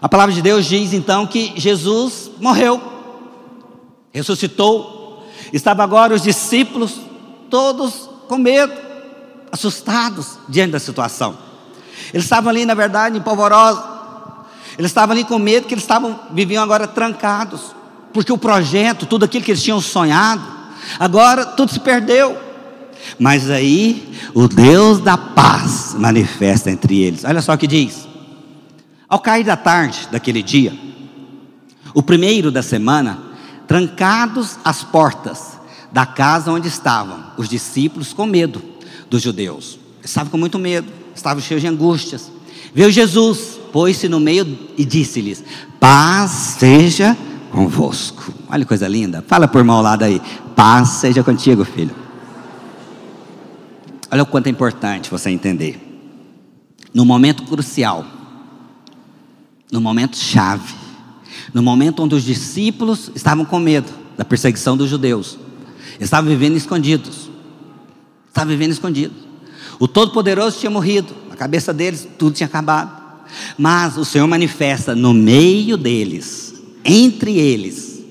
A 0.00 0.08
palavra 0.08 0.34
de 0.34 0.40
Deus 0.40 0.64
diz 0.64 0.94
então 0.94 1.26
que 1.26 1.52
Jesus 1.56 2.30
morreu, 2.40 2.80
ressuscitou, 4.12 5.26
estava 5.52 5.84
agora 5.84 6.14
os 6.14 6.22
discípulos 6.22 7.00
todos 7.50 8.08
com 8.26 8.38
medo, 8.38 8.72
assustados 9.52 10.38
diante 10.48 10.72
da 10.72 10.78
situação. 10.78 11.36
Eles 12.14 12.24
estavam 12.24 12.50
ali, 12.50 12.64
na 12.64 12.74
verdade, 12.74 13.18
em 13.18 13.20
polvorosa. 13.20 13.84
Eles 14.78 14.90
estavam 14.90 15.12
ali 15.12 15.24
com 15.24 15.38
medo 15.38 15.66
que 15.66 15.74
eles 15.74 15.84
estavam 15.84 16.18
viviam 16.32 16.62
agora 16.62 16.86
trancados, 16.86 17.74
porque 18.12 18.32
o 18.32 18.38
projeto, 18.38 19.04
tudo 19.04 19.26
aquilo 19.26 19.44
que 19.44 19.50
eles 19.50 19.62
tinham 19.62 19.80
sonhado, 19.80 20.42
agora 20.98 21.44
tudo 21.44 21.72
se 21.72 21.80
perdeu. 21.80 22.38
Mas 23.18 23.50
aí 23.50 24.16
o 24.34 24.48
Deus 24.48 25.00
da 25.00 25.18
paz 25.18 25.94
manifesta 25.98 26.70
entre 26.70 27.02
eles. 27.02 27.24
Olha 27.24 27.42
só 27.42 27.52
o 27.52 27.58
que 27.58 27.66
diz. 27.66 28.09
Ao 29.10 29.18
cair 29.18 29.44
da 29.44 29.56
tarde 29.56 30.08
daquele 30.12 30.40
dia, 30.40 30.72
o 31.92 32.00
primeiro 32.00 32.52
da 32.52 32.62
semana, 32.62 33.18
trancados 33.66 34.56
as 34.64 34.84
portas 34.84 35.58
da 35.90 36.06
casa 36.06 36.52
onde 36.52 36.68
estavam 36.68 37.20
os 37.36 37.48
discípulos 37.48 38.12
com 38.12 38.24
medo 38.24 38.62
dos 39.10 39.20
judeus. 39.20 39.80
estavam 40.04 40.30
com 40.30 40.38
muito 40.38 40.58
medo 40.58 41.00
estavam 41.14 41.42
cheios 41.42 41.60
de 41.60 41.68
angústias. 41.68 42.30
Veio 42.72 42.90
Jesus, 42.90 43.58
pôs-se 43.72 44.08
no 44.08 44.20
meio 44.20 44.58
e 44.78 44.84
disse-lhes: 44.84 45.42
Paz 45.78 46.30
seja 46.30 47.16
convosco. 47.50 48.32
Olha 48.48 48.62
que 48.62 48.68
coisa 48.68 48.88
linda. 48.88 49.24
Fala 49.26 49.48
por 49.48 49.64
mal 49.64 49.82
lado 49.82 50.04
aí. 50.04 50.22
Paz 50.54 50.88
seja 50.90 51.22
contigo, 51.22 51.64
filho. 51.64 51.94
Olha 54.10 54.22
o 54.22 54.26
quanto 54.26 54.46
é 54.46 54.50
importante 54.50 55.10
você 55.10 55.30
entender. 55.30 55.78
No 56.92 57.04
momento 57.04 57.42
crucial, 57.44 58.04
no 59.70 59.80
momento 59.80 60.16
chave, 60.16 60.74
no 61.54 61.62
momento 61.62 62.02
onde 62.02 62.14
os 62.14 62.24
discípulos 62.24 63.10
estavam 63.14 63.44
com 63.44 63.58
medo 63.58 63.90
da 64.16 64.24
perseguição 64.24 64.76
dos 64.76 64.90
judeus, 64.90 65.38
estavam 66.00 66.28
vivendo 66.28 66.56
escondidos, 66.56 67.30
estavam 68.28 68.50
vivendo 68.50 68.72
escondidos. 68.72 69.16
O 69.78 69.88
Todo-Poderoso 69.88 70.58
tinha 70.58 70.70
morrido, 70.70 71.14
na 71.28 71.36
cabeça 71.36 71.72
deles 71.72 72.06
tudo 72.18 72.34
tinha 72.34 72.46
acabado. 72.46 73.00
Mas 73.56 73.96
o 73.96 74.04
Senhor 74.04 74.26
manifesta 74.26 74.94
no 74.94 75.14
meio 75.14 75.76
deles, 75.76 76.54
entre 76.84 77.38
eles, 77.38 78.02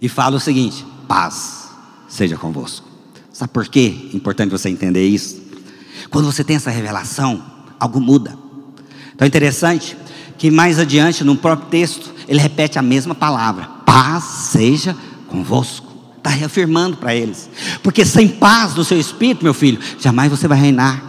e 0.00 0.08
fala 0.08 0.36
o 0.36 0.40
seguinte: 0.40 0.84
paz 1.06 1.68
seja 2.08 2.36
convosco. 2.36 2.86
Sabe 3.32 3.52
por 3.52 3.66
quê? 3.68 4.10
É 4.12 4.16
importante 4.16 4.50
você 4.50 4.68
entender 4.68 5.06
isso. 5.06 5.42
Quando 6.10 6.26
você 6.26 6.44
tem 6.44 6.56
essa 6.56 6.70
revelação, 6.70 7.44
algo 7.78 8.00
muda. 8.00 8.38
Então 9.14 9.26
é 9.26 9.28
interessante 9.28 9.96
que 10.38 10.50
mais 10.50 10.78
adiante, 10.78 11.24
no 11.24 11.36
próprio 11.36 11.68
texto, 11.68 12.12
ele 12.28 12.40
repete 12.40 12.78
a 12.78 12.82
mesma 12.82 13.14
palavra: 13.14 13.68
paz 13.86 14.24
seja 14.24 14.96
convosco. 15.28 15.92
Está 16.16 16.30
reafirmando 16.30 16.96
para 16.96 17.14
eles. 17.14 17.50
Porque 17.82 18.04
sem 18.04 18.26
paz 18.26 18.74
no 18.74 18.82
seu 18.82 18.98
espírito, 18.98 19.44
meu 19.44 19.52
filho, 19.52 19.78
jamais 20.00 20.30
você 20.30 20.48
vai 20.48 20.58
reinar. 20.58 21.02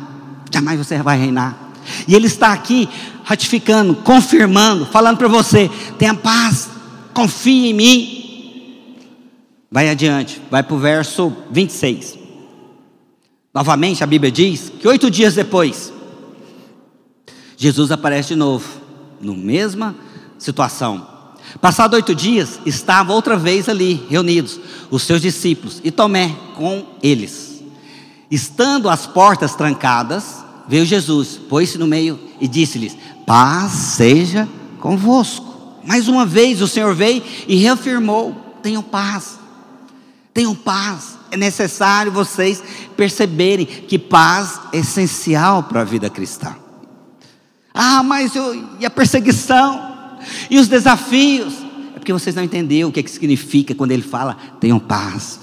Jamais 0.54 0.78
você 0.78 1.02
vai 1.02 1.18
reinar. 1.18 1.72
E 2.08 2.16
ele 2.16 2.28
está 2.28 2.52
aqui 2.52 2.90
ratificando, 3.24 3.96
confirmando, 3.96 4.86
falando 4.86 5.18
para 5.18 5.28
você: 5.28 5.70
tenha 5.98 6.14
paz, 6.14 6.70
confie 7.14 7.70
em 7.70 7.74
mim. 7.74 8.26
Vai 9.72 9.90
adiante, 9.90 10.42
vai 10.50 10.64
para 10.64 10.76
o 10.76 10.80
verso 10.80 11.34
26. 11.52 12.20
Novamente 13.54 14.04
a 14.04 14.08
Bíblia 14.08 14.32
diz 14.32 14.72
que 14.80 14.88
oito 14.88 15.10
dias 15.10 15.36
depois, 15.36 15.94
Jesus 17.58 17.90
aparece 17.90 18.30
de 18.30 18.36
novo, 18.36 18.66
na 19.22 19.34
mesma 19.34 19.96
situação, 20.38 21.16
Passado 21.62 21.94
oito 21.94 22.14
dias, 22.14 22.60
estavam 22.66 23.16
outra 23.16 23.38
vez 23.38 23.70
ali, 23.70 24.06
reunidos, 24.10 24.60
os 24.92 25.04
seus 25.04 25.22
discípulos 25.22 25.80
e 25.84 25.92
Tomé 25.92 26.36
com 26.56 26.86
eles. 27.02 27.64
Estando 28.30 28.90
as 28.90 29.06
portas 29.06 29.56
trancadas, 29.56 30.44
veio 30.68 30.86
Jesus, 30.86 31.40
pôs-se 31.50 31.78
no 31.78 31.88
meio 31.88 32.20
e 32.42 32.48
disse-lhes: 32.48 32.98
Paz 33.26 33.72
seja 33.72 34.48
convosco. 34.80 35.54
Mais 35.86 36.08
uma 36.08 36.26
vez 36.26 36.62
o 36.62 36.68
Senhor 36.68 36.94
veio 36.94 37.24
e 37.48 37.56
reafirmou: 37.56 38.36
Tenham 38.62 38.84
paz, 38.84 39.40
tenham 40.34 40.56
paz. 40.56 41.16
É 41.32 41.38
necessário 41.38 42.12
vocês 42.12 42.62
perceberem 42.96 43.66
que 43.66 43.98
paz 43.98 44.60
é 44.74 44.78
essencial 44.78 45.64
para 45.64 45.82
a 45.82 45.86
vida 45.86 46.10
cristã. 46.10 46.56
Ah, 47.76 48.02
mas 48.02 48.34
eu, 48.36 48.56
e 48.80 48.86
a 48.86 48.90
perseguição? 48.90 49.94
E 50.50 50.58
os 50.58 50.70
desafios, 50.70 51.54
é 51.94 52.00
porque 52.00 52.14
vocês 52.14 52.34
não 52.34 52.44
entenderam 52.44 52.88
o 52.88 52.92
que, 52.92 53.02
é 53.02 53.04
que 53.04 53.12
significa 53.12 53.76
quando 53.76 53.92
ele 53.92 54.02
fala, 54.02 54.38
tenham 54.60 54.80
paz. 54.80 55.40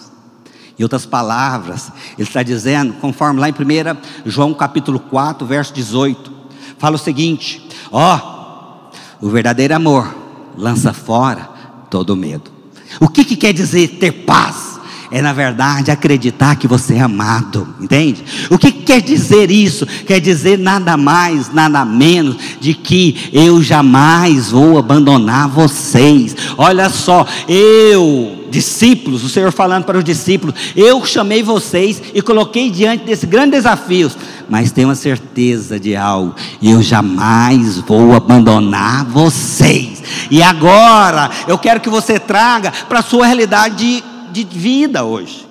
Em 0.78 0.82
outras 0.82 1.04
palavras, 1.04 1.92
ele 2.18 2.26
está 2.26 2.42
dizendo, 2.42 2.94
conforme 2.94 3.38
lá 3.38 3.48
em 3.48 3.52
1 3.52 4.28
João 4.30 4.54
capítulo 4.54 4.98
4, 4.98 5.46
verso 5.46 5.74
18, 5.74 6.32
fala 6.78 6.96
o 6.96 6.98
seguinte: 6.98 7.68
ó, 7.92 8.90
o 9.20 9.28
verdadeiro 9.28 9.76
amor 9.76 10.12
lança 10.56 10.92
fora 10.94 11.50
todo 11.90 12.16
medo. 12.16 12.50
O 12.98 13.08
que, 13.08 13.24
que 13.24 13.36
quer 13.36 13.52
dizer 13.52 13.98
ter 13.98 14.12
paz? 14.24 14.71
É 15.12 15.20
na 15.20 15.34
verdade 15.34 15.90
acreditar 15.90 16.56
que 16.56 16.66
você 16.66 16.94
é 16.94 17.00
amado, 17.00 17.68
entende? 17.78 18.24
O 18.48 18.56
que 18.56 18.72
quer 18.72 19.02
dizer 19.02 19.50
isso? 19.50 19.86
Quer 19.86 20.20
dizer 20.20 20.58
nada 20.58 20.96
mais, 20.96 21.52
nada 21.52 21.84
menos 21.84 22.36
de 22.58 22.72
que 22.72 23.28
eu 23.30 23.62
jamais 23.62 24.50
vou 24.50 24.78
abandonar 24.78 25.48
vocês. 25.48 26.34
Olha 26.56 26.88
só, 26.88 27.26
eu, 27.46 28.46
discípulos, 28.50 29.22
o 29.22 29.28
Senhor 29.28 29.52
falando 29.52 29.84
para 29.84 29.98
os 29.98 30.04
discípulos, 30.04 30.54
eu 30.74 31.04
chamei 31.04 31.42
vocês 31.42 32.02
e 32.14 32.22
coloquei 32.22 32.70
diante 32.70 33.04
desse 33.04 33.26
grande 33.26 33.50
desafio, 33.50 34.10
mas 34.48 34.72
tenho 34.72 34.88
a 34.88 34.94
certeza 34.94 35.78
de 35.78 35.94
algo, 35.94 36.34
eu 36.62 36.82
jamais 36.82 37.76
vou 37.80 38.14
abandonar 38.14 39.04
vocês. 39.04 40.02
E 40.30 40.42
agora, 40.42 41.30
eu 41.46 41.58
quero 41.58 41.80
que 41.80 41.90
você 41.90 42.18
traga 42.18 42.72
para 42.88 43.00
a 43.00 43.02
sua 43.02 43.26
realidade 43.26 43.76
de 43.76 44.11
vida 44.44 45.04
hoje. 45.04 45.46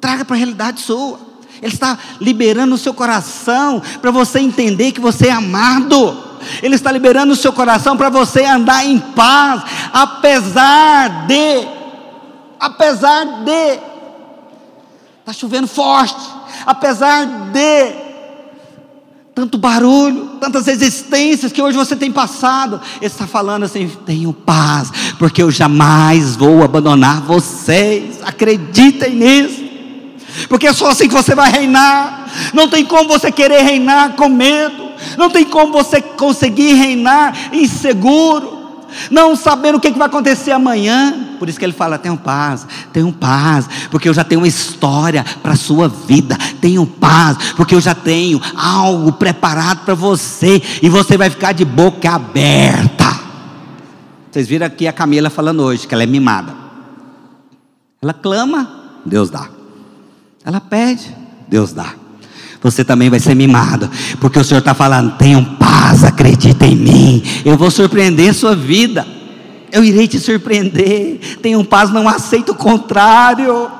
Traga 0.00 0.24
para 0.24 0.36
a 0.36 0.38
realidade 0.38 0.80
sua. 0.80 1.18
Ele 1.62 1.72
está 1.72 1.98
liberando 2.20 2.74
o 2.74 2.78
seu 2.78 2.94
coração 2.94 3.82
para 4.00 4.10
você 4.10 4.38
entender 4.40 4.92
que 4.92 5.00
você 5.00 5.28
é 5.28 5.32
amado. 5.32 6.16
Ele 6.62 6.74
está 6.74 6.90
liberando 6.90 7.32
o 7.32 7.36
seu 7.36 7.52
coração 7.52 7.96
para 7.96 8.08
você 8.08 8.44
andar 8.44 8.84
em 8.84 8.98
paz, 8.98 9.62
apesar 9.92 11.26
de, 11.26 11.68
apesar 12.58 13.24
de, 13.44 13.78
está 15.20 15.32
chovendo 15.34 15.68
forte, 15.68 16.26
apesar 16.64 17.26
de 17.52 18.09
tanto 19.40 19.56
barulho, 19.56 20.32
tantas 20.38 20.68
existências 20.68 21.50
que 21.50 21.62
hoje 21.62 21.74
você 21.74 21.96
tem 21.96 22.12
passado. 22.12 22.78
Ele 22.96 23.06
está 23.06 23.26
falando 23.26 23.64
assim: 23.64 23.90
tenho 24.04 24.34
paz, 24.34 24.92
porque 25.18 25.42
eu 25.42 25.50
jamais 25.50 26.36
vou 26.36 26.62
abandonar 26.62 27.22
vocês. 27.22 28.18
Acreditem 28.22 29.14
nisso. 29.14 29.64
Porque 30.46 30.66
é 30.66 30.72
só 30.74 30.90
assim 30.90 31.08
que 31.08 31.14
você 31.14 31.34
vai 31.34 31.50
reinar. 31.50 32.28
Não 32.52 32.68
tem 32.68 32.84
como 32.84 33.08
você 33.08 33.32
querer 33.32 33.62
reinar 33.62 34.12
com 34.12 34.28
medo. 34.28 34.90
Não 35.16 35.30
tem 35.30 35.46
como 35.46 35.72
você 35.72 36.02
conseguir 36.02 36.74
reinar 36.74 37.34
inseguro 37.54 38.59
não 39.10 39.36
sabendo 39.36 39.76
o 39.76 39.80
que 39.80 39.90
vai 39.90 40.06
acontecer 40.06 40.52
amanhã. 40.52 41.36
Por 41.38 41.48
isso 41.48 41.58
que 41.58 41.64
ele 41.64 41.72
fala: 41.72 41.98
tenham 41.98 42.16
paz, 42.16 42.66
tenham 42.92 43.12
paz, 43.12 43.68
porque 43.90 44.08
eu 44.08 44.14
já 44.14 44.24
tenho 44.24 44.40
uma 44.40 44.48
história 44.48 45.24
para 45.42 45.52
a 45.52 45.56
sua 45.56 45.88
vida. 45.88 46.36
Tenham 46.60 46.84
paz, 46.84 47.52
porque 47.56 47.74
eu 47.74 47.80
já 47.80 47.94
tenho 47.94 48.40
algo 48.56 49.12
preparado 49.12 49.84
para 49.84 49.94
você, 49.94 50.62
e 50.82 50.88
você 50.88 51.16
vai 51.16 51.30
ficar 51.30 51.52
de 51.52 51.64
boca 51.64 52.10
aberta. 52.10 53.20
Vocês 54.30 54.46
viram 54.46 54.66
aqui 54.66 54.86
a 54.86 54.92
Camila 54.92 55.30
falando 55.30 55.62
hoje 55.62 55.86
que 55.86 55.94
ela 55.94 56.02
é 56.02 56.06
mimada. 56.06 56.54
Ela 58.00 58.12
clama, 58.12 59.00
Deus 59.04 59.28
dá. 59.28 59.48
Ela 60.44 60.60
pede, 60.60 61.14
Deus 61.48 61.72
dá 61.72 61.94
você 62.62 62.84
também 62.84 63.08
vai 63.08 63.18
ser 63.18 63.34
mimado, 63.34 63.90
porque 64.20 64.38
o 64.38 64.44
Senhor 64.44 64.60
está 64.60 64.74
falando: 64.74 65.16
tenham 65.16 65.42
paz, 65.44 66.04
acredita 66.04 66.66
em 66.66 66.76
mim, 66.76 67.22
eu 67.44 67.56
vou 67.56 67.70
surpreender 67.70 68.34
sua 68.34 68.54
vida, 68.54 69.06
eu 69.72 69.84
irei 69.84 70.06
te 70.06 70.18
surpreender. 70.18 71.38
Tenham 71.40 71.64
paz, 71.64 71.90
não 71.90 72.08
aceita 72.08 72.52
o 72.52 72.56
contrário. 72.56 73.70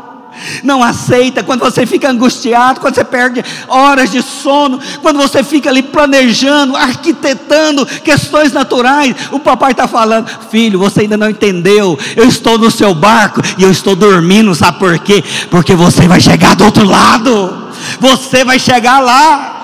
Não 0.62 0.82
aceita 0.82 1.42
quando 1.42 1.60
você 1.60 1.84
fica 1.84 2.08
angustiado, 2.08 2.80
quando 2.80 2.94
você 2.94 3.04
perde 3.04 3.44
horas 3.68 4.10
de 4.10 4.22
sono, 4.22 4.78
quando 5.02 5.18
você 5.18 5.42
fica 5.42 5.68
ali 5.68 5.82
planejando, 5.82 6.76
arquitetando 6.76 7.84
questões 7.84 8.52
naturais. 8.52 9.14
O 9.32 9.40
papai 9.40 9.72
está 9.72 9.88
falando, 9.88 10.30
filho, 10.48 10.78
você 10.78 11.00
ainda 11.00 11.16
não 11.16 11.28
entendeu. 11.28 11.98
Eu 12.16 12.26
estou 12.26 12.56
no 12.56 12.70
seu 12.70 12.94
barco 12.94 13.42
e 13.58 13.62
eu 13.64 13.70
estou 13.70 13.96
dormindo, 13.96 14.54
sabe 14.54 14.78
por 14.78 14.98
quê? 15.00 15.22
Porque 15.50 15.74
você 15.74 16.06
vai 16.06 16.20
chegar 16.20 16.54
do 16.54 16.64
outro 16.64 16.84
lado 16.84 17.69
você 17.98 18.44
vai 18.44 18.58
chegar 18.58 19.00
lá. 19.00 19.56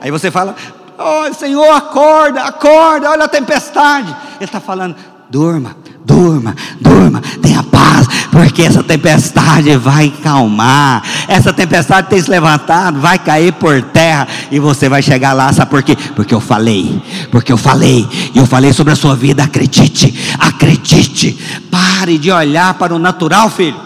Aí 0.00 0.10
você 0.10 0.30
fala: 0.30 0.54
oh, 0.98 1.32
Senhor, 1.34 1.70
acorda, 1.74 2.42
acorda, 2.42 3.10
olha 3.10 3.24
a 3.24 3.28
tempestade. 3.28 4.14
Ele 4.36 4.44
está 4.44 4.60
falando: 4.60 4.96
durma, 5.30 5.76
durma, 6.04 6.54
durma, 6.80 7.22
tenha 7.40 7.62
paz, 7.62 8.06
porque 8.30 8.62
essa 8.62 8.82
tempestade 8.82 9.76
vai 9.76 10.10
calmar. 10.22 11.02
Essa 11.26 11.52
tempestade 11.52 12.08
tem 12.08 12.20
se 12.20 12.30
levantado, 12.30 13.00
vai 13.00 13.18
cair 13.18 13.52
por 13.52 13.80
terra 13.82 14.28
e 14.50 14.58
você 14.58 14.88
vai 14.88 15.02
chegar 15.02 15.32
lá, 15.32 15.52
sabe 15.52 15.70
por 15.70 15.82
quê? 15.82 15.96
Porque 16.14 16.34
eu 16.34 16.40
falei, 16.40 17.02
porque 17.30 17.52
eu 17.52 17.56
falei, 17.56 18.06
e 18.34 18.38
eu 18.38 18.46
falei 18.46 18.72
sobre 18.72 18.92
a 18.92 18.96
sua 18.96 19.16
vida. 19.16 19.44
Acredite, 19.44 20.36
acredite. 20.38 21.32
Pare 21.70 22.18
de 22.18 22.30
olhar 22.30 22.74
para 22.74 22.94
o 22.94 22.98
natural, 22.98 23.48
filho. 23.48 23.80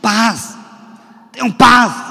Paz, 0.00 0.56
tenham 1.32 1.50
paz. 1.50 2.05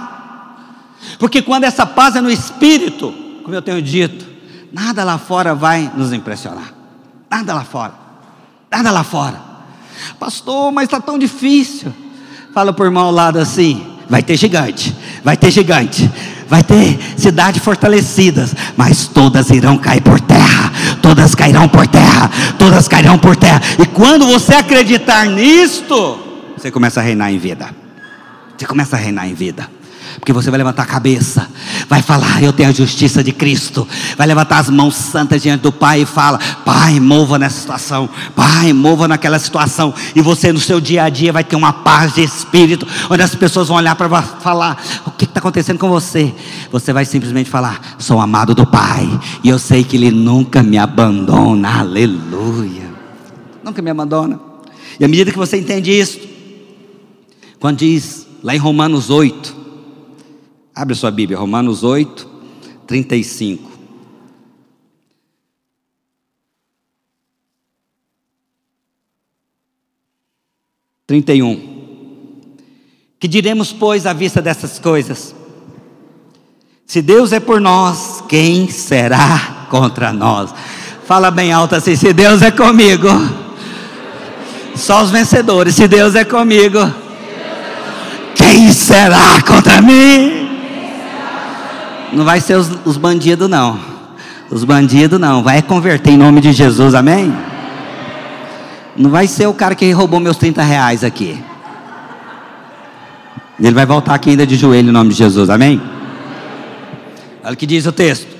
Porque 1.19 1.41
quando 1.41 1.63
essa 1.63 1.85
paz 1.85 2.15
é 2.15 2.21
no 2.21 2.29
espírito, 2.29 3.13
como 3.43 3.55
eu 3.55 3.61
tenho 3.61 3.81
dito, 3.81 4.25
nada 4.71 5.03
lá 5.03 5.17
fora 5.17 5.55
vai 5.55 5.91
nos 5.95 6.11
impressionar. 6.11 6.73
Nada 7.29 7.53
lá 7.53 7.63
fora. 7.63 7.93
Nada 8.71 8.91
lá 8.91 9.03
fora. 9.03 9.39
Pastor, 10.19 10.71
mas 10.71 10.85
está 10.85 10.99
tão 10.99 11.17
difícil. 11.17 11.93
Fala 12.53 12.73
por 12.73 12.85
irmão 12.85 13.05
ao 13.05 13.11
lado 13.11 13.39
assim: 13.39 13.95
vai 14.09 14.21
ter 14.21 14.37
gigante, 14.37 14.95
vai 15.23 15.35
ter 15.35 15.51
gigante, 15.51 16.09
vai 16.47 16.63
ter 16.63 16.97
cidades 17.17 17.63
fortalecidas, 17.63 18.53
mas 18.77 19.07
todas 19.07 19.49
irão 19.49 19.77
cair 19.77 20.01
por 20.01 20.19
terra, 20.19 20.71
todas 21.01 21.35
cairão 21.35 21.67
por 21.67 21.87
terra, 21.87 22.29
todas 22.57 22.87
cairão 22.87 23.17
por 23.17 23.35
terra. 23.35 23.61
E 23.81 23.85
quando 23.87 24.25
você 24.25 24.55
acreditar 24.55 25.25
nisto, 25.25 26.19
você 26.57 26.71
começa 26.71 26.99
a 26.99 27.03
reinar 27.03 27.31
em 27.31 27.37
vida. 27.37 27.69
Você 28.57 28.65
começa 28.65 28.95
a 28.95 28.99
reinar 28.99 29.27
em 29.27 29.33
vida. 29.33 29.69
Porque 30.19 30.31
você 30.31 30.49
vai 30.49 30.57
levantar 30.57 30.83
a 30.83 30.85
cabeça, 30.85 31.49
vai 31.89 32.01
falar: 32.01 32.41
Eu 32.41 32.53
tenho 32.53 32.69
a 32.69 32.71
justiça 32.71 33.23
de 33.23 33.31
Cristo. 33.31 33.87
Vai 34.17 34.27
levantar 34.27 34.59
as 34.59 34.69
mãos 34.69 34.95
santas 34.95 35.41
diante 35.41 35.61
do 35.61 35.71
Pai 35.71 36.01
e 36.01 36.05
fala: 36.05 36.39
Pai, 36.63 36.99
mova 36.99 37.37
nessa 37.37 37.59
situação. 37.59 38.09
Pai, 38.35 38.71
mova 38.73 39.07
naquela 39.07 39.37
situação. 39.39 39.93
E 40.15 40.21
você 40.21 40.51
no 40.51 40.59
seu 40.59 40.79
dia 40.79 41.03
a 41.03 41.09
dia 41.09 41.33
vai 41.33 41.43
ter 41.43 41.55
uma 41.55 41.73
paz 41.73 42.15
de 42.15 42.23
espírito, 42.23 42.87
onde 43.09 43.21
as 43.21 43.35
pessoas 43.35 43.67
vão 43.67 43.77
olhar 43.77 43.95
para 43.95 44.09
falar: 44.21 44.81
O 45.05 45.11
que 45.11 45.25
está 45.25 45.39
acontecendo 45.39 45.79
com 45.79 45.89
você? 45.89 46.33
Você 46.71 46.93
vai 46.93 47.05
simplesmente 47.05 47.49
falar: 47.49 47.95
Sou 47.97 48.19
amado 48.19 48.55
do 48.55 48.65
Pai. 48.65 49.07
E 49.43 49.49
eu 49.49 49.59
sei 49.59 49.83
que 49.83 49.97
Ele 49.97 50.11
nunca 50.11 50.63
me 50.63 50.77
abandona. 50.77 51.79
Aleluia. 51.79 52.89
Nunca 53.63 53.81
me 53.81 53.89
abandona. 53.89 54.39
E 54.99 55.03
à 55.03 55.07
medida 55.07 55.31
que 55.31 55.37
você 55.37 55.57
entende 55.57 55.91
isso, 55.91 56.19
quando 57.59 57.77
diz 57.77 58.25
lá 58.43 58.55
em 58.55 58.59
Romanos 58.59 59.09
8, 59.09 59.64
Abre 60.75 60.93
sua 60.93 61.09
Bíblia, 61.09 61.39
Romanos 61.39 61.85
8, 61.85 62.27
35. 62.85 63.71
Trinta 71.07 71.33
e 71.33 71.41
um. 71.41 72.57
Que 73.17 73.27
diremos, 73.27 73.71
pois, 73.71 74.05
à 74.05 74.11
vista 74.11 74.41
dessas 74.41 74.77
coisas? 74.77 75.33
Se 76.85 77.01
Deus 77.01 77.31
é 77.31 77.39
por 77.39 77.61
nós, 77.61 78.21
quem 78.27 78.69
será 78.69 79.67
contra 79.69 80.11
nós? 80.11 80.53
Fala 81.05 81.31
bem 81.31 81.53
alto 81.53 81.75
assim: 81.75 81.95
se 81.95 82.11
Deus 82.11 82.41
é 82.41 82.51
comigo, 82.51 83.07
só 84.75 85.03
os 85.03 85.09
vencedores. 85.09 85.75
Se 85.75 85.87
Deus 85.87 86.15
é 86.15 86.25
comigo, 86.25 86.79
quem 88.35 88.73
será 88.73 89.41
contra 89.41 89.81
mim? 89.81 90.44
Não 92.13 92.25
vai 92.25 92.39
ser 92.39 92.55
os, 92.55 92.69
os 92.85 92.97
bandidos, 92.97 93.49
não. 93.49 93.79
Os 94.49 94.63
bandidos, 94.63 95.19
não. 95.19 95.43
Vai 95.43 95.61
converter 95.61 96.11
em 96.11 96.17
nome 96.17 96.41
de 96.41 96.51
Jesus, 96.51 96.93
amém? 96.93 97.33
Não 98.95 99.09
vai 99.09 99.27
ser 99.27 99.47
o 99.47 99.53
cara 99.53 99.75
que 99.75 99.91
roubou 99.91 100.19
meus 100.19 100.37
30 100.37 100.63
reais 100.63 101.03
aqui. 101.03 101.41
Ele 103.59 103.73
vai 103.73 103.85
voltar 103.85 104.15
aqui 104.15 104.31
ainda 104.31 104.45
de 104.45 104.55
joelho 104.55 104.89
em 104.89 104.93
nome 104.93 105.11
de 105.11 105.15
Jesus, 105.15 105.49
amém? 105.49 105.81
Olha 107.43 107.53
o 107.53 107.57
que 107.57 107.65
diz 107.65 107.85
o 107.85 107.91
texto. 107.91 108.35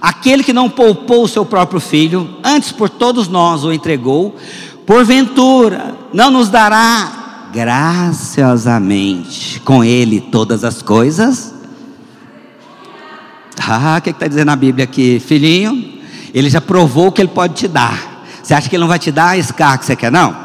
Aquele 0.00 0.44
que 0.44 0.52
não 0.52 0.68
poupou 0.68 1.24
o 1.24 1.28
seu 1.28 1.44
próprio 1.44 1.80
filho, 1.80 2.36
antes 2.44 2.70
por 2.70 2.88
todos 2.88 3.28
nós 3.28 3.64
o 3.64 3.72
entregou, 3.72 4.36
porventura 4.84 5.96
não 6.12 6.30
nos 6.30 6.48
dará 6.48 7.48
graciosamente 7.52 9.60
com 9.60 9.82
ele 9.82 10.20
todas 10.20 10.62
as 10.62 10.82
coisas? 10.82 11.55
Ah, 13.60 13.96
o 13.98 14.02
que 14.02 14.10
está 14.10 14.28
dizendo 14.28 14.50
a 14.50 14.56
Bíblia 14.56 14.84
aqui? 14.84 15.20
Filhinho, 15.20 16.00
ele 16.32 16.50
já 16.50 16.60
provou 16.60 17.10
que 17.10 17.20
ele 17.20 17.28
pode 17.28 17.54
te 17.54 17.68
dar. 17.68 18.24
Você 18.42 18.54
acha 18.54 18.68
que 18.68 18.76
ele 18.76 18.80
não 18.80 18.88
vai 18.88 18.98
te 18.98 19.10
dar 19.10 19.38
esse 19.38 19.52
carro 19.52 19.78
que 19.78 19.86
você 19.86 19.96
quer, 19.96 20.12
não? 20.12 20.36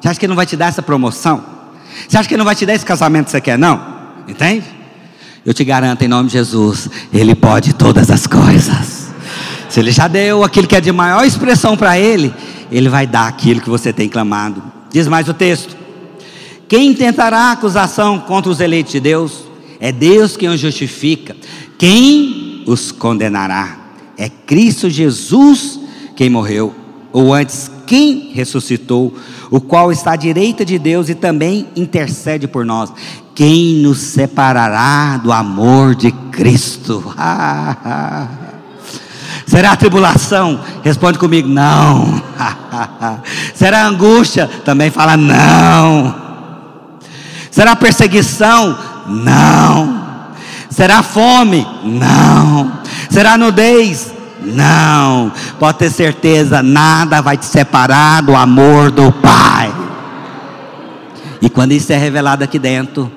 Você 0.00 0.08
acha 0.08 0.18
que 0.18 0.26
ele 0.26 0.30
não 0.30 0.36
vai 0.36 0.44
te 0.44 0.56
dar 0.56 0.66
essa 0.66 0.82
promoção? 0.82 1.42
Você 2.06 2.18
acha 2.18 2.28
que 2.28 2.34
ele 2.34 2.38
não 2.38 2.44
vai 2.44 2.54
te 2.54 2.66
dar 2.66 2.74
esse 2.74 2.84
casamento 2.84 3.26
que 3.26 3.30
você 3.30 3.40
quer, 3.40 3.58
não? 3.58 3.80
Entende? 4.28 4.64
Eu 5.46 5.54
te 5.54 5.64
garanto, 5.64 6.02
em 6.02 6.08
nome 6.08 6.28
de 6.28 6.34
Jesus, 6.34 6.88
ele 7.12 7.34
pode 7.34 7.74
todas 7.74 8.10
as 8.10 8.26
coisas. 8.26 9.12
Se 9.68 9.80
ele 9.80 9.90
já 9.90 10.08
deu 10.08 10.44
aquilo 10.44 10.66
que 10.66 10.76
é 10.76 10.80
de 10.80 10.92
maior 10.92 11.24
expressão 11.24 11.76
para 11.76 11.98
ele, 11.98 12.34
ele 12.70 12.88
vai 12.88 13.06
dar 13.06 13.28
aquilo 13.28 13.60
que 13.60 13.68
você 13.68 13.92
tem 13.92 14.08
clamado. 14.08 14.62
Diz 14.90 15.08
mais 15.08 15.28
o 15.28 15.34
texto: 15.34 15.76
Quem 16.68 16.94
tentará 16.94 17.52
acusação 17.52 18.18
contra 18.18 18.50
os 18.50 18.60
eleitos 18.60 18.92
de 18.92 19.00
Deus? 19.00 19.44
É 19.80 19.92
Deus 19.92 20.36
quem 20.36 20.48
os 20.48 20.60
justifica. 20.60 21.36
Quem 21.78 22.64
os 22.66 22.92
condenará? 22.92 23.78
É 24.16 24.28
Cristo 24.28 24.88
Jesus 24.88 25.80
quem 26.14 26.30
morreu, 26.30 26.74
ou 27.12 27.34
antes, 27.34 27.70
quem 27.86 28.32
ressuscitou, 28.32 29.14
o 29.50 29.60
qual 29.60 29.92
está 29.92 30.12
à 30.12 30.16
direita 30.16 30.64
de 30.64 30.78
Deus 30.78 31.08
e 31.08 31.14
também 31.14 31.68
intercede 31.76 32.46
por 32.46 32.64
nós. 32.64 32.92
Quem 33.34 33.76
nos 33.76 33.98
separará 33.98 35.18
do 35.18 35.32
amor 35.32 35.94
de 35.94 36.12
Cristo? 36.30 37.04
Será 39.46 39.72
a 39.72 39.76
tribulação? 39.76 40.60
Responde 40.82 41.18
comigo, 41.18 41.48
não. 41.48 42.22
Será 43.54 43.82
a 43.82 43.88
angústia? 43.88 44.48
Também 44.64 44.90
fala, 44.90 45.16
não. 45.16 46.14
Será 47.50 47.72
a 47.72 47.76
perseguição? 47.76 48.78
Não. 49.06 50.03
Será 50.74 51.04
fome? 51.04 51.64
Não. 51.84 52.80
Será 53.08 53.38
nudez? 53.38 54.12
Não. 54.42 55.32
Pode 55.56 55.78
ter 55.78 55.90
certeza, 55.90 56.64
nada 56.64 57.20
vai 57.20 57.36
te 57.36 57.46
separar 57.46 58.22
do 58.22 58.34
amor 58.34 58.90
do 58.90 59.12
Pai. 59.12 59.72
E 61.40 61.48
quando 61.48 61.70
isso 61.70 61.92
é 61.92 61.96
revelado 61.96 62.42
aqui 62.42 62.58
dentro, 62.58 63.10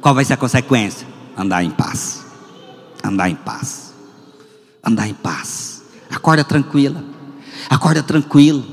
qual 0.00 0.12
vai 0.12 0.24
ser 0.24 0.32
a 0.32 0.36
consequência? 0.36 1.06
Andar 1.36 1.62
em 1.62 1.70
paz. 1.70 2.24
Andar 3.04 3.30
em 3.30 3.36
paz. 3.36 3.94
Andar 4.84 5.06
em 5.06 5.14
paz. 5.14 5.84
Acorda 6.10 6.42
tranquila. 6.42 7.04
Acorda 7.70 8.02
tranquilo. 8.02 8.64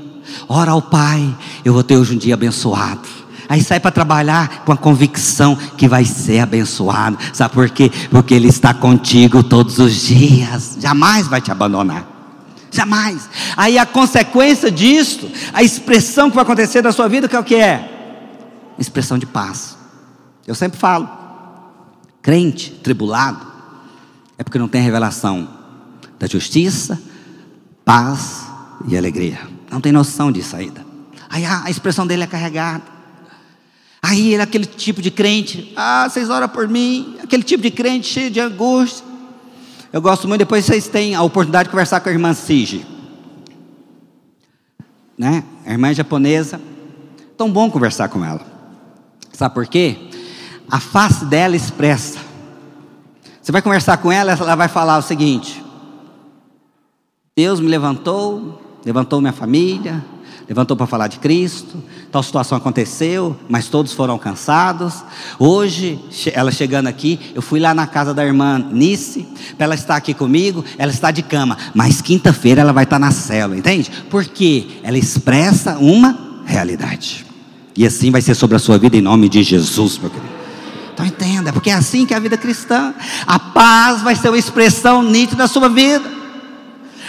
ora 0.48 0.72
ao 0.72 0.82
Pai, 0.82 1.32
eu 1.64 1.72
vou 1.72 1.84
ter 1.84 1.96
hoje 1.96 2.16
um 2.16 2.18
dia 2.18 2.34
abençoado. 2.34 3.15
Aí 3.48 3.62
sai 3.62 3.78
para 3.78 3.90
trabalhar 3.90 4.64
com 4.64 4.72
a 4.72 4.76
convicção 4.76 5.56
que 5.56 5.88
vai 5.88 6.04
ser 6.04 6.40
abençoado. 6.40 7.18
Sabe 7.32 7.54
por 7.54 7.70
quê? 7.70 7.90
Porque 8.10 8.34
Ele 8.34 8.48
está 8.48 8.74
contigo 8.74 9.42
todos 9.42 9.78
os 9.78 9.94
dias, 9.94 10.76
jamais 10.80 11.28
vai 11.28 11.40
te 11.40 11.50
abandonar. 11.50 12.16
Jamais. 12.70 13.28
Aí 13.56 13.78
a 13.78 13.86
consequência 13.86 14.70
disso, 14.70 15.30
a 15.52 15.62
expressão 15.62 16.28
que 16.28 16.36
vai 16.36 16.42
acontecer 16.42 16.82
na 16.82 16.92
sua 16.92 17.08
vida, 17.08 17.28
que 17.28 17.36
é 17.36 17.38
o 17.38 17.44
que 17.44 17.54
é? 17.54 18.74
Expressão 18.78 19.18
de 19.18 19.24
paz. 19.26 19.76
Eu 20.46 20.54
sempre 20.54 20.78
falo, 20.78 21.08
crente, 22.20 22.70
tribulado, 22.70 23.46
é 24.36 24.44
porque 24.44 24.58
não 24.58 24.68
tem 24.68 24.82
revelação 24.82 25.48
da 26.18 26.26
justiça, 26.26 27.00
paz 27.84 28.46
e 28.86 28.96
alegria. 28.96 29.38
Não 29.70 29.80
tem 29.80 29.92
noção 29.92 30.30
disso 30.30 30.54
ainda. 30.54 30.84
Aí 31.28 31.44
a 31.44 31.70
expressão 31.70 32.06
dele 32.06 32.24
é 32.24 32.26
carregada. 32.26 32.95
Aí 34.08 34.34
ele 34.34 34.42
aquele 34.42 34.66
tipo 34.66 35.02
de 35.02 35.10
crente, 35.10 35.72
ah, 35.74 36.08
vocês 36.08 36.30
oram 36.30 36.48
por 36.48 36.68
mim, 36.68 37.16
aquele 37.20 37.42
tipo 37.42 37.60
de 37.60 37.72
crente 37.72 38.06
cheio 38.06 38.30
de 38.30 38.38
angústia. 38.38 39.04
Eu 39.92 40.00
gosto 40.00 40.28
muito, 40.28 40.38
depois 40.38 40.64
vocês 40.64 40.86
têm 40.86 41.16
a 41.16 41.22
oportunidade 41.24 41.64
de 41.64 41.70
conversar 41.70 41.98
com 41.98 42.08
a 42.08 42.12
irmã 42.12 42.32
Sige. 42.32 42.86
Né? 45.18 45.42
A 45.66 45.72
irmã 45.72 45.88
é 45.88 45.94
japonesa. 45.94 46.60
Tão 47.36 47.50
bom 47.50 47.68
conversar 47.68 48.08
com 48.08 48.24
ela. 48.24 48.46
Sabe 49.32 49.52
por 49.52 49.66
quê? 49.66 49.96
A 50.70 50.78
face 50.78 51.24
dela 51.24 51.56
expressa. 51.56 52.20
Você 53.42 53.50
vai 53.50 53.60
conversar 53.60 53.96
com 53.96 54.12
ela, 54.12 54.30
ela 54.30 54.54
vai 54.54 54.68
falar 54.68 54.98
o 54.98 55.02
seguinte: 55.02 55.64
Deus 57.34 57.58
me 57.58 57.66
levantou, 57.66 58.78
levantou 58.84 59.20
minha 59.20 59.32
família, 59.32 60.04
levantou 60.48 60.76
para 60.76 60.86
falar 60.86 61.08
de 61.08 61.18
Cristo, 61.18 61.82
tal 62.10 62.22
situação 62.22 62.56
aconteceu, 62.56 63.36
mas 63.48 63.66
todos 63.68 63.92
foram 63.92 64.14
alcançados. 64.14 65.04
Hoje, 65.38 65.98
ela 66.32 66.52
chegando 66.52 66.86
aqui, 66.86 67.18
eu 67.34 67.42
fui 67.42 67.58
lá 67.58 67.74
na 67.74 67.86
casa 67.86 68.14
da 68.14 68.24
irmã 68.24 68.58
Nice, 68.70 69.26
para 69.56 69.64
ela 69.64 69.74
estar 69.74 69.96
aqui 69.96 70.14
comigo, 70.14 70.64
ela 70.78 70.92
está 70.92 71.10
de 71.10 71.22
cama, 71.22 71.56
mas 71.74 72.00
quinta-feira 72.00 72.60
ela 72.60 72.72
vai 72.72 72.84
estar 72.84 72.98
na 72.98 73.10
cela, 73.10 73.56
entende? 73.56 73.90
Porque 74.08 74.66
ela 74.82 74.96
expressa 74.96 75.78
uma 75.78 76.42
realidade. 76.46 77.26
E 77.76 77.86
assim 77.86 78.10
vai 78.10 78.22
ser 78.22 78.34
sobre 78.34 78.56
a 78.56 78.58
sua 78.58 78.78
vida 78.78 78.96
em 78.96 79.02
nome 79.02 79.28
de 79.28 79.42
Jesus, 79.42 79.98
meu 79.98 80.10
querido. 80.10 80.36
Então 80.94 81.04
entenda, 81.04 81.52
porque 81.52 81.68
é 81.68 81.74
assim 81.74 82.06
que 82.06 82.14
é 82.14 82.16
a 82.16 82.20
vida 82.20 82.38
cristã. 82.38 82.94
A 83.26 83.38
paz 83.38 84.00
vai 84.00 84.16
ser 84.16 84.28
uma 84.28 84.38
expressão 84.38 85.02
nítida 85.02 85.42
da 85.42 85.46
sua 85.46 85.68
vida. 85.68 86.16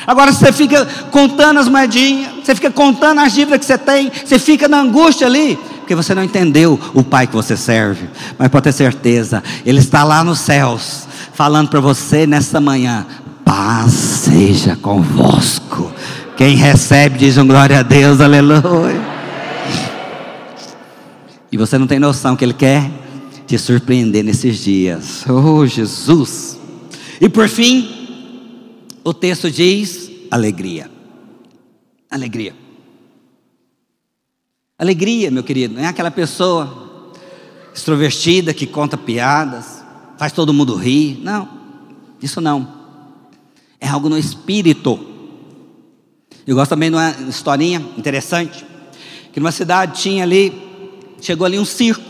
Agora 0.08 0.32
você 0.32 0.54
fica 0.54 0.86
contando 1.12 1.60
as 1.60 1.68
moedinhas, 1.68 2.32
você 2.42 2.56
fica 2.56 2.72
contando 2.72 3.20
as 3.20 3.34
dívidas 3.34 3.60
que 3.60 3.66
você 3.66 3.78
tem, 3.78 4.10
você 4.26 4.40
fica 4.40 4.66
na 4.70 4.80
angústia 4.80 5.28
ali, 5.28 5.60
porque 5.80 5.94
você 5.94 6.16
não 6.16 6.24
entendeu 6.24 6.80
o 6.94 7.04
Pai 7.04 7.28
que 7.28 7.36
você 7.36 7.58
serve. 7.58 8.08
Mas 8.40 8.48
pode 8.48 8.64
ter 8.64 8.72
certeza, 8.72 9.44
Ele 9.66 9.80
está 9.80 10.06
lá 10.06 10.24
nos 10.24 10.40
céus, 10.40 11.06
falando 11.34 11.68
para 11.68 11.82
você 11.82 12.26
nessa 12.26 12.62
manhã: 12.62 13.06
paz 13.44 13.92
seja 13.92 14.78
convosco. 14.78 15.92
Quem 16.38 16.56
recebe 16.56 17.18
diz 17.18 17.38
um 17.38 17.46
glória 17.46 17.80
a 17.80 17.84
Deus, 17.84 18.22
aleluia. 18.22 19.18
E 21.52 21.58
você 21.58 21.78
não 21.78 21.88
tem 21.88 22.00
noção 22.00 22.34
que 22.38 22.46
Ele 22.46 22.54
quer 22.54 22.90
te 23.46 23.58
surpreender 23.58 24.24
nesses 24.24 24.58
dias. 24.58 25.26
Oh, 25.28 25.66
Jesus. 25.66 26.58
E 27.20 27.28
por 27.28 27.50
fim, 27.50 28.07
o 29.08 29.14
texto 29.14 29.50
diz 29.50 30.12
alegria. 30.30 30.92
Alegria. 32.12 32.54
Alegria, 34.78 35.32
meu 35.32 35.44
querido, 35.44 35.76
não 35.76 35.82
é 35.82 35.88
aquela 35.88 36.12
pessoa 36.12 37.14
extrovertida 37.74 38.54
que 38.54 38.68
conta 38.68 38.98
piadas, 38.98 39.82
faz 40.18 40.34
todo 40.34 40.54
mundo 40.54 40.76
rir. 40.76 41.22
Não, 41.24 41.48
isso 42.22 42.42
não. 42.42 42.68
É 43.80 43.88
algo 43.88 44.10
no 44.10 44.18
espírito. 44.18 45.00
Eu 46.46 46.58
gosto 46.58 46.72
também 46.72 46.90
de 46.90 46.98
uma 46.98 47.10
historinha 47.30 47.80
interessante, 47.98 48.66
que 49.32 49.40
numa 49.40 49.54
cidade 49.54 50.02
tinha 50.02 50.24
ali, 50.24 50.52
chegou 51.22 51.46
ali 51.46 51.58
um 51.58 51.64
circo. 51.64 52.04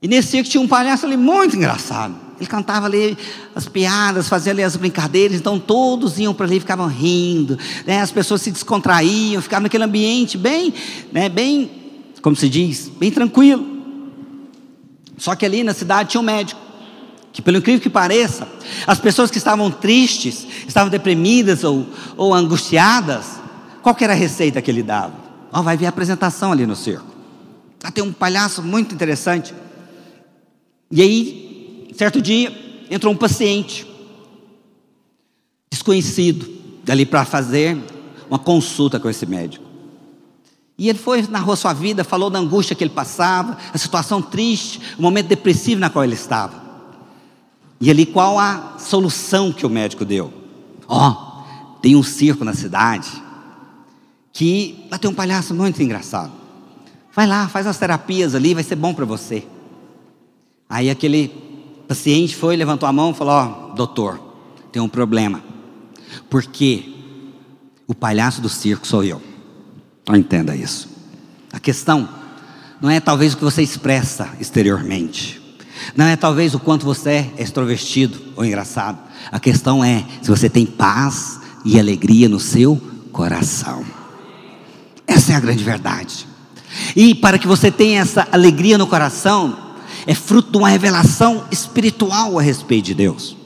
E 0.00 0.06
nesse 0.06 0.28
circo 0.28 0.48
tinha 0.48 0.60
um 0.60 0.68
palhaço 0.68 1.04
ali 1.04 1.16
muito 1.16 1.56
engraçado. 1.56 2.23
Ele 2.38 2.46
cantava 2.46 2.86
ali 2.86 3.16
as 3.54 3.68
piadas, 3.68 4.28
fazia 4.28 4.52
ali 4.52 4.62
as 4.62 4.76
brincadeiras, 4.76 5.36
então 5.36 5.58
todos 5.58 6.18
iam 6.18 6.34
para 6.34 6.46
ali, 6.46 6.58
ficavam 6.58 6.88
rindo, 6.88 7.58
né? 7.86 8.00
as 8.00 8.10
pessoas 8.10 8.42
se 8.42 8.50
descontraíam, 8.50 9.40
ficavam 9.40 9.64
naquele 9.64 9.84
ambiente 9.84 10.36
bem, 10.36 10.74
né, 11.12 11.28
bem, 11.28 11.70
como 12.20 12.34
se 12.34 12.48
diz, 12.48 12.88
bem 12.88 13.10
tranquilo. 13.10 13.64
Só 15.16 15.34
que 15.36 15.46
ali 15.46 15.62
na 15.62 15.72
cidade 15.72 16.10
tinha 16.10 16.20
um 16.20 16.24
médico, 16.24 16.60
que 17.32 17.40
pelo 17.40 17.58
incrível 17.58 17.80
que 17.80 17.90
pareça, 17.90 18.48
as 18.86 18.98
pessoas 18.98 19.30
que 19.30 19.38
estavam 19.38 19.70
tristes, 19.70 20.46
estavam 20.66 20.90
deprimidas 20.90 21.62
ou, 21.62 21.86
ou 22.16 22.34
angustiadas, 22.34 23.40
qual 23.82 23.96
era 24.00 24.12
a 24.12 24.16
receita 24.16 24.60
que 24.60 24.70
ele 24.70 24.82
dava? 24.82 25.12
Oh, 25.52 25.62
vai 25.62 25.76
ver 25.76 25.86
a 25.86 25.90
apresentação 25.90 26.50
ali 26.50 26.66
no 26.66 26.74
circo. 26.74 27.06
Lá 27.82 27.90
tem 27.90 28.02
um 28.02 28.12
palhaço 28.12 28.62
muito 28.62 28.94
interessante. 28.94 29.54
E 30.90 31.02
aí 31.02 31.53
Certo 31.96 32.20
dia, 32.20 32.52
entrou 32.90 33.12
um 33.12 33.16
paciente 33.16 33.86
desconhecido 35.70 36.48
dali 36.82 37.06
para 37.06 37.24
fazer 37.24 37.78
uma 38.28 38.38
consulta 38.38 38.98
com 38.98 39.08
esse 39.08 39.24
médico. 39.24 39.64
E 40.76 40.88
ele 40.88 40.98
foi, 40.98 41.22
narrou 41.22 41.54
sua 41.54 41.72
vida, 41.72 42.02
falou 42.02 42.28
da 42.28 42.38
angústia 42.38 42.74
que 42.74 42.82
ele 42.82 42.90
passava, 42.90 43.56
a 43.72 43.78
situação 43.78 44.20
triste, 44.20 44.80
o 44.98 45.02
momento 45.02 45.28
depressivo 45.28 45.80
na 45.80 45.88
qual 45.88 46.04
ele 46.04 46.14
estava. 46.14 46.64
E 47.80 47.88
ali 47.88 48.04
qual 48.04 48.40
a 48.40 48.76
solução 48.78 49.52
que 49.52 49.64
o 49.64 49.70
médico 49.70 50.04
deu? 50.04 50.32
Ó, 50.88 51.10
oh, 51.10 51.80
tem 51.80 51.94
um 51.94 52.02
circo 52.02 52.44
na 52.44 52.54
cidade 52.54 53.10
que 54.32 54.86
lá 54.90 54.98
tem 54.98 55.08
um 55.08 55.14
palhaço 55.14 55.54
muito 55.54 55.80
engraçado. 55.80 56.32
Vai 57.14 57.26
lá, 57.28 57.46
faz 57.46 57.68
as 57.68 57.78
terapias 57.78 58.34
ali, 58.34 58.52
vai 58.52 58.64
ser 58.64 58.74
bom 58.74 58.92
para 58.92 59.04
você. 59.04 59.46
Aí 60.68 60.90
aquele 60.90 61.53
paciente 61.94 62.34
foi, 62.34 62.56
levantou 62.56 62.88
a 62.88 62.92
mão 62.92 63.12
e 63.12 63.14
falou: 63.14 63.34
Ó, 63.34 63.70
oh, 63.70 63.74
doutor, 63.74 64.20
tem 64.72 64.82
um 64.82 64.88
problema. 64.88 65.40
Porque 66.28 66.92
o 67.86 67.94
palhaço 67.94 68.42
do 68.42 68.48
circo 68.48 68.84
sou 68.84 69.04
eu. 69.04 69.22
Não 70.06 70.16
entenda 70.16 70.56
isso. 70.56 70.88
A 71.52 71.60
questão 71.60 72.08
não 72.80 72.90
é 72.90 72.98
talvez 72.98 73.32
o 73.32 73.36
que 73.36 73.44
você 73.44 73.62
expressa 73.62 74.28
exteriormente. 74.40 75.40
Não 75.96 76.04
é 76.04 76.16
talvez 76.16 76.52
o 76.54 76.58
quanto 76.58 76.84
você 76.84 77.10
é 77.10 77.42
extrovertido 77.42 78.20
ou 78.34 78.44
engraçado. 78.44 78.98
A 79.30 79.38
questão 79.38 79.84
é 79.84 80.04
se 80.20 80.28
você 80.28 80.50
tem 80.50 80.66
paz 80.66 81.40
e 81.64 81.78
alegria 81.78 82.28
no 82.28 82.40
seu 82.40 82.80
coração. 83.12 83.84
Essa 85.06 85.32
é 85.32 85.36
a 85.36 85.40
grande 85.40 85.62
verdade. 85.62 86.26
E 86.96 87.14
para 87.14 87.38
que 87.38 87.46
você 87.46 87.70
tenha 87.70 88.00
essa 88.00 88.26
alegria 88.32 88.76
no 88.76 88.86
coração, 88.86 89.63
é 90.06 90.14
fruto 90.14 90.50
de 90.50 90.58
uma 90.58 90.68
revelação 90.68 91.44
espiritual 91.50 92.38
a 92.38 92.42
respeito 92.42 92.86
de 92.86 92.94
Deus. 92.94 93.36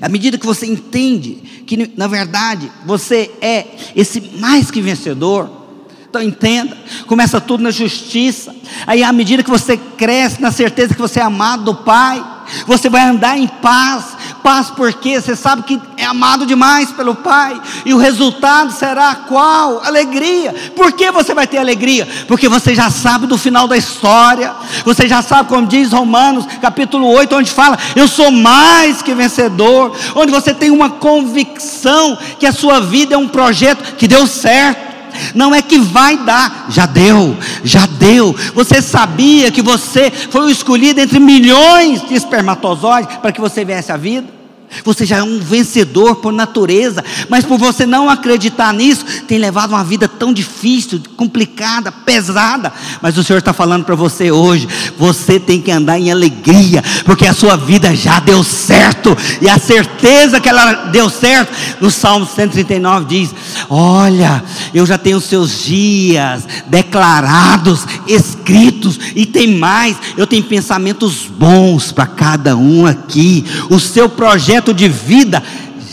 À 0.00 0.08
medida 0.08 0.38
que 0.38 0.46
você 0.46 0.66
entende 0.66 1.64
que, 1.66 1.92
na 1.96 2.06
verdade, 2.06 2.70
você 2.86 3.30
é 3.40 3.66
esse 3.94 4.20
mais 4.38 4.70
que 4.70 4.80
vencedor, 4.80 5.60
então 6.08 6.20
entenda, 6.20 6.76
começa 7.06 7.40
tudo 7.40 7.62
na 7.62 7.70
justiça. 7.70 8.54
Aí 8.84 9.02
à 9.02 9.12
medida 9.12 9.44
que 9.44 9.50
você 9.50 9.76
cresce 9.76 10.42
na 10.42 10.50
certeza 10.50 10.94
que 10.94 11.00
você 11.00 11.20
é 11.20 11.22
amado 11.22 11.64
do 11.64 11.74
Pai, 11.76 12.24
você 12.66 12.88
vai 12.88 13.02
andar 13.02 13.38
em 13.38 13.46
paz. 13.46 14.16
Paz 14.42 14.70
porque 14.70 15.20
você 15.20 15.36
sabe 15.36 15.62
que 15.62 15.80
amado 16.10 16.44
demais 16.44 16.90
pelo 16.90 17.14
Pai. 17.14 17.60
E 17.84 17.94
o 17.94 17.98
resultado 17.98 18.72
será 18.72 19.14
qual? 19.14 19.82
Alegria. 19.84 20.54
Por 20.74 20.92
que 20.92 21.10
você 21.10 21.32
vai 21.32 21.46
ter 21.46 21.58
alegria? 21.58 22.06
Porque 22.26 22.48
você 22.48 22.74
já 22.74 22.90
sabe 22.90 23.26
do 23.26 23.38
final 23.38 23.68
da 23.68 23.76
história. 23.76 24.52
Você 24.84 25.08
já 25.08 25.22
sabe, 25.22 25.48
como 25.48 25.66
diz 25.66 25.92
Romanos, 25.92 26.46
capítulo 26.60 27.06
8, 27.08 27.36
onde 27.36 27.50
fala: 27.50 27.78
Eu 27.94 28.08
sou 28.08 28.30
mais 28.30 29.02
que 29.02 29.14
vencedor. 29.14 29.96
Onde 30.14 30.32
você 30.32 30.52
tem 30.52 30.70
uma 30.70 30.90
convicção 30.90 32.18
que 32.38 32.46
a 32.46 32.52
sua 32.52 32.80
vida 32.80 33.14
é 33.14 33.18
um 33.18 33.28
projeto 33.28 33.96
que 33.96 34.08
deu 34.08 34.26
certo 34.26 34.90
não 35.34 35.52
é 35.52 35.60
que 35.60 35.76
vai 35.76 36.16
dar, 36.16 36.66
já 36.68 36.86
deu, 36.86 37.36
já 37.64 37.84
deu. 37.84 38.34
Você 38.54 38.80
sabia 38.80 39.50
que 39.50 39.60
você 39.60 40.08
foi 40.08 40.42
o 40.42 40.50
escolhido 40.50 41.00
entre 41.00 41.18
milhões 41.18 42.06
de 42.08 42.14
espermatozoides 42.14 43.16
para 43.16 43.32
que 43.32 43.40
você 43.40 43.64
viesse 43.64 43.90
à 43.90 43.96
vida? 43.96 44.39
Você 44.84 45.04
já 45.04 45.18
é 45.18 45.22
um 45.22 45.38
vencedor 45.38 46.16
por 46.16 46.32
natureza, 46.32 47.04
mas 47.28 47.44
por 47.44 47.58
você 47.58 47.84
não 47.84 48.08
acreditar 48.08 48.72
nisso, 48.72 49.04
tem 49.26 49.38
levado 49.38 49.70
uma 49.70 49.84
vida 49.84 50.08
tão 50.08 50.32
difícil, 50.32 51.00
complicada, 51.16 51.90
pesada. 51.92 52.72
Mas 53.02 53.18
o 53.18 53.24
Senhor 53.24 53.38
está 53.38 53.52
falando 53.52 53.84
para 53.84 53.94
você 53.94 54.30
hoje: 54.30 54.68
você 54.96 55.38
tem 55.38 55.60
que 55.60 55.70
andar 55.70 55.98
em 55.98 56.10
alegria, 56.10 56.82
porque 57.04 57.26
a 57.26 57.34
sua 57.34 57.56
vida 57.56 57.94
já 57.94 58.20
deu 58.20 58.42
certo, 58.42 59.16
e 59.40 59.48
a 59.48 59.58
certeza 59.58 60.40
que 60.40 60.48
ela 60.48 60.72
deu 60.86 61.10
certo, 61.10 61.52
no 61.80 61.90
Salmo 61.90 62.26
139 62.26 63.06
diz: 63.06 63.34
Olha, 63.72 64.42
eu 64.74 64.84
já 64.84 64.98
tenho 64.98 65.20
seus 65.20 65.62
dias 65.62 66.42
declarados, 66.66 67.86
escritos, 68.08 68.98
e 69.14 69.24
tem 69.24 69.56
mais, 69.56 69.96
eu 70.16 70.26
tenho 70.26 70.42
pensamentos 70.42 71.26
bons 71.26 71.92
para 71.92 72.04
cada 72.04 72.56
um 72.56 72.84
aqui. 72.84 73.44
O 73.70 73.78
seu 73.78 74.08
projeto 74.08 74.74
de 74.74 74.88
vida 74.88 75.40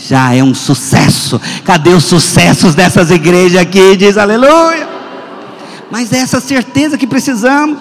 já 0.08 0.34
é 0.34 0.42
um 0.42 0.56
sucesso. 0.56 1.40
Cadê 1.64 1.90
os 1.90 2.02
sucessos 2.02 2.74
dessas 2.74 3.12
igrejas 3.12 3.60
aqui? 3.60 3.96
Diz 3.96 4.18
aleluia. 4.18 4.88
Mas 5.88 6.12
é 6.12 6.18
essa 6.18 6.40
certeza 6.40 6.98
que 6.98 7.06
precisamos. 7.06 7.78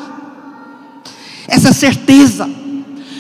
Essa 1.48 1.74
certeza. 1.74 2.48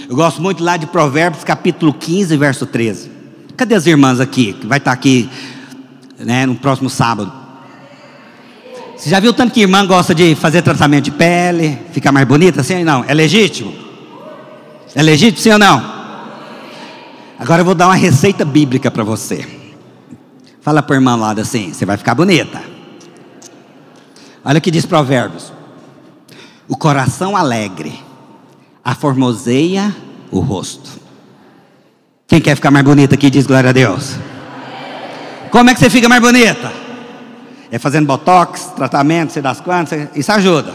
Eu 0.07 0.15
gosto 0.15 0.43
muito 0.43 0.63
lá 0.63 0.78
de 0.78 0.86
Provérbios 0.86 1.43
capítulo 1.43 1.91
15, 1.91 2.38
verso 2.38 2.67
13. 2.67 3.09
Cadê 3.57 3.73
as 3.73 3.88
irmãs 3.88 4.19
aqui? 4.19 4.53
Que 4.53 4.67
vai 4.67 4.78
estar 4.78 4.91
aqui 4.91 5.28
né, 6.20 6.45
no 6.45 6.55
próximo 6.55 6.89
sábado. 6.89 7.32
Você 8.95 9.09
já 9.09 9.20
viu 9.20 9.32
tanto 9.32 9.53
que 9.53 9.61
irmã 9.61 9.86
gosta 9.86 10.15
de 10.15 10.34
fazer 10.36 10.61
tratamento 10.63 11.05
de 11.05 11.11
pele, 11.11 11.78
ficar 11.91 12.11
mais 12.11 12.28
bonita, 12.28 12.63
sim 12.63 12.80
ou 12.80 12.86
não? 12.86 13.05
É 13.07 13.13
legítimo? 13.13 13.74
É 14.95 15.03
legítimo, 15.03 15.39
sim 15.39 15.51
ou 15.51 15.59
não? 15.59 15.97
Agora 17.38 17.61
eu 17.61 17.65
vou 17.65 17.76
dar 17.76 17.88
uma 17.88 17.95
receita 17.95 18.43
bíblica 18.43 18.89
para 18.89 19.03
você. 19.03 19.47
Fala 20.61 20.82
para 20.82 20.93
o 20.93 20.97
irmão 20.97 21.18
lá 21.20 21.32
assim: 21.32 21.72
você 21.72 21.86
vai 21.86 21.95
ficar 21.95 22.15
bonita. 22.15 22.61
Olha 24.43 24.57
o 24.57 24.61
que 24.61 24.72
diz 24.72 24.86
Provérbios: 24.86 25.53
o 26.68 26.76
coração 26.76 27.38
alegre 27.38 27.99
aformoseia 28.84 29.95
o 30.32 30.39
rosto. 30.39 30.89
Quem 32.28 32.41
quer 32.41 32.55
ficar 32.55 32.72
mais 32.72 32.84
bonita 32.84 33.15
aqui 33.15 33.30
diz 33.30 33.45
glória 33.45 33.70
a 33.70 33.74
Deus. 33.74 34.15
Como 35.52 35.70
é 35.70 35.74
que 35.74 35.80
você 35.80 35.89
fica 35.89 36.10
mais 36.10 36.22
bonita? 36.22 36.72
É 37.72 37.78
fazendo 37.78 38.06
botox, 38.06 38.72
tratamento, 38.76 39.34
sei 39.34 39.41
das 39.41 39.60
quantas, 39.60 40.10
isso 40.16 40.32
ajuda. 40.32 40.74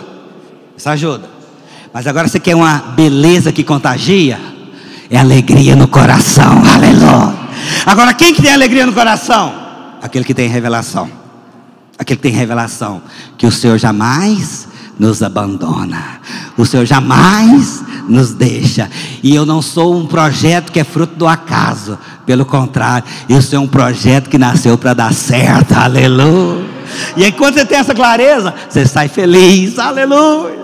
Isso 0.77 0.89
ajuda. 0.89 1.29
Mas 1.93 2.07
agora 2.07 2.29
você 2.29 2.41
quer 2.41 2.55
uma 2.55 2.79
beleza 2.79 3.53
que 3.53 3.63
contagia? 3.63 4.53
é 5.13 5.19
alegria 5.19 5.77
no 5.77 5.87
coração, 5.87 6.63
aleluia. 6.75 7.35
Agora, 7.85 8.15
quem 8.15 8.33
que 8.33 8.41
tem 8.41 8.51
alegria 8.51 8.87
no 8.87 8.95
coração? 8.95 9.53
Aquele 10.01 10.25
que 10.25 10.33
tem 10.33 10.49
revelação, 10.49 11.09
aquele 11.99 12.17
que 12.17 12.23
tem 12.23 12.33
revelação, 12.33 13.03
que 13.37 13.47
o 13.47 13.53
Senhor 13.53 13.77
jamais 13.79 14.67
nos 15.03 15.21
abandona, 15.21 16.21
o 16.57 16.65
Senhor 16.65 16.87
jamais 16.87 17.83
nos 18.09 18.33
deixa, 18.33 18.89
e 19.23 19.35
eu 19.35 19.45
não 19.45 19.61
sou 19.61 19.97
um 19.97 20.07
projeto 20.07 20.71
que 20.71 20.79
é 20.79 20.85
fruto 20.85 21.17
do 21.17 21.27
acaso, 21.27 21.99
pelo 22.25 22.45
contrário, 22.45 23.05
eu 23.29 23.43
sou 23.43 23.61
um 23.61 23.67
projeto 23.67 24.31
que 24.31 24.39
nasceu 24.39 24.79
para 24.79 24.95
dar 24.95 25.13
certo, 25.13 25.73
aleluia. 25.75 26.65
E 27.17 27.25
aí, 27.25 27.33
quando 27.33 27.55
você 27.55 27.65
tem 27.65 27.79
essa 27.79 27.95
clareza, 27.95 28.55
você 28.69 28.87
sai 28.87 29.09
feliz, 29.09 29.79
aleluia. 29.79 30.63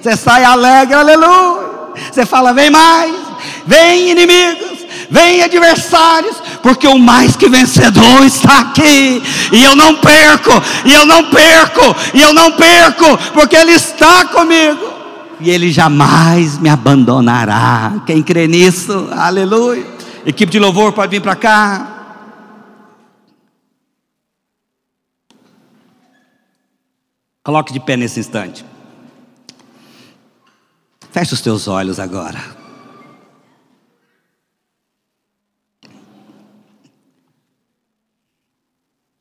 Você 0.00 0.16
sai 0.16 0.44
alegre, 0.44 0.94
aleluia. 0.94 1.68
Você 2.10 2.24
fala, 2.24 2.54
vem 2.54 2.70
mais, 2.70 3.12
Vem 3.68 4.10
inimigos, 4.10 4.77
vem 5.10 5.42
adversários, 5.42 6.36
porque 6.62 6.86
o 6.86 6.98
mais 6.98 7.36
que 7.36 7.48
vencedor 7.48 8.24
está 8.24 8.60
aqui, 8.60 9.22
e 9.52 9.62
eu 9.62 9.74
não 9.74 9.96
perco, 9.96 10.50
e 10.84 10.92
eu 10.92 11.06
não 11.06 11.30
perco, 11.30 11.96
e 12.14 12.20
eu 12.20 12.32
não 12.32 12.52
perco, 12.52 13.18
porque 13.32 13.56
Ele 13.56 13.72
está 13.72 14.26
comigo, 14.26 14.92
e 15.40 15.50
Ele 15.50 15.70
jamais 15.70 16.58
me 16.58 16.68
abandonará. 16.68 18.02
Quem 18.06 18.22
crê 18.22 18.46
nisso, 18.46 19.08
aleluia. 19.12 19.86
Equipe 20.26 20.50
de 20.52 20.58
louvor 20.58 20.92
pode 20.92 21.10
vir 21.10 21.22
para 21.22 21.36
cá. 21.36 21.94
Coloque 27.42 27.72
de 27.72 27.80
pé 27.80 27.96
nesse 27.96 28.20
instante. 28.20 28.62
Feche 31.10 31.32
os 31.32 31.40
teus 31.40 31.66
olhos 31.66 31.98
agora. 31.98 32.57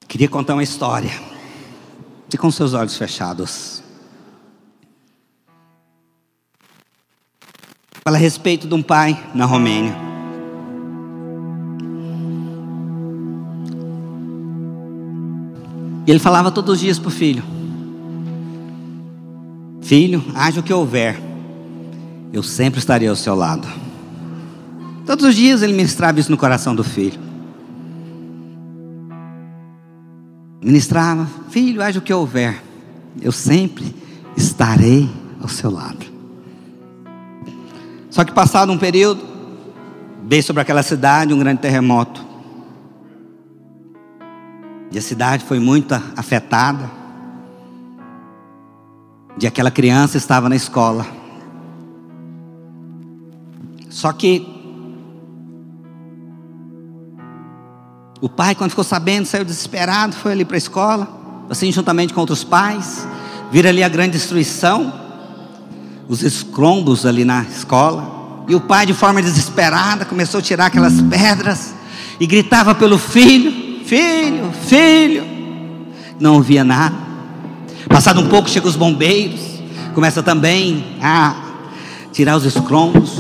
Queria 0.08 0.30
contar 0.30 0.54
uma 0.54 0.64
história. 0.64 1.12
E 2.32 2.38
com 2.38 2.52
seus 2.52 2.74
olhos 2.74 2.98
fechados. 2.98 3.82
Fala 8.04 8.18
a 8.18 8.20
respeito 8.20 8.68
de 8.68 8.74
um 8.74 8.82
pai 8.82 9.22
na 9.34 9.46
Romênia. 9.46 9.96
E 16.06 16.12
ele 16.12 16.20
falava 16.20 16.52
todos 16.52 16.76
os 16.76 16.80
dias 16.80 16.98
para 16.98 17.10
o 17.10 17.12
filho: 17.12 17.44
Filho, 19.82 20.24
haja 20.34 20.62
o 20.62 20.64
que 20.64 20.74
houver, 20.74 21.20
eu 22.32 22.42
sempre 22.42 22.80
estarei 22.80 23.10
ao 23.10 23.16
seu 23.16 23.36
lado. 23.36 23.68
Todos 25.06 25.26
os 25.26 25.36
dias 25.36 25.62
ele 25.62 25.74
ministrava 25.74 26.20
isso 26.20 26.32
no 26.32 26.38
coração 26.38 26.74
do 26.74 26.84
filho. 26.84 27.20
Ministrava: 30.62 31.28
Filho, 31.50 31.82
haja 31.82 32.00
o 32.00 32.02
que 32.02 32.14
houver, 32.14 32.62
eu 33.22 33.32
sempre 33.32 33.96
estarei 34.36 35.10
ao 35.42 35.48
seu 35.48 35.72
lado. 35.72 36.06
Só 38.10 38.24
que, 38.24 38.32
passado 38.32 38.72
um 38.72 38.78
período, 38.78 39.22
veio 40.24 40.44
sobre 40.44 40.62
aquela 40.62 40.84
cidade 40.84 41.34
um 41.34 41.40
grande 41.40 41.62
terremoto. 41.62 42.26
E 44.92 44.98
a 44.98 45.02
cidade 45.02 45.44
foi 45.44 45.60
muito 45.60 45.94
afetada. 46.16 46.90
E 49.40 49.46
aquela 49.46 49.70
criança 49.70 50.18
estava 50.18 50.50
na 50.50 50.56
escola. 50.56 51.06
Só 53.90 54.12
que 54.14 54.57
O 58.20 58.28
pai, 58.28 58.56
quando 58.56 58.72
ficou 58.72 58.84
sabendo, 58.84 59.26
saiu 59.26 59.46
desesperado, 59.46 60.16
foi 60.16 60.32
ali 60.32 60.44
para 60.44 60.56
a 60.56 60.58
escola, 60.58 61.08
assim 61.50 61.72
juntamente 61.72 62.14
com 62.14 62.20
outros 62.20 62.44
pais, 62.44 63.08
vira 63.52 63.70
ali 63.70 63.84
a 63.84 63.90
grande 63.90 64.14
destruição, 64.14 64.92
os 66.08 66.24
escombros 66.24 67.06
ali 67.06 67.24
na 67.24 67.44
escola. 67.44 68.46
E 68.48 68.56
o 68.56 68.62
pai, 68.62 68.86
de 68.86 68.94
forma 68.94 69.22
desesperada, 69.22 70.04
começou 70.06 70.40
a 70.40 70.42
tirar 70.42 70.68
aquelas 70.68 71.02
pedras 71.02 71.76
e 72.20 72.26
gritava 72.26 72.74
pelo 72.74 72.98
filho: 72.98 73.84
Filho, 73.86 74.52
filho. 74.66 75.24
Não 76.20 76.36
ouvia 76.36 76.64
nada. 76.64 76.96
Passado 77.88 78.20
um 78.20 78.28
pouco, 78.28 78.50
chegam 78.50 78.70
os 78.70 78.76
bombeiros, 78.76 79.42
começa 79.94 80.24
também 80.24 80.98
a 81.02 81.36
tirar 82.12 82.36
os 82.36 82.46
escombros. 82.46 83.20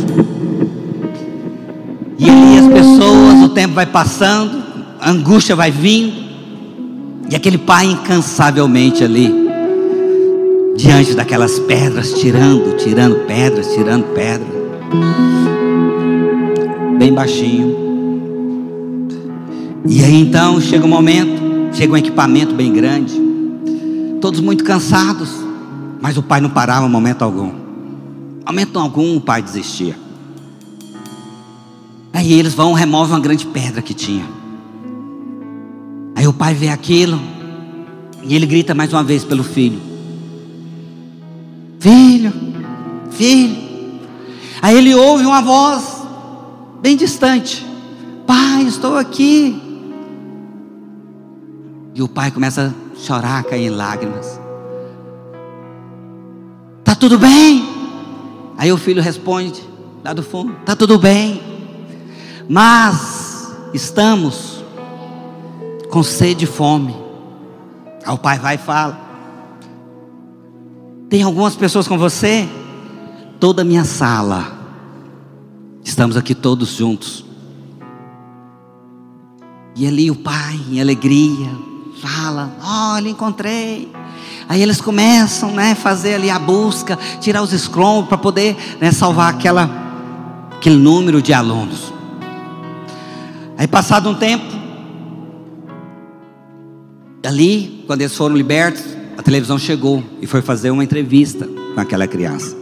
E 2.17 2.29
ali 2.29 2.57
as 2.57 2.67
pessoas, 2.67 3.43
o 3.43 3.49
tempo 3.49 3.75
vai 3.75 3.85
passando, 3.85 4.66
angústia 5.01 5.55
vai 5.55 5.71
vindo, 5.71 6.13
e 7.29 7.35
aquele 7.35 7.57
pai 7.57 7.87
incansavelmente 7.87 9.03
ali, 9.03 9.33
diante 10.75 11.13
daquelas 11.13 11.59
pedras, 11.59 12.13
tirando, 12.13 12.77
tirando 12.77 13.25
pedras, 13.25 13.73
tirando 13.73 14.05
pedra, 14.13 14.47
bem 16.97 17.13
baixinho. 17.13 17.75
E 19.85 20.03
aí 20.03 20.21
então 20.21 20.59
chega 20.61 20.85
um 20.85 20.89
momento, 20.89 21.75
chega 21.75 21.93
um 21.93 21.97
equipamento 21.97 22.53
bem 22.53 22.71
grande, 22.71 23.19
todos 24.21 24.39
muito 24.39 24.63
cansados, 24.63 25.29
mas 26.01 26.17
o 26.17 26.23
pai 26.23 26.39
não 26.39 26.49
parava 26.49 26.87
momento 26.87 27.23
algum. 27.23 27.51
Momento 28.45 28.79
algum 28.79 29.17
o 29.17 29.21
pai 29.21 29.41
desistia. 29.41 29.97
Aí 32.13 32.33
eles 32.33 32.53
vão, 32.53 32.73
removem 32.73 33.13
uma 33.13 33.19
grande 33.19 33.45
pedra 33.45 33.81
que 33.81 33.93
tinha. 33.93 34.36
Aí 36.17 36.27
o 36.27 36.33
pai 36.33 36.51
vê 36.55 36.69
aquilo 36.69 37.21
e 38.23 38.35
ele 38.35 38.47
grita 38.47 38.73
mais 38.73 38.91
uma 38.91 39.03
vez 39.03 39.23
pelo 39.23 39.43
filho: 39.43 39.79
Filho, 41.79 42.33
filho. 43.11 43.55
Aí 44.59 44.75
ele 44.75 44.95
ouve 44.95 45.27
uma 45.27 45.43
voz 45.43 46.01
bem 46.81 46.97
distante: 46.97 47.63
Pai, 48.25 48.63
estou 48.63 48.97
aqui. 48.97 49.61
E 51.93 52.01
o 52.01 52.07
pai 52.07 52.31
começa 52.31 52.73
a 52.73 52.99
chorar, 52.99 53.43
cair 53.43 53.67
em 53.67 53.69
lágrimas. 53.69 54.39
Tá 56.83 56.95
tudo 56.95 57.19
bem? 57.19 57.63
Aí 58.57 58.71
o 58.71 58.77
filho 58.77 59.03
responde, 59.03 59.61
lá 60.03 60.13
do 60.13 60.23
fundo: 60.23 60.55
Tá 60.65 60.75
tudo 60.75 60.97
bem. 60.97 61.39
Mas 62.49 63.53
estamos 63.71 64.56
com 65.89 66.03
sede 66.03 66.45
e 66.45 66.47
fome. 66.47 66.95
Aí 68.05 68.13
o 68.13 68.17
pai 68.17 68.39
vai 68.39 68.55
e 68.55 68.59
fala: 68.59 68.99
Tem 71.09 71.23
algumas 71.23 71.55
pessoas 71.55 71.87
com 71.87 71.97
você? 71.97 72.47
Toda 73.39 73.61
a 73.61 73.65
minha 73.65 73.83
sala. 73.83 74.55
Estamos 75.83 76.17
aqui 76.17 76.35
todos 76.35 76.69
juntos. 76.69 77.25
E 79.75 79.87
ali 79.87 80.09
o 80.09 80.15
pai, 80.15 80.59
em 80.69 80.81
alegria, 80.81 81.67
Fala, 81.99 82.51
olha, 82.63 83.09
encontrei. 83.09 83.91
Aí 84.47 84.61
eles 84.61 84.79
começam, 84.79 85.51
né, 85.51 85.73
fazer 85.73 86.13
ali 86.13 86.29
a 86.29 86.37
busca, 86.37 86.97
tirar 87.19 87.41
os 87.41 87.51
escrombos 87.53 88.07
para 88.07 88.17
poder 88.17 88.55
né, 88.79 88.91
salvar 88.91 89.33
aquela, 89.33 89.69
aquele 90.55 90.77
número 90.77 91.21
de 91.21 91.33
alunos. 91.33 91.91
Aí 93.57 93.67
passado 93.67 94.09
um 94.09 94.13
tempo, 94.13 94.45
ali, 97.27 97.83
quando 97.85 98.01
eles 98.01 98.15
foram 98.15 98.37
libertos, 98.37 98.83
a 99.17 99.21
televisão 99.21 99.59
chegou 99.59 100.01
e 100.21 100.25
foi 100.25 100.41
fazer 100.41 100.71
uma 100.71 100.83
entrevista 100.83 101.45
com 101.75 101.79
aquela 101.79 102.07
criança. 102.07 102.55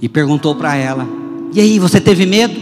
E 0.00 0.08
perguntou 0.08 0.56
para 0.56 0.74
ela: 0.74 1.06
"E 1.54 1.60
aí, 1.60 1.78
você 1.78 2.00
teve 2.00 2.26
medo?" 2.26 2.54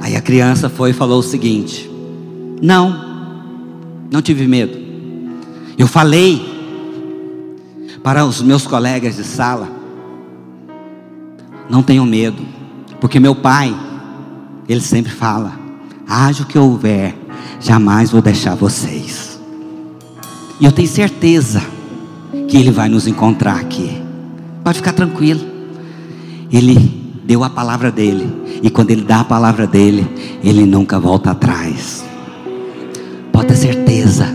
Aí 0.00 0.16
a 0.16 0.20
criança 0.20 0.68
foi 0.68 0.90
e 0.90 0.92
falou 0.92 1.20
o 1.20 1.22
seguinte: 1.22 1.88
"Não. 2.60 3.06
Não 4.10 4.20
tive 4.20 4.46
medo. 4.46 4.76
Eu 5.78 5.86
falei 5.86 6.44
para 8.02 8.24
os 8.24 8.42
meus 8.42 8.66
colegas 8.66 9.14
de 9.14 9.24
sala: 9.24 9.68
Não 11.70 11.82
tenham 11.82 12.06
medo, 12.06 12.42
porque 13.00 13.20
meu 13.20 13.36
pai, 13.36 13.72
ele 14.68 14.80
sempre 14.80 15.12
fala: 15.12 15.52
Haja 16.08 16.42
o 16.42 16.46
que 16.46 16.58
houver, 16.58 17.14
jamais 17.60 18.10
vou 18.10 18.22
deixar 18.22 18.54
vocês. 18.54 19.40
E 20.60 20.64
eu 20.64 20.72
tenho 20.72 20.88
certeza 20.88 21.62
que 22.48 22.56
ele 22.56 22.70
vai 22.70 22.88
nos 22.88 23.06
encontrar 23.06 23.56
aqui. 23.56 24.02
Pode 24.64 24.78
ficar 24.78 24.92
tranquilo. 24.92 25.40
Ele 26.50 26.74
deu 27.24 27.42
a 27.42 27.50
palavra 27.50 27.90
dele, 27.90 28.32
e 28.62 28.70
quando 28.70 28.90
ele 28.90 29.02
dá 29.02 29.20
a 29.20 29.24
palavra 29.24 29.66
dele, 29.66 30.06
ele 30.42 30.64
nunca 30.64 30.98
volta 30.98 31.32
atrás. 31.32 32.04
Pode 33.32 33.48
ter 33.48 33.56
certeza. 33.56 34.26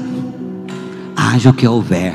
Haja 1.16 1.50
o 1.50 1.54
que 1.54 1.68
houver. 1.68 2.14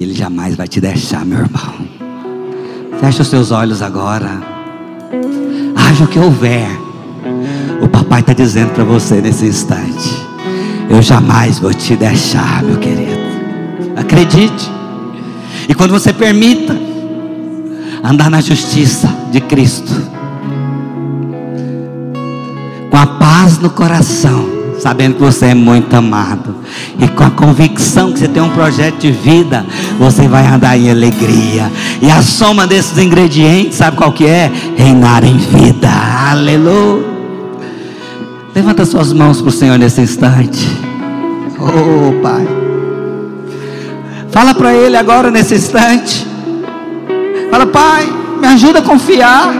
Ele 0.00 0.12
jamais 0.12 0.56
vai 0.56 0.68
te 0.68 0.80
deixar, 0.80 1.24
meu 1.24 1.38
irmão. 1.38 1.74
Fecha 3.00 3.22
os 3.22 3.28
seus 3.28 3.50
olhos 3.50 3.80
agora. 3.80 4.40
Haja 5.76 6.04
o 6.04 6.08
que 6.08 6.18
houver. 6.18 6.68
O 7.88 7.90
papai 7.90 8.20
está 8.20 8.34
dizendo 8.34 8.74
para 8.74 8.84
você 8.84 9.14
nesse 9.14 9.46
instante: 9.46 10.14
Eu 10.90 11.00
jamais 11.00 11.58
vou 11.58 11.72
te 11.72 11.96
deixar, 11.96 12.62
meu 12.62 12.76
querido. 12.76 13.18
Acredite. 13.96 14.70
E 15.66 15.74
quando 15.74 15.92
você 15.92 16.12
permita 16.12 16.78
andar 18.04 18.30
na 18.30 18.42
justiça 18.42 19.08
de 19.32 19.40
Cristo, 19.40 19.90
com 22.90 22.96
a 22.98 23.06
paz 23.06 23.58
no 23.58 23.70
coração, 23.70 24.46
sabendo 24.78 25.14
que 25.14 25.22
você 25.22 25.46
é 25.46 25.54
muito 25.54 25.94
amado, 25.94 26.56
e 26.98 27.08
com 27.08 27.24
a 27.24 27.30
convicção 27.30 28.12
que 28.12 28.18
você 28.18 28.28
tem 28.28 28.42
um 28.42 28.50
projeto 28.50 28.98
de 28.98 29.12
vida, 29.12 29.64
você 29.98 30.28
vai 30.28 30.46
andar 30.46 30.76
em 30.76 30.90
alegria. 30.90 31.72
E 32.02 32.10
a 32.10 32.20
soma 32.20 32.66
desses 32.66 32.98
ingredientes, 32.98 33.78
sabe 33.78 33.96
qual 33.96 34.12
que 34.12 34.26
é? 34.26 34.52
Reinar 34.76 35.24
em 35.24 35.38
vida. 35.38 35.88
Aleluia. 36.30 37.17
Levanta 38.54 38.84
suas 38.84 39.12
mãos 39.12 39.40
para 39.40 39.48
o 39.48 39.52
Senhor 39.52 39.78
nesse 39.78 40.00
instante. 40.00 40.66
Oh, 41.58 42.20
Pai. 42.22 42.46
Fala 44.30 44.54
para 44.54 44.74
Ele 44.74 44.96
agora 44.96 45.30
nesse 45.30 45.54
instante. 45.54 46.26
Fala, 47.50 47.66
Pai, 47.66 48.08
me 48.40 48.46
ajuda 48.46 48.80
a 48.80 48.82
confiar. 48.82 49.52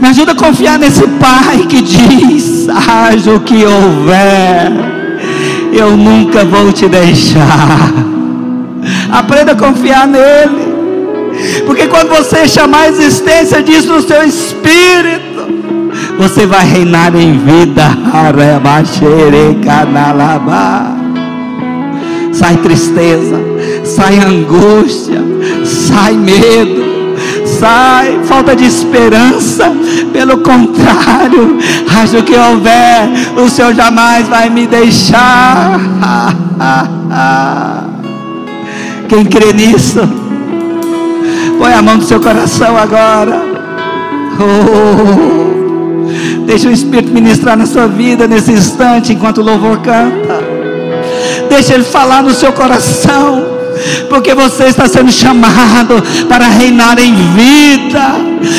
Me 0.00 0.08
ajuda 0.08 0.32
a 0.32 0.34
confiar 0.34 0.78
nesse 0.78 1.06
Pai 1.06 1.66
que 1.68 1.82
diz: 1.82 2.68
haja 2.68 3.32
o 3.34 3.40
que 3.40 3.64
houver, 3.64 4.72
eu 5.72 5.96
nunca 5.96 6.44
vou 6.44 6.72
te 6.72 6.88
deixar. 6.88 7.92
Aprenda 9.10 9.52
a 9.52 9.56
confiar 9.56 10.06
nele, 10.06 11.64
porque 11.66 11.86
quando 11.88 12.08
você 12.08 12.46
chamar 12.46 12.82
a 12.82 12.88
existência 12.88 13.62
disso 13.62 13.88
no 13.88 14.02
seu 14.02 14.22
espírito, 14.22 15.37
você 16.18 16.46
vai 16.46 16.66
reinar 16.66 17.14
em 17.14 17.38
vida. 17.38 17.84
Sai 22.32 22.56
tristeza, 22.58 23.40
sai 23.84 24.18
angústia, 24.18 25.22
sai 25.64 26.12
medo 26.12 26.88
sai, 27.58 28.20
falta 28.24 28.54
de 28.54 28.64
esperança. 28.64 29.72
Pelo 30.12 30.38
contrário, 30.38 31.58
acho 32.00 32.22
que 32.22 32.36
houver, 32.36 33.08
o 33.36 33.48
Senhor 33.48 33.74
jamais 33.74 34.28
vai 34.28 34.48
me 34.48 34.66
deixar. 34.66 35.80
Quem 39.08 39.24
crê 39.24 39.52
nisso, 39.52 40.00
põe 41.58 41.72
a 41.72 41.82
mão 41.82 41.96
no 41.96 42.02
seu 42.02 42.20
coração 42.20 42.76
agora. 42.76 43.42
Oh, 44.40 45.47
deixa 46.48 46.66
o 46.66 46.72
Espírito 46.72 47.12
ministrar 47.12 47.58
na 47.58 47.66
sua 47.66 47.86
vida 47.86 48.26
nesse 48.26 48.50
instante, 48.50 49.12
enquanto 49.12 49.38
o 49.38 49.44
louvor 49.44 49.82
canta. 49.82 50.42
Deixa 51.50 51.74
ele 51.74 51.84
falar 51.84 52.22
no 52.22 52.32
seu 52.32 52.50
coração 52.54 53.58
porque 54.08 54.34
você 54.34 54.64
está 54.64 54.88
sendo 54.88 55.12
chamado 55.12 56.02
para 56.26 56.48
reinar 56.48 56.98
em 56.98 57.14
vida, 57.14 58.14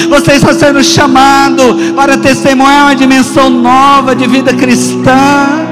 você 0.08 0.34
está 0.34 0.54
sendo 0.54 0.84
chamado 0.84 1.94
para 1.96 2.16
testemunhar 2.16 2.84
uma 2.84 2.96
dimensão 2.96 3.50
nova 3.50 4.16
de 4.16 4.28
vida 4.28 4.54
cristã. 4.54 5.69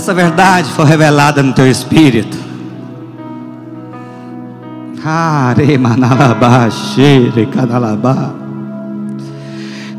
Essa 0.00 0.14
verdade 0.14 0.70
for 0.72 0.86
revelada 0.86 1.42
no 1.42 1.52
teu 1.52 1.70
espírito, 1.70 2.38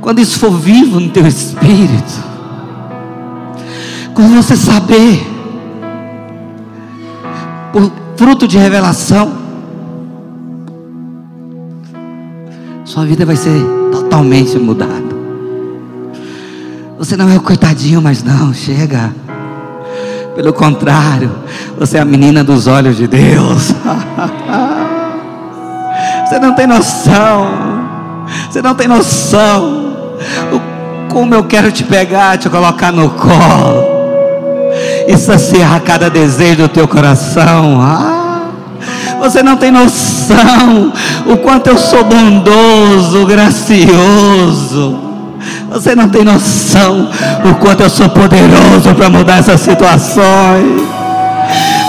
quando 0.01 0.19
isso 0.19 0.39
for 0.39 0.51
vivo 0.51 0.99
no 0.99 1.09
teu 1.09 1.27
espírito, 1.27 2.13
quando 4.15 4.35
você 4.35 4.55
saber, 4.55 5.23
por 7.71 7.91
fruto 8.17 8.47
de 8.47 8.57
revelação, 8.57 9.31
sua 12.83 13.05
vida 13.05 13.23
vai 13.23 13.35
ser 13.35 13.63
totalmente 13.91 14.57
mudada. 14.57 15.11
Você 16.97 17.15
não 17.15 17.29
é 17.29 17.37
o 17.37 17.41
coitadinho, 17.41 18.01
mas 18.01 18.23
não, 18.23 18.51
chega. 18.51 19.11
Pelo 20.41 20.53
contrário, 20.53 21.29
você 21.77 21.99
é 21.99 22.01
a 22.01 22.05
menina 22.05 22.43
dos 22.43 22.65
olhos 22.65 22.97
de 22.97 23.05
Deus. 23.05 23.75
Você 26.25 26.39
não 26.39 26.55
tem 26.55 26.65
noção. 26.65 27.47
Você 28.49 28.59
não 28.59 28.73
tem 28.73 28.87
noção. 28.87 29.93
Como 31.11 31.35
eu 31.35 31.43
quero 31.43 31.71
te 31.71 31.83
pegar, 31.83 32.39
te 32.39 32.49
colocar 32.49 32.91
no 32.91 33.11
colo 33.11 33.85
e 35.07 35.15
saciar 35.15 35.79
cada 35.81 36.09
desejo 36.09 36.63
do 36.63 36.69
teu 36.69 36.87
coração. 36.87 37.79
Ah, 37.79 38.41
você 39.19 39.43
não 39.43 39.57
tem 39.57 39.69
noção 39.69 40.91
o 41.27 41.37
quanto 41.37 41.67
eu 41.67 41.77
sou 41.77 42.03
bondoso, 42.03 43.27
gracioso. 43.27 45.11
Você 45.72 45.95
não 45.95 46.09
tem 46.09 46.24
noção 46.26 47.09
o 47.49 47.55
quanto 47.55 47.82
eu 47.82 47.89
sou 47.89 48.09
poderoso 48.09 48.93
para 48.95 49.09
mudar 49.09 49.39
essas 49.39 49.61
situações. 49.61 50.82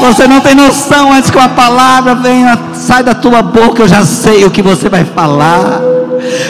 Você 0.00 0.26
não 0.26 0.40
tem 0.40 0.54
noção 0.54 1.12
antes 1.12 1.30
que 1.30 1.36
uma 1.36 1.48
palavra 1.48 2.14
venha, 2.14 2.58
sai 2.74 3.02
da 3.02 3.14
tua 3.14 3.42
boca, 3.42 3.82
eu 3.82 3.88
já 3.88 4.04
sei 4.04 4.44
o 4.44 4.50
que 4.50 4.62
você 4.62 4.88
vai 4.88 5.04
falar. 5.04 5.80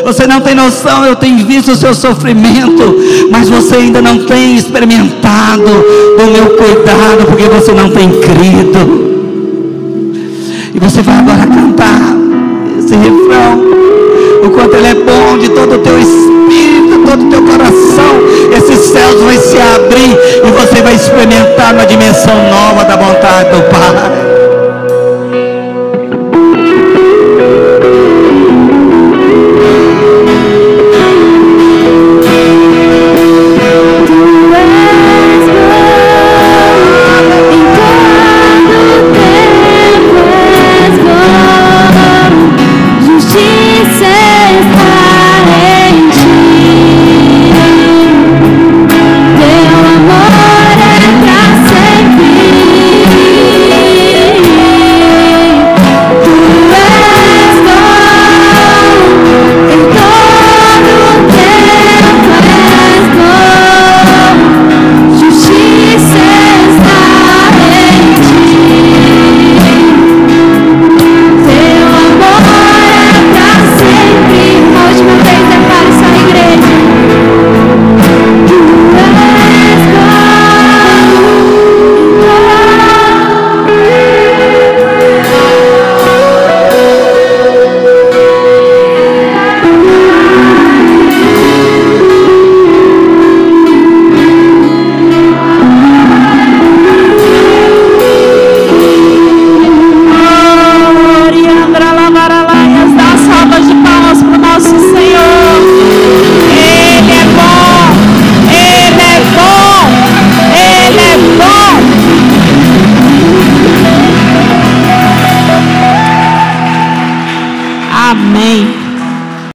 Você 0.05 0.26
não 0.26 0.41
tem 0.41 0.55
noção, 0.55 1.05
eu 1.05 1.16
tenho 1.16 1.45
visto 1.47 1.72
o 1.72 1.76
seu 1.76 1.95
sofrimento, 1.95 2.97
mas 3.30 3.49
você 3.49 3.76
ainda 3.76 4.03
não 4.03 4.24
tem 4.26 4.57
experimentado 4.57 5.64
do 5.64 6.30
meu 6.30 6.57
cuidado, 6.57 7.26
porque 7.26 7.45
você 7.45 7.72
não 7.72 7.89
tem 7.91 8.11
crido. 8.11 9.12
E 10.74 10.78
você 10.78 11.01
vai 11.03 11.18
agora 11.18 11.47
cantar 11.47 12.14
esse 12.78 12.95
refrão, 12.95 13.62
o 14.45 14.51
quanto 14.51 14.76
ele 14.76 14.87
é 14.87 14.95
bom 14.95 15.39
de 15.39 15.49
todo 15.51 15.74
o 15.76 15.78
teu 15.78 15.99
espírito, 15.99 16.61
todo 17.12 17.26
o 17.26 17.30
teu 17.30 17.42
coração. 17.44 18.52
Esses 18.56 18.86
céus 18.86 19.20
vai 19.20 19.36
se 19.36 19.58
abrir 19.58 20.18
e 20.44 20.50
você 20.50 20.80
vai 20.82 20.94
experimentar 20.94 21.74
uma 21.74 21.84
dimensão 21.84 22.34
nova 22.50 22.84
da 22.84 22.96
vontade 22.96 23.50
do 23.50 23.62
Pai. 23.70 24.32